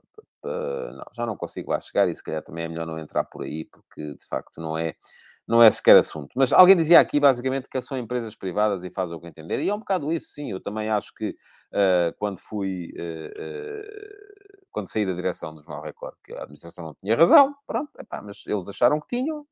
não, 0.93 1.05
já 1.13 1.27
não 1.27 1.37
consigo 1.37 1.71
lá 1.71 1.81
chegar 1.81 2.09
e 2.09 2.15
se 2.15 2.23
calhar 2.23 2.43
também 2.43 2.65
é 2.65 2.69
melhor 2.69 2.87
não 2.87 2.99
entrar 2.99 3.25
por 3.25 3.43
aí, 3.43 3.65
porque 3.65 4.15
de 4.15 4.27
facto 4.29 4.61
não 4.61 4.77
é, 4.77 4.95
não 5.47 5.63
é 5.63 5.71
sequer 5.71 5.97
assunto. 5.97 6.33
Mas 6.37 6.53
alguém 6.53 6.77
dizia 6.77 7.01
aqui 7.01 7.19
basicamente 7.19 7.69
que 7.69 7.81
são 7.81 7.97
empresas 7.97 8.37
privadas 8.37 8.85
e 8.85 8.91
faz 8.91 9.11
o 9.11 9.21
que 9.21 9.27
entender, 9.27 9.61
e 9.61 9.69
é 9.69 9.75
um 9.75 9.79
bocado 9.79 10.13
isso, 10.13 10.29
sim. 10.29 10.51
Eu 10.51 10.61
também 10.61 10.91
acho 10.91 11.15
que 11.15 11.31
uh, 11.31 12.15
quando 12.19 12.39
fui, 12.39 12.93
uh, 12.97 14.64
quando 14.75 14.91
saí 14.91 15.07
da 15.07 15.15
direção 15.15 15.55
do 15.55 15.63
Jornal 15.63 15.83
Record, 15.83 16.17
que 16.23 16.35
a 16.35 16.43
administração 16.43 16.85
não 16.85 16.95
tinha 16.95 17.17
razão, 17.17 17.55
pronto, 17.67 17.91
epá, 17.99 18.21
mas 18.21 18.43
eles 18.47 18.69
acharam 18.69 19.01
que 19.01 19.17
tinham, 19.17 19.47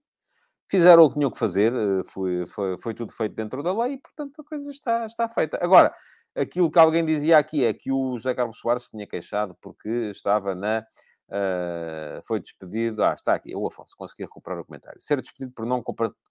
fizeram 0.70 1.04
o 1.04 1.08
que 1.08 1.14
tinham 1.14 1.30
que 1.30 1.38
fazer, 1.38 1.72
foi, 2.04 2.44
foi, 2.46 2.78
foi 2.78 2.94
tudo 2.94 3.12
feito 3.12 3.34
dentro 3.34 3.62
da 3.62 3.72
lei 3.72 3.94
e, 3.94 3.98
portanto, 3.98 4.42
a 4.42 4.44
coisa 4.44 4.70
está, 4.70 5.06
está 5.06 5.28
feita. 5.28 5.58
Agora, 5.62 5.94
Aquilo 6.34 6.70
que 6.70 6.78
alguém 6.78 7.04
dizia 7.04 7.36
aqui 7.36 7.64
é 7.64 7.74
que 7.74 7.92
o 7.92 8.16
José 8.16 8.34
Carlos 8.34 8.58
Soares 8.58 8.84
se 8.84 8.90
tinha 8.90 9.06
queixado 9.06 9.54
porque 9.60 9.88
estava 10.10 10.54
na. 10.54 10.84
Uh, 11.28 12.20
foi 12.26 12.40
despedido. 12.40 13.04
Ah, 13.04 13.12
está 13.12 13.34
aqui, 13.34 13.54
o 13.54 13.66
Afonso, 13.66 13.94
consegui 13.96 14.22
recuperar 14.22 14.58
o 14.60 14.64
comentário. 14.64 15.00
Ser 15.00 15.20
despedido 15.20 15.52
por 15.54 15.66
não 15.66 15.82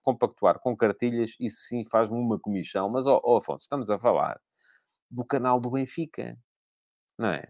compactuar 0.01 0.59
com 0.59 0.75
cartilhas, 0.75 1.35
isso 1.39 1.61
sim 1.67 1.83
faz-me 1.83 2.17
uma 2.17 2.39
comissão. 2.39 2.89
Mas, 2.89 3.05
ó 3.05 3.21
oh, 3.23 3.33
oh, 3.33 3.37
Afonso, 3.37 3.63
estamos 3.63 3.89
a 3.91 3.99
falar 3.99 4.39
do 5.09 5.23
canal 5.25 5.59
do 5.59 5.69
Benfica, 5.69 6.37
não 7.17 7.29
é? 7.29 7.47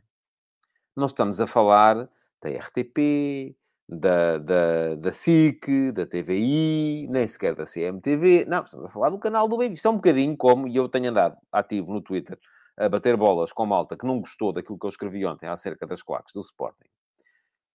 Não 0.96 1.06
estamos 1.06 1.40
a 1.40 1.48
falar 1.48 2.10
da 2.42 2.50
RTP, 2.50 3.56
da, 3.88 4.38
da, 4.38 4.96
da 4.96 5.12
SIC, 5.12 5.92
da 5.94 6.06
TVI, 6.06 7.08
nem 7.10 7.28
sequer 7.28 7.56
da 7.56 7.66
CMTV. 7.66 8.46
Não, 8.46 8.62
estamos 8.62 8.86
a 8.86 8.90
falar 8.90 9.10
do 9.10 9.20
canal 9.20 9.48
do 9.48 9.58
Benfica. 9.58 9.76
Isto 9.76 9.88
é 9.88 9.92
um 9.92 9.96
bocadinho 9.96 10.36
como, 10.38 10.68
e 10.68 10.76
eu 10.76 10.90
tenho 10.90 11.10
andado 11.10 11.38
ativo 11.52 11.94
no 11.94 12.02
Twitter, 12.02 12.38
a 12.78 12.90
bater 12.90 13.16
bolas 13.16 13.54
com 13.54 13.66
malta 13.66 13.98
que 13.98 14.06
não 14.06 14.20
gostou 14.20 14.52
daquilo 14.52 14.78
que 14.78 14.86
eu 14.86 14.90
escrevi 14.90 15.26
ontem 15.26 15.48
acerca 15.48 15.86
das 15.86 16.02
claques 16.02 16.34
do 16.34 16.42
Sporting. 16.42 16.90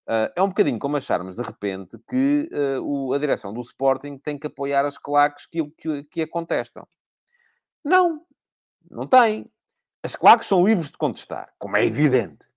Uh, 0.07 0.31
é 0.35 0.41
um 0.41 0.47
bocadinho 0.47 0.79
como 0.79 0.95
acharmos, 0.95 1.35
de 1.35 1.41
repente, 1.41 1.97
que 2.09 2.49
uh, 2.51 2.81
o, 2.81 3.13
a 3.13 3.17
direção 3.17 3.53
do 3.53 3.61
Sporting 3.61 4.17
tem 4.17 4.39
que 4.39 4.47
apoiar 4.47 4.85
as 4.85 4.97
claques 4.97 5.45
que, 5.45 5.63
que, 5.71 6.03
que 6.03 6.21
a 6.21 6.27
contestam. 6.27 6.87
Não, 7.83 8.21
não 8.89 9.05
tem. 9.05 9.51
As 10.01 10.15
claques 10.15 10.47
são 10.47 10.65
livres 10.65 10.89
de 10.89 10.97
contestar, 10.97 11.53
como 11.59 11.75
é 11.77 11.85
evidente 11.85 12.47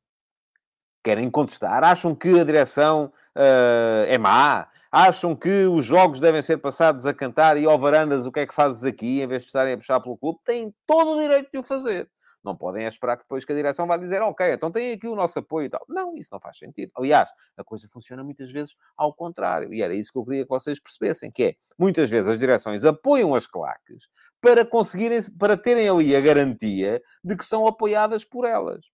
querem 1.03 1.31
contestar, 1.31 1.83
acham 1.83 2.15
que 2.15 2.41
a 2.41 2.45
direção 2.45 3.13
uh, 3.37 4.05
é 4.07 4.19
má, 4.19 4.69
acham 4.91 5.35
que 5.35 5.65
os 5.67 5.85
jogos 5.85 6.21
devem 6.21 6.43
ser 6.43 6.59
passados 6.59 7.07
a 7.07 7.15
cantar 7.15 7.57
e 7.57 7.65
ao 7.65 7.79
varandas 7.79 8.27
o 8.27 8.33
que 8.33 8.41
é 8.41 8.47
que 8.47 8.55
fazes 8.55 8.85
aqui, 8.85 9.21
em 9.23 9.27
vez 9.27 9.43
de 9.43 9.49
estarem 9.49 9.75
a 9.75 9.77
puxar 9.77 10.01
pelo 10.01 10.19
clube, 10.19 10.39
têm 10.45 10.75
todo 10.87 11.13
o 11.13 11.21
direito 11.21 11.51
de 11.53 11.59
o 11.59 11.63
fazer. 11.63 12.09
Não 12.43 12.57
podem 12.57 12.87
esperar 12.87 13.17
que 13.17 13.25
depois 13.25 13.45
que 13.45 13.53
a 13.53 13.55
direção 13.55 13.87
vá 13.87 13.97
dizer, 13.97 14.23
ok, 14.23 14.55
então 14.55 14.71
tem 14.71 14.93
aqui 14.93 15.07
o 15.07 15.15
nosso 15.15 15.39
apoio 15.39 15.67
e 15.67 15.69
tal. 15.69 15.85
Não, 15.89 16.17
isso 16.17 16.31
não 16.33 16.41
faz 16.41 16.57
sentido. 16.57 16.91
Aliás, 16.97 17.31
a 17.57 17.63
coisa 17.63 17.87
funciona 17.87 18.25
muitas 18.25 18.51
vezes 18.51 18.75
ao 18.97 19.13
contrário. 19.13 19.73
E 19.75 19.83
era 19.83 19.95
isso 19.95 20.11
que 20.11 20.19
eu 20.19 20.25
queria 20.25 20.45
que 20.45 20.49
vocês 20.49 20.81
percebessem, 20.81 21.31
que 21.31 21.45
é, 21.45 21.55
muitas 21.79 22.09
vezes 22.09 22.31
as 22.31 22.39
direções 22.39 22.85
apoiam 22.85 23.35
as 23.35 23.47
claques 23.47 24.09
para 24.41 24.65
conseguirem, 24.65 25.21
para 25.39 25.57
terem 25.57 25.89
ali 25.89 26.17
a 26.17 26.21
garantia 26.21 27.03
de 27.23 27.37
que 27.37 27.45
são 27.45 27.67
apoiadas 27.67 28.25
por 28.25 28.47
elas. 28.47 28.87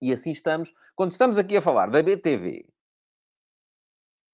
E 0.00 0.12
assim 0.12 0.32
estamos. 0.32 0.72
Quando 0.94 1.12
estamos 1.12 1.38
aqui 1.38 1.56
a 1.56 1.62
falar 1.62 1.90
da 1.90 2.02
BTV, 2.02 2.66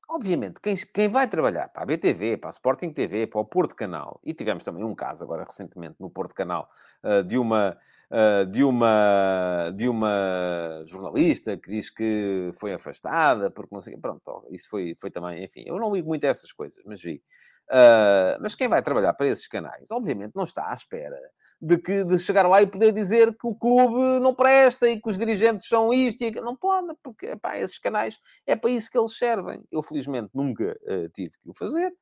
obviamente, 0.08 0.60
quem, 0.60 0.74
quem 0.92 1.08
vai 1.08 1.28
trabalhar 1.28 1.68
para 1.68 1.82
a 1.82 1.86
BTV, 1.86 2.36
para 2.36 2.50
a 2.50 2.52
Sporting 2.52 2.92
TV, 2.92 3.26
para 3.26 3.40
o 3.40 3.44
Porto 3.44 3.74
Canal, 3.76 4.20
e 4.24 4.34
tivemos 4.34 4.64
também 4.64 4.84
um 4.84 4.94
caso 4.94 5.22
agora 5.24 5.44
recentemente 5.44 5.96
no 6.00 6.10
Porto 6.10 6.34
Canal 6.34 6.68
uh, 7.04 7.22
de 7.22 7.38
uma. 7.38 7.76
Uh, 8.12 8.44
de 8.44 8.64
uma 8.64 9.70
de 9.72 9.88
uma 9.88 10.82
jornalista 10.84 11.56
que 11.56 11.70
diz 11.70 11.88
que 11.88 12.50
foi 12.54 12.72
afastada 12.72 13.52
porque 13.52 13.72
não 13.72 13.80
sei 13.80 13.96
pronto 13.96 14.48
isso 14.50 14.68
foi 14.68 14.96
foi 15.00 15.12
também 15.12 15.44
enfim 15.44 15.62
eu 15.64 15.76
não 15.78 15.94
ligo 15.94 16.08
muito 16.08 16.24
a 16.24 16.28
essas 16.28 16.50
coisas 16.50 16.82
mas 16.84 17.00
vi 17.00 17.22
Uh, 17.70 18.34
mas 18.40 18.56
quem 18.56 18.66
vai 18.66 18.82
trabalhar 18.82 19.12
para 19.14 19.28
esses 19.28 19.46
canais, 19.46 19.92
obviamente, 19.92 20.32
não 20.34 20.42
está 20.42 20.70
à 20.70 20.74
espera 20.74 21.16
de, 21.62 21.78
que, 21.78 22.02
de 22.02 22.18
chegar 22.18 22.48
lá 22.48 22.60
e 22.60 22.66
poder 22.66 22.90
dizer 22.90 23.32
que 23.32 23.46
o 23.46 23.54
clube 23.54 24.18
não 24.20 24.34
presta 24.34 24.88
e 24.88 25.00
que 25.00 25.08
os 25.08 25.16
dirigentes 25.16 25.68
são 25.68 25.94
isto 25.94 26.22
e 26.22 26.26
aquilo. 26.26 26.44
Não 26.44 26.56
pode, 26.56 26.92
porque 27.00 27.26
epá, 27.26 27.56
esses 27.58 27.78
canais 27.78 28.18
é 28.44 28.56
para 28.56 28.70
isso 28.70 28.90
que 28.90 28.98
eles 28.98 29.16
servem. 29.16 29.62
Eu, 29.70 29.84
felizmente, 29.84 30.30
nunca 30.34 30.76
uh, 30.82 31.08
tive 31.10 31.30
que 31.40 31.48
o 31.48 31.54
fazer. 31.54 31.92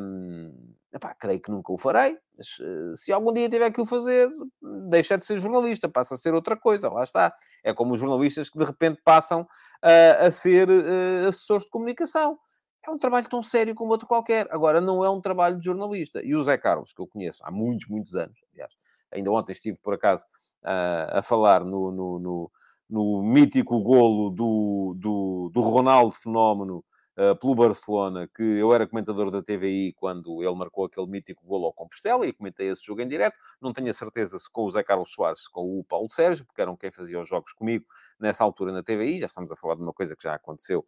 Um, 0.00 0.74
epá, 0.92 1.12
creio 1.14 1.40
que 1.40 1.50
nunca 1.50 1.72
o 1.72 1.78
farei, 1.78 2.16
mas 2.36 2.46
uh, 2.60 2.96
se 2.96 3.12
algum 3.12 3.32
dia 3.32 3.48
tiver 3.48 3.72
que 3.72 3.80
o 3.80 3.86
fazer, 3.86 4.30
deixa 4.90 5.18
de 5.18 5.24
ser 5.24 5.40
jornalista, 5.40 5.88
passa 5.88 6.14
a 6.14 6.18
ser 6.18 6.34
outra 6.34 6.56
coisa, 6.56 6.88
lá 6.88 7.02
está. 7.02 7.34
É 7.64 7.72
como 7.72 7.94
os 7.94 7.98
jornalistas 7.98 8.48
que 8.48 8.58
de 8.58 8.64
repente 8.64 9.00
passam 9.04 9.44
a 9.82 10.30
ser 10.30 10.66
assessores 11.28 11.64
de 11.64 11.70
comunicação 11.70 12.38
é 12.86 12.90
um 12.90 12.98
trabalho 12.98 13.28
tão 13.28 13.42
sério 13.42 13.74
como 13.74 13.90
outro 13.90 14.06
qualquer. 14.06 14.46
Agora, 14.50 14.80
não 14.80 15.04
é 15.04 15.10
um 15.10 15.20
trabalho 15.20 15.58
de 15.58 15.64
jornalista. 15.64 16.22
E 16.22 16.34
o 16.34 16.42
Zé 16.42 16.58
Carlos, 16.58 16.92
que 16.92 17.00
eu 17.00 17.06
conheço 17.06 17.42
há 17.44 17.50
muitos, 17.50 17.88
muitos 17.88 18.14
anos, 18.14 18.38
aliás, 18.52 18.74
ainda 19.12 19.30
ontem 19.30 19.52
estive, 19.52 19.78
por 19.80 19.94
acaso, 19.94 20.24
uh, 20.62 21.18
a 21.18 21.22
falar 21.22 21.64
no, 21.64 21.90
no, 21.90 22.18
no, 22.18 22.50
no, 22.88 23.22
mítico 23.22 23.80
golo 23.80 24.30
do, 24.30 24.94
do, 24.98 25.50
do 25.52 25.60
Ronaldo 25.60 26.12
Fenómeno 26.12 26.84
uh, 27.16 27.36
pelo 27.38 27.54
Barcelona, 27.54 28.28
que 28.34 28.42
eu 28.42 28.72
era 28.74 28.86
comentador 28.86 29.30
da 29.30 29.42
TVI 29.42 29.94
quando 29.94 30.42
ele 30.42 30.54
marcou 30.54 30.84
aquele 30.84 31.06
mítico 31.06 31.46
golo 31.46 31.66
ao 31.66 31.72
Compostela 31.72 32.26
e 32.26 32.32
comentei 32.32 32.68
esse 32.68 32.84
jogo 32.84 33.00
em 33.00 33.08
direto. 33.08 33.36
Não 33.60 33.72
tenho 33.72 33.88
a 33.88 33.92
certeza 33.92 34.38
se 34.38 34.50
com 34.50 34.64
o 34.64 34.70
Zé 34.70 34.82
Carlos 34.82 35.12
Soares, 35.12 35.48
com 35.48 35.78
o 35.78 35.84
Paulo 35.84 36.08
Sérgio, 36.08 36.44
porque 36.44 36.60
eram 36.60 36.76
quem 36.76 36.90
fazia 36.90 37.20
os 37.20 37.28
jogos 37.28 37.52
comigo 37.52 37.86
nessa 38.18 38.44
altura 38.44 38.72
na 38.72 38.82
TVI. 38.82 39.20
Já 39.20 39.26
estamos 39.26 39.50
a 39.50 39.56
falar 39.56 39.76
de 39.76 39.82
uma 39.82 39.92
coisa 39.92 40.16
que 40.16 40.24
já 40.24 40.34
aconteceu 40.34 40.84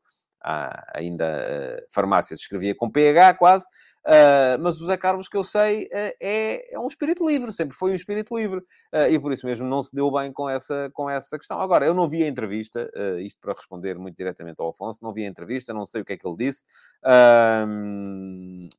ainda 0.94 1.26
uh, 1.26 1.86
farmácias, 1.92 2.40
escrevia 2.40 2.74
com 2.74 2.90
PH 2.90 3.34
quase, 3.34 3.66
Uh, 4.06 4.54
mas 4.60 4.80
o 4.80 4.86
Zé 4.86 4.96
Carlos, 4.96 5.26
que 5.26 5.36
eu 5.36 5.42
sei, 5.42 5.86
uh, 5.86 6.14
é, 6.22 6.74
é, 6.74 6.78
um 6.78 6.86
espírito 6.86 7.26
livre, 7.26 7.52
sempre 7.52 7.76
foi 7.76 7.90
um 7.90 7.94
espírito 7.94 8.36
livre. 8.36 8.62
E 9.10 9.18
por 9.18 9.32
isso 9.32 9.44
mesmo 9.44 9.66
não 9.66 9.82
se 9.82 9.94
deu 9.94 10.10
bem 10.12 10.32
com 10.32 10.48
essa, 10.48 10.88
com 10.94 11.10
essa 11.10 11.36
questão. 11.36 11.60
Agora, 11.60 11.84
eu 11.84 11.92
não 11.92 12.08
vi 12.08 12.22
a 12.22 12.28
entrevista, 12.28 12.88
isto 13.18 13.40
para 13.40 13.52
responder 13.52 13.98
muito 13.98 14.16
diretamente 14.16 14.56
ao 14.60 14.70
Afonso, 14.70 15.00
não 15.02 15.12
vi 15.12 15.24
a 15.24 15.28
entrevista, 15.28 15.74
não 15.74 15.84
sei 15.84 16.00
o 16.00 16.04
que 16.04 16.12
é 16.12 16.16
que 16.16 16.26
ele 16.26 16.36
disse. 16.36 16.64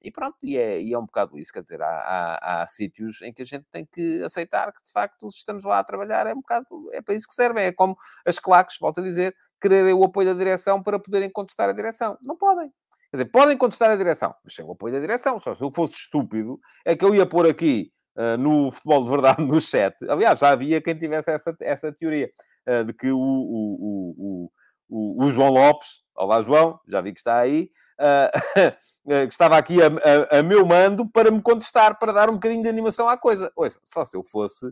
e 0.04 0.12
pronto, 0.12 0.38
e 0.42 0.58
é, 0.58 0.82
e 0.82 0.94
é 0.94 0.98
um 0.98 1.06
bocado 1.06 1.38
isso. 1.38 1.52
Quer 1.52 1.62
dizer, 1.62 1.82
há, 1.82 1.88
há, 1.88 2.62
há, 2.64 2.68
sítios 2.68 3.22
em 3.22 3.34
que 3.34 3.42
a 3.42 3.46
gente 3.46 3.66
tem 3.70 3.86
que 3.86 4.24
aceitar 4.24 4.72
que, 4.72 4.82
de 4.82 4.92
facto, 4.92 5.30
se 5.32 5.40
estamos 5.40 5.66
lá 5.66 5.80
a 5.80 5.84
trabalhar, 5.84 6.26
é 6.26 6.34
um 6.34 6.42
bocado, 6.42 6.66
é 6.94 7.02
para 7.02 7.14
isso 7.14 7.28
que 7.28 7.36
serve. 7.36 7.62
É 7.62 7.72
como 7.72 7.96
as 8.26 8.40
claques, 8.40 8.78
volto 8.80 9.02
a 9.02 9.04
dizer, 9.04 9.36
quererem 9.62 9.94
o 9.94 10.04
apoio 10.04 10.28
da 10.28 10.34
direção 10.34 10.82
para 10.82 11.00
poderem 11.00 11.30
contestar 11.30 11.70
a 11.70 11.74
direção. 11.74 12.18
Não 12.22 12.36
podem. 12.36 12.72
Quer 13.10 13.18
dizer, 13.18 13.26
podem 13.32 13.58
contestar 13.58 13.90
a 13.90 13.96
direção, 13.96 14.36
mas 14.44 14.54
sem 14.54 14.66
o 14.66 14.72
apoio 14.72 14.94
da 14.94 15.00
direção. 15.00 15.40
Só 15.40 15.56
se 15.56 15.64
eu 15.64 15.72
fosse 15.74 15.96
estúpido, 15.96 16.60
é 16.86 16.96
que 16.96 17.06
eu 17.06 17.16
ia 17.16 17.26
pôr 17.26 17.48
aqui 17.48 17.92
uh, 18.18 18.38
no 18.38 18.72
futebol 18.72 19.04
de 19.04 19.10
verdade 19.10 19.44
no 19.48 19.62
chat. 19.62 19.96
Aliás, 20.10 20.40
já 20.40 20.50
havia 20.50 20.82
quem 20.82 20.98
tivesse 20.98 21.32
essa, 21.32 21.56
essa 21.62 21.92
teoria 21.94 22.30
uh, 22.68 22.84
de 22.84 22.94
que 22.94 23.10
o, 23.10 23.18
o, 23.18 24.50
o, 24.90 25.24
o, 25.26 25.32
João 25.32 25.52
Lopes, 25.52 25.88
olá 26.16 26.42
João, 26.42 26.80
já 26.88 27.00
vi 27.00 27.14
que 27.14 27.20
está 27.20 27.38
aí, 27.38 27.70
uh, 28.00 28.72
que 29.26 29.32
estava 29.34 29.58
aqui 29.58 29.78
a, 29.82 29.88
a, 29.88 30.40
a, 30.40 30.44
meu 30.44 30.66
mando 30.66 31.10
para 31.10 31.32
me 31.32 31.42
contestar, 31.42 31.98
para 31.98 32.12
dar 32.12 32.30
um 32.30 32.34
bocadinho 32.34 32.64
de 32.64 32.70
animação 32.70 33.08
à 33.08 33.18
coisa. 33.18 33.50
Ouça, 33.56 33.80
só 33.86 34.04
se 34.04 34.18
eu 34.18 34.24
fosse 34.24 34.68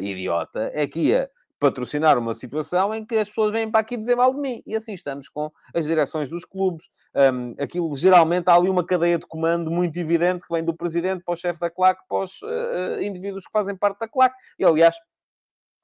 idiota, 0.00 0.70
é 0.72 0.86
que 0.86 1.00
ia 1.00 1.30
patrocinar 1.58 2.18
uma 2.18 2.34
situação 2.34 2.94
em 2.94 3.04
que 3.04 3.16
as 3.16 3.28
pessoas 3.28 3.52
vêm 3.52 3.70
para 3.70 3.80
aqui 3.80 3.96
dizer 3.96 4.16
mal 4.16 4.32
de 4.32 4.40
mim. 4.40 4.62
E 4.66 4.76
assim 4.76 4.92
estamos 4.92 5.28
com 5.28 5.50
as 5.74 5.84
direções 5.86 6.28
dos 6.28 6.44
clubes. 6.44 6.88
Um, 7.14 7.54
aquilo, 7.62 7.94
geralmente, 7.96 8.48
há 8.48 8.54
ali 8.54 8.68
uma 8.68 8.84
cadeia 8.84 9.18
de 9.18 9.26
comando 9.26 9.70
muito 9.70 9.98
evidente 9.98 10.46
que 10.46 10.52
vem 10.52 10.64
do 10.64 10.74
presidente 10.74 11.22
para 11.24 11.34
o 11.34 11.36
chefe 11.36 11.60
da 11.60 11.70
claque, 11.70 12.02
para 12.08 12.22
os 12.22 12.40
uh, 12.42 13.02
indivíduos 13.02 13.44
que 13.44 13.52
fazem 13.52 13.76
parte 13.76 13.98
da 13.98 14.08
claque. 14.08 14.36
E, 14.58 14.64
aliás, 14.64 14.96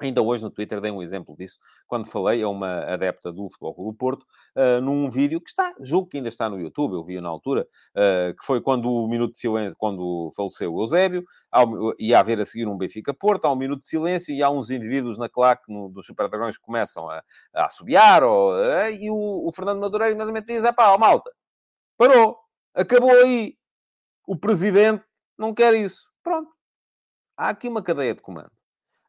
Ainda 0.01 0.21
hoje 0.21 0.43
no 0.43 0.51
Twitter 0.51 0.81
dei 0.81 0.91
um 0.91 1.03
exemplo 1.03 1.37
disso, 1.37 1.57
quando 1.87 2.07
falei 2.07 2.43
a 2.43 2.49
uma 2.49 2.81
adepta 2.81 3.33
do 3.33 3.49
Futebol 3.49 3.75
Clube 3.75 3.93
do 3.93 3.97
Porto, 3.97 4.27
uh, 4.57 4.81
num 4.81 5.09
vídeo 5.09 5.41
que 5.41 5.49
está, 5.49 5.73
julgo 5.81 6.09
que 6.09 6.17
ainda 6.17 6.29
está 6.29 6.49
no 6.49 6.59
YouTube, 6.59 6.95
eu 6.95 7.05
vi 7.05 7.21
na 7.21 7.29
altura, 7.29 7.67
uh, 7.95 8.35
que 8.35 8.45
foi 8.45 8.61
quando 8.61 8.91
o 8.91 9.07
minuto 9.07 9.33
de 9.33 9.39
silêncio, 9.39 9.77
quando 9.79 10.31
faleceu 10.35 10.75
o 10.75 10.83
Eusébio, 10.83 11.25
ao, 11.51 11.95
ia 11.99 12.19
haver 12.19 12.41
a 12.41 12.45
seguir 12.45 12.67
um 12.67 12.77
Benfica-Porto, 12.77 13.45
há 13.45 13.53
um 13.53 13.57
minuto 13.57 13.81
de 13.81 13.87
silêncio 13.87 14.35
e 14.35 14.43
há 14.43 14.51
uns 14.51 14.69
indivíduos 14.69 15.17
na 15.17 15.29
claque 15.29 15.73
no, 15.73 15.89
dos 15.89 16.07
Super 16.07 16.29
Dragões 16.29 16.59
que 16.59 16.65
começam 16.65 17.09
a, 17.09 17.23
a 17.55 17.67
assobiar, 17.67 18.25
ou, 18.25 18.53
uh, 18.53 18.91
e 19.01 19.09
o, 19.11 19.47
o, 19.47 19.53
Fernando 19.53 19.81
Madureira 19.81 20.13
imediatamente 20.13 20.47
diz, 20.47 20.63
pá, 20.73 20.91
ó, 20.91 20.99
malta, 20.99 21.31
parou, 21.97 22.37
acabou 22.75 23.13
aí, 23.13 23.57
o 24.27 24.37
Presidente 24.37 25.05
não 25.39 25.55
quer 25.55 25.73
isso. 25.75 26.09
Pronto. 26.23 26.51
Há 27.37 27.51
aqui 27.51 27.69
uma 27.69 27.83
cadeia 27.83 28.15
de 28.15 28.23
comando. 28.23 28.51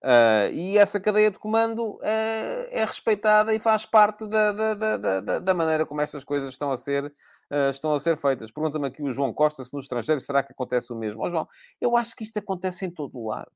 Uh, 0.05 0.53
e 0.53 0.77
essa 0.77 0.99
cadeia 0.99 1.31
de 1.31 1.39
comando 1.39 1.95
uh, 1.95 1.99
é 2.03 2.85
respeitada 2.85 3.55
e 3.55 3.57
faz 3.57 3.87
parte 3.87 4.27
da, 4.27 4.51
da, 4.51 4.97
da, 4.97 5.39
da, 5.39 5.53
maneira 5.55 5.83
como 5.83 5.99
estas 5.99 6.23
coisas 6.23 6.51
estão 6.51 6.71
a 6.71 6.77
ser, 6.77 7.05
uh, 7.05 7.71
estão 7.71 7.91
a 7.91 7.97
ser 7.97 8.15
feitas. 8.15 8.51
Pergunta-me 8.51 8.87
aqui 8.87 9.01
o 9.01 9.11
João 9.11 9.33
Costa 9.33 9.63
se 9.63 9.73
no 9.73 9.79
estrangeiro 9.79 10.21
será 10.21 10.43
que 10.43 10.51
acontece 10.51 10.93
o 10.93 10.95
mesmo. 10.95 11.23
Oh, 11.23 11.29
João, 11.31 11.47
eu 11.81 11.97
acho 11.97 12.15
que 12.15 12.23
isto 12.23 12.37
acontece 12.37 12.85
em 12.85 12.91
todo 12.91 13.17
o 13.17 13.29
lado. 13.29 13.51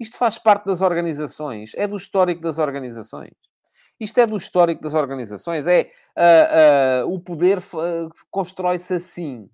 Isto 0.00 0.18
faz 0.18 0.40
parte 0.40 0.64
das 0.64 0.80
organizações, 0.80 1.70
é 1.76 1.86
do 1.86 1.96
histórico 1.96 2.40
das 2.40 2.58
organizações. 2.58 3.30
Isto 4.00 4.18
é 4.18 4.26
do 4.26 4.36
histórico 4.36 4.82
das 4.82 4.94
organizações, 4.94 5.68
é 5.68 5.88
o 7.06 7.20
poder 7.20 7.60
constrói-se 8.28 8.94
assim. 8.94 9.48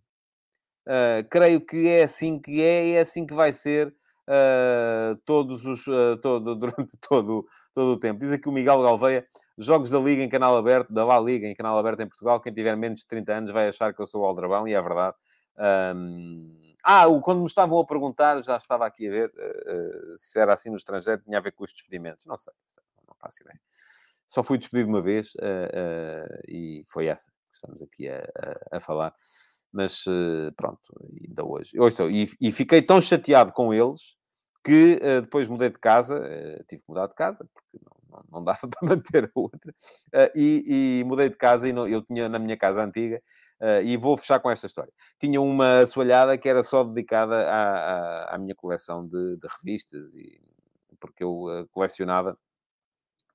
creio 1.29 1.61
que 1.61 1.87
é 1.89 2.05
assim 2.05 2.41
que 2.41 2.62
é 2.62 2.87
e 2.87 2.93
é 2.93 3.01
assim 3.01 3.27
que 3.27 3.35
vai 3.35 3.53
ser 3.53 3.95
uh, 4.29 5.16
todos 5.24 5.64
os, 5.64 5.87
uh, 5.87 6.16
todo, 6.20 6.55
durante 6.57 6.97
todo, 6.99 7.47
todo 7.74 7.93
o 7.93 7.99
tempo. 7.99 8.20
Diz 8.20 8.31
aqui 8.31 8.49
o 8.49 8.53
Miguel 8.53 8.83
Galveia, 8.83 9.26
jogos 9.57 9.89
da 9.89 9.99
Liga 9.99 10.22
em 10.22 10.29
canal 10.29 10.57
aberto, 10.57 10.93
da 10.93 11.05
La 11.05 11.18
Liga 11.18 11.47
em 11.47 11.55
canal 11.55 11.79
aberto 11.79 12.01
em 12.01 12.09
Portugal, 12.09 12.41
quem 12.41 12.53
tiver 12.53 12.76
menos 12.76 13.01
de 13.01 13.07
30 13.07 13.33
anos 13.33 13.51
vai 13.51 13.68
achar 13.68 13.95
que 13.95 14.01
eu 14.01 14.07
sou 14.07 14.22
o 14.22 14.26
Aldrabão, 14.26 14.68
e 14.68 14.74
é 14.74 14.81
verdade. 14.81 15.16
Um... 15.95 16.57
Ah, 16.85 17.05
quando 17.22 17.41
me 17.41 17.47
estavam 17.47 17.79
a 17.81 17.85
perguntar, 17.85 18.41
já 18.43 18.57
estava 18.57 18.87
aqui 18.87 19.09
a 19.09 19.11
ver 19.11 19.29
uh, 19.31 20.16
se 20.16 20.39
era 20.39 20.55
assim 20.55 20.70
no 20.70 20.76
estrangeiro, 20.76 21.22
tinha 21.22 21.39
a 21.39 21.41
ver 21.41 21.53
com 21.53 21.64
os 21.64 21.72
despedimentos. 21.72 22.24
Não 22.26 22.37
sei, 22.37 22.53
não 23.07 23.14
faço 23.18 23.43
ideia. 23.43 23.61
Só 24.26 24.43
fui 24.45 24.59
despedido 24.59 24.89
uma 24.89 25.01
vez 25.01 25.33
e 26.47 26.85
foi 26.87 27.07
essa 27.07 27.31
que 27.31 27.55
estamos 27.55 27.83
aqui 27.83 28.09
a, 28.09 28.18
a, 28.18 28.76
a 28.76 28.81
falar 28.81 29.14
mas 29.72 30.05
pronto, 30.57 30.81
ainda 31.26 31.45
hoje. 31.45 31.79
Ouçam, 31.79 32.11
e, 32.11 32.29
e 32.41 32.53
fiquei 32.53 32.81
tão 32.81 33.01
chateado 33.01 33.53
com 33.53 33.72
eles 33.72 34.18
que 34.69 35.01
uh, 35.03 35.23
depois 35.23 35.49
mudei 35.49 35.71
de 35.71 35.79
casa, 35.79 36.19
uh, 36.19 36.64
tive 36.64 36.83
que 36.83 36.89
mudar 36.89 37.07
de 37.07 37.14
casa, 37.14 37.49
porque 37.55 37.79
não, 37.83 37.97
não, 38.11 38.25
não 38.31 38.45
dava 38.45 38.61
para 38.69 38.89
manter 38.89 39.25
a 39.25 39.31
outra, 39.35 39.73
uh, 40.14 40.31
e, 40.35 41.01
e, 41.01 41.05
mudei 41.05 41.31
de 41.31 41.37
casa 41.37 41.66
e 41.69 41.73
não, 41.73 41.89
eu 41.89 42.03
tinha 42.03 42.29
na 42.29 42.39
minha 42.39 42.57
casa 42.57 42.85
antiga, 42.85 43.23
e 43.85 43.97
vou 43.97 44.16
fechar 44.16 44.39
com 44.39 44.49
esta 44.49 44.69
história. 44.69 44.93
Tinha 45.19 45.41
uma 45.41 45.81
assoalhada 45.81 46.39
que 46.39 46.49
era 46.49 46.62
só 46.62 46.85
dedicada 46.85 47.35
à, 47.51 48.31
à, 48.31 48.35
à 48.37 48.39
minha 48.39 48.55
coleção 48.55 49.05
de, 49.05 49.37
de, 49.37 49.49
revistas, 49.59 50.14
e, 50.14 50.41
porque 51.01 51.25
eu 51.25 51.66
colecionava 51.73 52.39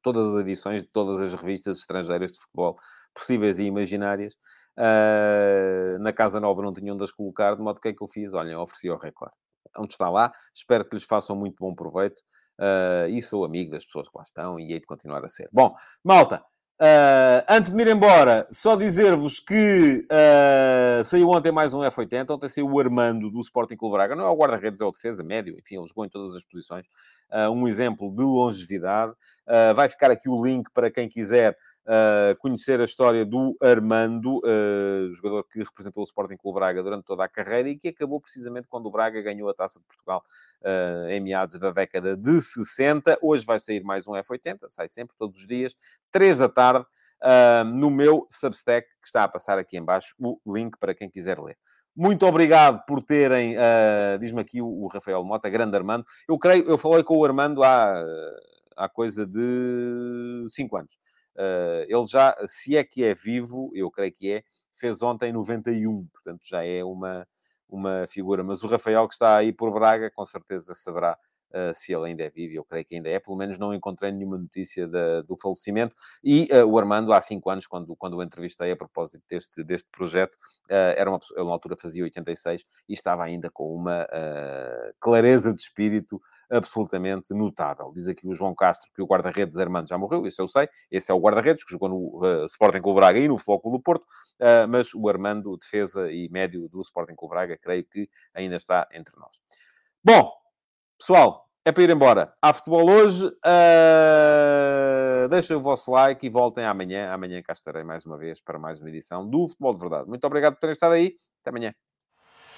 todas 0.01 0.33
as 0.33 0.39
edições 0.39 0.81
de 0.81 0.89
todas 0.89 1.19
as 1.19 1.33
revistas 1.33 1.79
estrangeiras 1.79 2.31
de 2.31 2.39
futebol 2.39 2.77
possíveis 3.13 3.59
e 3.59 3.63
imaginárias. 3.63 4.33
na 5.99 6.13
Casa 6.13 6.39
Nova 6.39 6.61
não 6.61 6.71
tinha 6.71 6.93
onde 6.93 7.03
as 7.03 7.11
colocar, 7.11 7.55
de 7.55 7.61
modo 7.61 7.81
que 7.81 7.89
é 7.89 7.93
que 7.93 8.01
eu 8.01 8.07
fiz? 8.07 8.33
Olha, 8.33 8.57
ofereci 8.57 8.87
ao 8.87 8.97
Record 8.97 9.33
onde 9.77 9.93
está 9.93 10.09
lá. 10.09 10.31
Espero 10.53 10.85
que 10.85 10.95
lhes 10.95 11.05
façam 11.05 11.35
muito 11.35 11.55
bom 11.59 11.73
proveito. 11.73 12.21
Uh, 12.59 13.09
e 13.09 13.21
sou 13.21 13.43
amigo 13.43 13.71
das 13.71 13.83
pessoas 13.83 14.07
que 14.07 14.15
lá 14.15 14.23
estão 14.23 14.59
e 14.59 14.71
hei 14.71 14.79
de 14.79 14.85
continuar 14.85 15.23
a 15.25 15.29
ser. 15.29 15.49
Bom, 15.51 15.73
malta, 16.03 16.43
uh, 16.79 17.43
antes 17.49 17.71
de 17.71 17.75
me 17.75 17.83
ir 17.83 17.89
embora, 17.89 18.47
só 18.51 18.75
dizer-vos 18.75 19.39
que 19.39 20.05
uh, 20.05 21.03
saiu 21.03 21.29
ontem 21.29 21.51
mais 21.51 21.73
um 21.73 21.79
F80. 21.79 22.29
Ontem 22.29 22.49
saiu 22.49 22.69
o 22.69 22.79
Armando 22.79 23.31
do 23.31 23.41
Sporting 23.41 23.75
Clube 23.75 23.93
Braga. 23.93 24.15
Não 24.15 24.25
é 24.25 24.29
o 24.29 24.37
guarda-redes, 24.37 24.81
é 24.81 24.85
o 24.85 24.91
defesa 24.91 25.23
médio. 25.23 25.57
Enfim, 25.57 25.77
ele 25.77 25.87
jogou 25.87 26.05
em 26.05 26.09
todas 26.09 26.35
as 26.35 26.43
posições. 26.43 26.85
um 27.51 27.67
exemplo 27.67 28.13
de 28.15 28.21
longevidade. 28.21 29.13
vai 29.75 29.89
ficar 29.89 30.11
aqui 30.11 30.29
o 30.29 30.43
link 30.43 30.69
para 30.71 30.91
quem 30.91 31.09
quiser 31.09 31.57
uh, 31.85 32.35
conhecer 32.39 32.79
a 32.79 32.85
história 32.85 33.25
do 33.25 33.55
Armando, 33.61 34.39
uh, 34.39 35.11
jogador 35.13 35.43
que 35.43 35.59
representou 35.59 36.01
o 36.01 36.05
Sporting 36.05 36.37
Clube 36.37 36.59
Braga 36.59 36.81
durante 36.81 37.05
toda 37.05 37.23
a 37.23 37.29
carreira 37.29 37.69
e 37.69 37.77
que 37.77 37.89
acabou 37.89 38.19
precisamente 38.19 38.67
quando 38.67 38.87
o 38.87 38.91
Braga 38.91 39.21
ganhou 39.21 39.49
a 39.49 39.53
Taça 39.53 39.79
de 39.79 39.85
Portugal 39.85 40.23
uh, 40.61 41.09
em 41.09 41.19
meados 41.19 41.57
da 41.59 41.71
década 41.71 42.15
de 42.15 42.41
60. 42.41 43.19
Hoje 43.21 43.45
vai 43.45 43.59
sair 43.59 43.83
mais 43.83 44.07
um 44.07 44.13
F80, 44.13 44.69
sai 44.69 44.87
sempre, 44.87 45.15
todos 45.17 45.39
os 45.39 45.47
dias, 45.47 45.75
3 46.11 46.39
da 46.39 46.49
tarde, 46.49 46.85
no 47.73 47.89
meu 47.89 48.27
Substack, 48.29 48.85
que 49.01 49.07
está 49.07 49.23
a 49.23 49.27
passar 49.29 49.57
aqui 49.57 49.77
embaixo 49.77 50.13
o 50.19 50.37
link 50.45 50.77
para 50.77 50.93
quem 50.93 51.09
quiser 51.09 51.39
ler. 51.39 51.57
Muito 51.95 52.25
obrigado 52.25 52.83
por 52.85 53.01
terem, 53.01 53.55
diz-me 54.19 54.41
aqui 54.41 54.61
o, 54.61 54.67
o, 54.67 54.87
Rafael 54.87 55.23
Mota, 55.23 55.49
grande 55.49 55.77
Armando. 55.77 56.05
Eu 56.27 56.37
creio, 56.37 56.65
eu 56.65 56.77
falei 56.77 57.01
com 57.01 57.17
o 57.17 57.23
Armando 57.23 57.63
há, 57.63 58.03
há 58.75 58.89
coisa 58.89 59.25
de 59.25 60.45
5 60.49 60.75
anos. 60.75 61.02
Uh, 61.35 61.83
ele 61.87 62.05
já, 62.05 62.35
se 62.47 62.77
é 62.77 62.83
que 62.83 63.03
é 63.03 63.13
vivo, 63.13 63.71
eu 63.73 63.89
creio 63.89 64.11
que 64.11 64.31
é, 64.31 64.43
fez 64.73 65.01
ontem 65.01 65.31
91, 65.31 66.05
portanto 66.07 66.41
já 66.43 66.63
é 66.63 66.83
uma, 66.83 67.27
uma 67.67 68.05
figura. 68.07 68.43
Mas 68.43 68.63
o 68.63 68.67
Rafael 68.67 69.07
que 69.07 69.13
está 69.13 69.37
aí 69.37 69.51
por 69.51 69.71
Braga, 69.71 70.11
com 70.11 70.25
certeza 70.25 70.73
saberá 70.75 71.17
uh, 71.49 71.73
se 71.73 71.93
ele 71.93 72.07
ainda 72.07 72.23
é 72.23 72.29
vivo, 72.29 72.55
eu 72.55 72.63
creio 72.63 72.85
que 72.85 72.95
ainda 72.95 73.09
é, 73.09 73.19
pelo 73.19 73.37
menos 73.37 73.57
não 73.57 73.73
encontrei 73.73 74.11
nenhuma 74.11 74.37
notícia 74.37 74.87
do 74.87 75.35
falecimento. 75.35 75.95
E 76.23 76.47
uh, 76.51 76.65
o 76.65 76.77
Armando, 76.77 77.13
há 77.13 77.21
cinco 77.21 77.49
anos, 77.49 77.65
quando, 77.65 77.95
quando 77.95 78.17
o 78.17 78.23
entrevistei 78.23 78.71
a 78.71 78.75
propósito 78.75 79.23
deste, 79.27 79.63
deste 79.63 79.89
projeto, 79.91 80.37
era 80.69 81.09
uma 81.09 81.19
ele 81.35 81.45
na 81.45 81.51
altura 81.51 81.75
fazia 81.77 82.03
86 82.03 82.63
e 82.87 82.93
estava 82.93 83.23
ainda 83.23 83.49
com 83.49 83.73
uma 83.73 84.07
clareza 84.99 85.53
de 85.53 85.61
espírito 85.61 86.21
absolutamente 86.49 87.33
notável. 87.33 87.91
Diz 87.93 88.07
aqui 88.07 88.27
o 88.27 88.33
João 88.33 88.55
Castro 88.55 88.91
que 88.93 89.01
o 89.01 89.05
guarda-redes 89.05 89.57
Armando 89.57 89.87
já 89.87 89.97
morreu, 89.97 90.25
isso 90.25 90.41
eu 90.41 90.47
sei. 90.47 90.67
Esse 90.91 91.11
é 91.11 91.13
o 91.13 91.19
guarda-redes 91.19 91.63
que 91.63 91.71
jogou 91.71 91.89
no 91.89 92.23
uh, 92.23 92.45
Sporting 92.45 92.81
Clube 92.81 92.99
Braga 92.99 93.19
e 93.19 93.27
no 93.27 93.37
Futebol 93.37 93.71
do 93.71 93.79
Porto, 93.79 94.03
uh, 94.03 94.67
mas 94.67 94.93
o 94.93 95.07
Armando, 95.09 95.57
defesa 95.57 96.11
e 96.11 96.29
médio 96.29 96.67
do 96.69 96.81
Sporting 96.81 97.15
Clube 97.15 97.33
Braga, 97.33 97.57
creio 97.57 97.85
que 97.85 98.09
ainda 98.33 98.55
está 98.55 98.87
entre 98.93 99.13
nós. 99.19 99.41
Bom, 100.03 100.31
pessoal, 100.97 101.43
é 101.65 101.71
para 101.71 101.83
ir 101.83 101.89
embora. 101.89 102.33
Há 102.41 102.51
futebol 102.51 102.89
hoje. 102.89 103.25
Uh, 103.25 105.29
deixem 105.29 105.55
o 105.55 105.61
vosso 105.61 105.91
like 105.91 106.25
e 106.25 106.29
voltem 106.29 106.65
amanhã. 106.65 107.11
Amanhã 107.11 107.41
cá 107.41 107.53
estarei 107.53 107.83
mais 107.83 108.05
uma 108.05 108.17
vez 108.17 108.41
para 108.41 108.59
mais 108.59 108.81
uma 108.81 108.89
edição 108.89 109.27
do 109.27 109.47
Futebol 109.47 109.73
de 109.73 109.79
Verdade. 109.79 110.09
Muito 110.09 110.27
obrigado 110.27 110.55
por 110.55 110.59
terem 110.59 110.73
estado 110.73 110.93
aí. 110.93 111.15
Até 111.41 111.51
amanhã. 111.51 111.73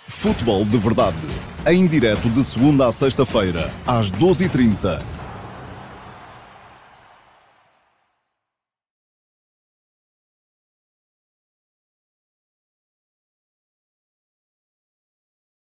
Futebol 0.07 0.65
de 0.65 0.79
Verdade. 0.79 1.54
Em 1.67 1.87
direto 1.87 2.29
de 2.29 2.43
segunda 2.43 2.85
a 2.85 2.91
sexta-feira, 2.91 3.71
às 3.87 4.11
12h30 4.11 5.01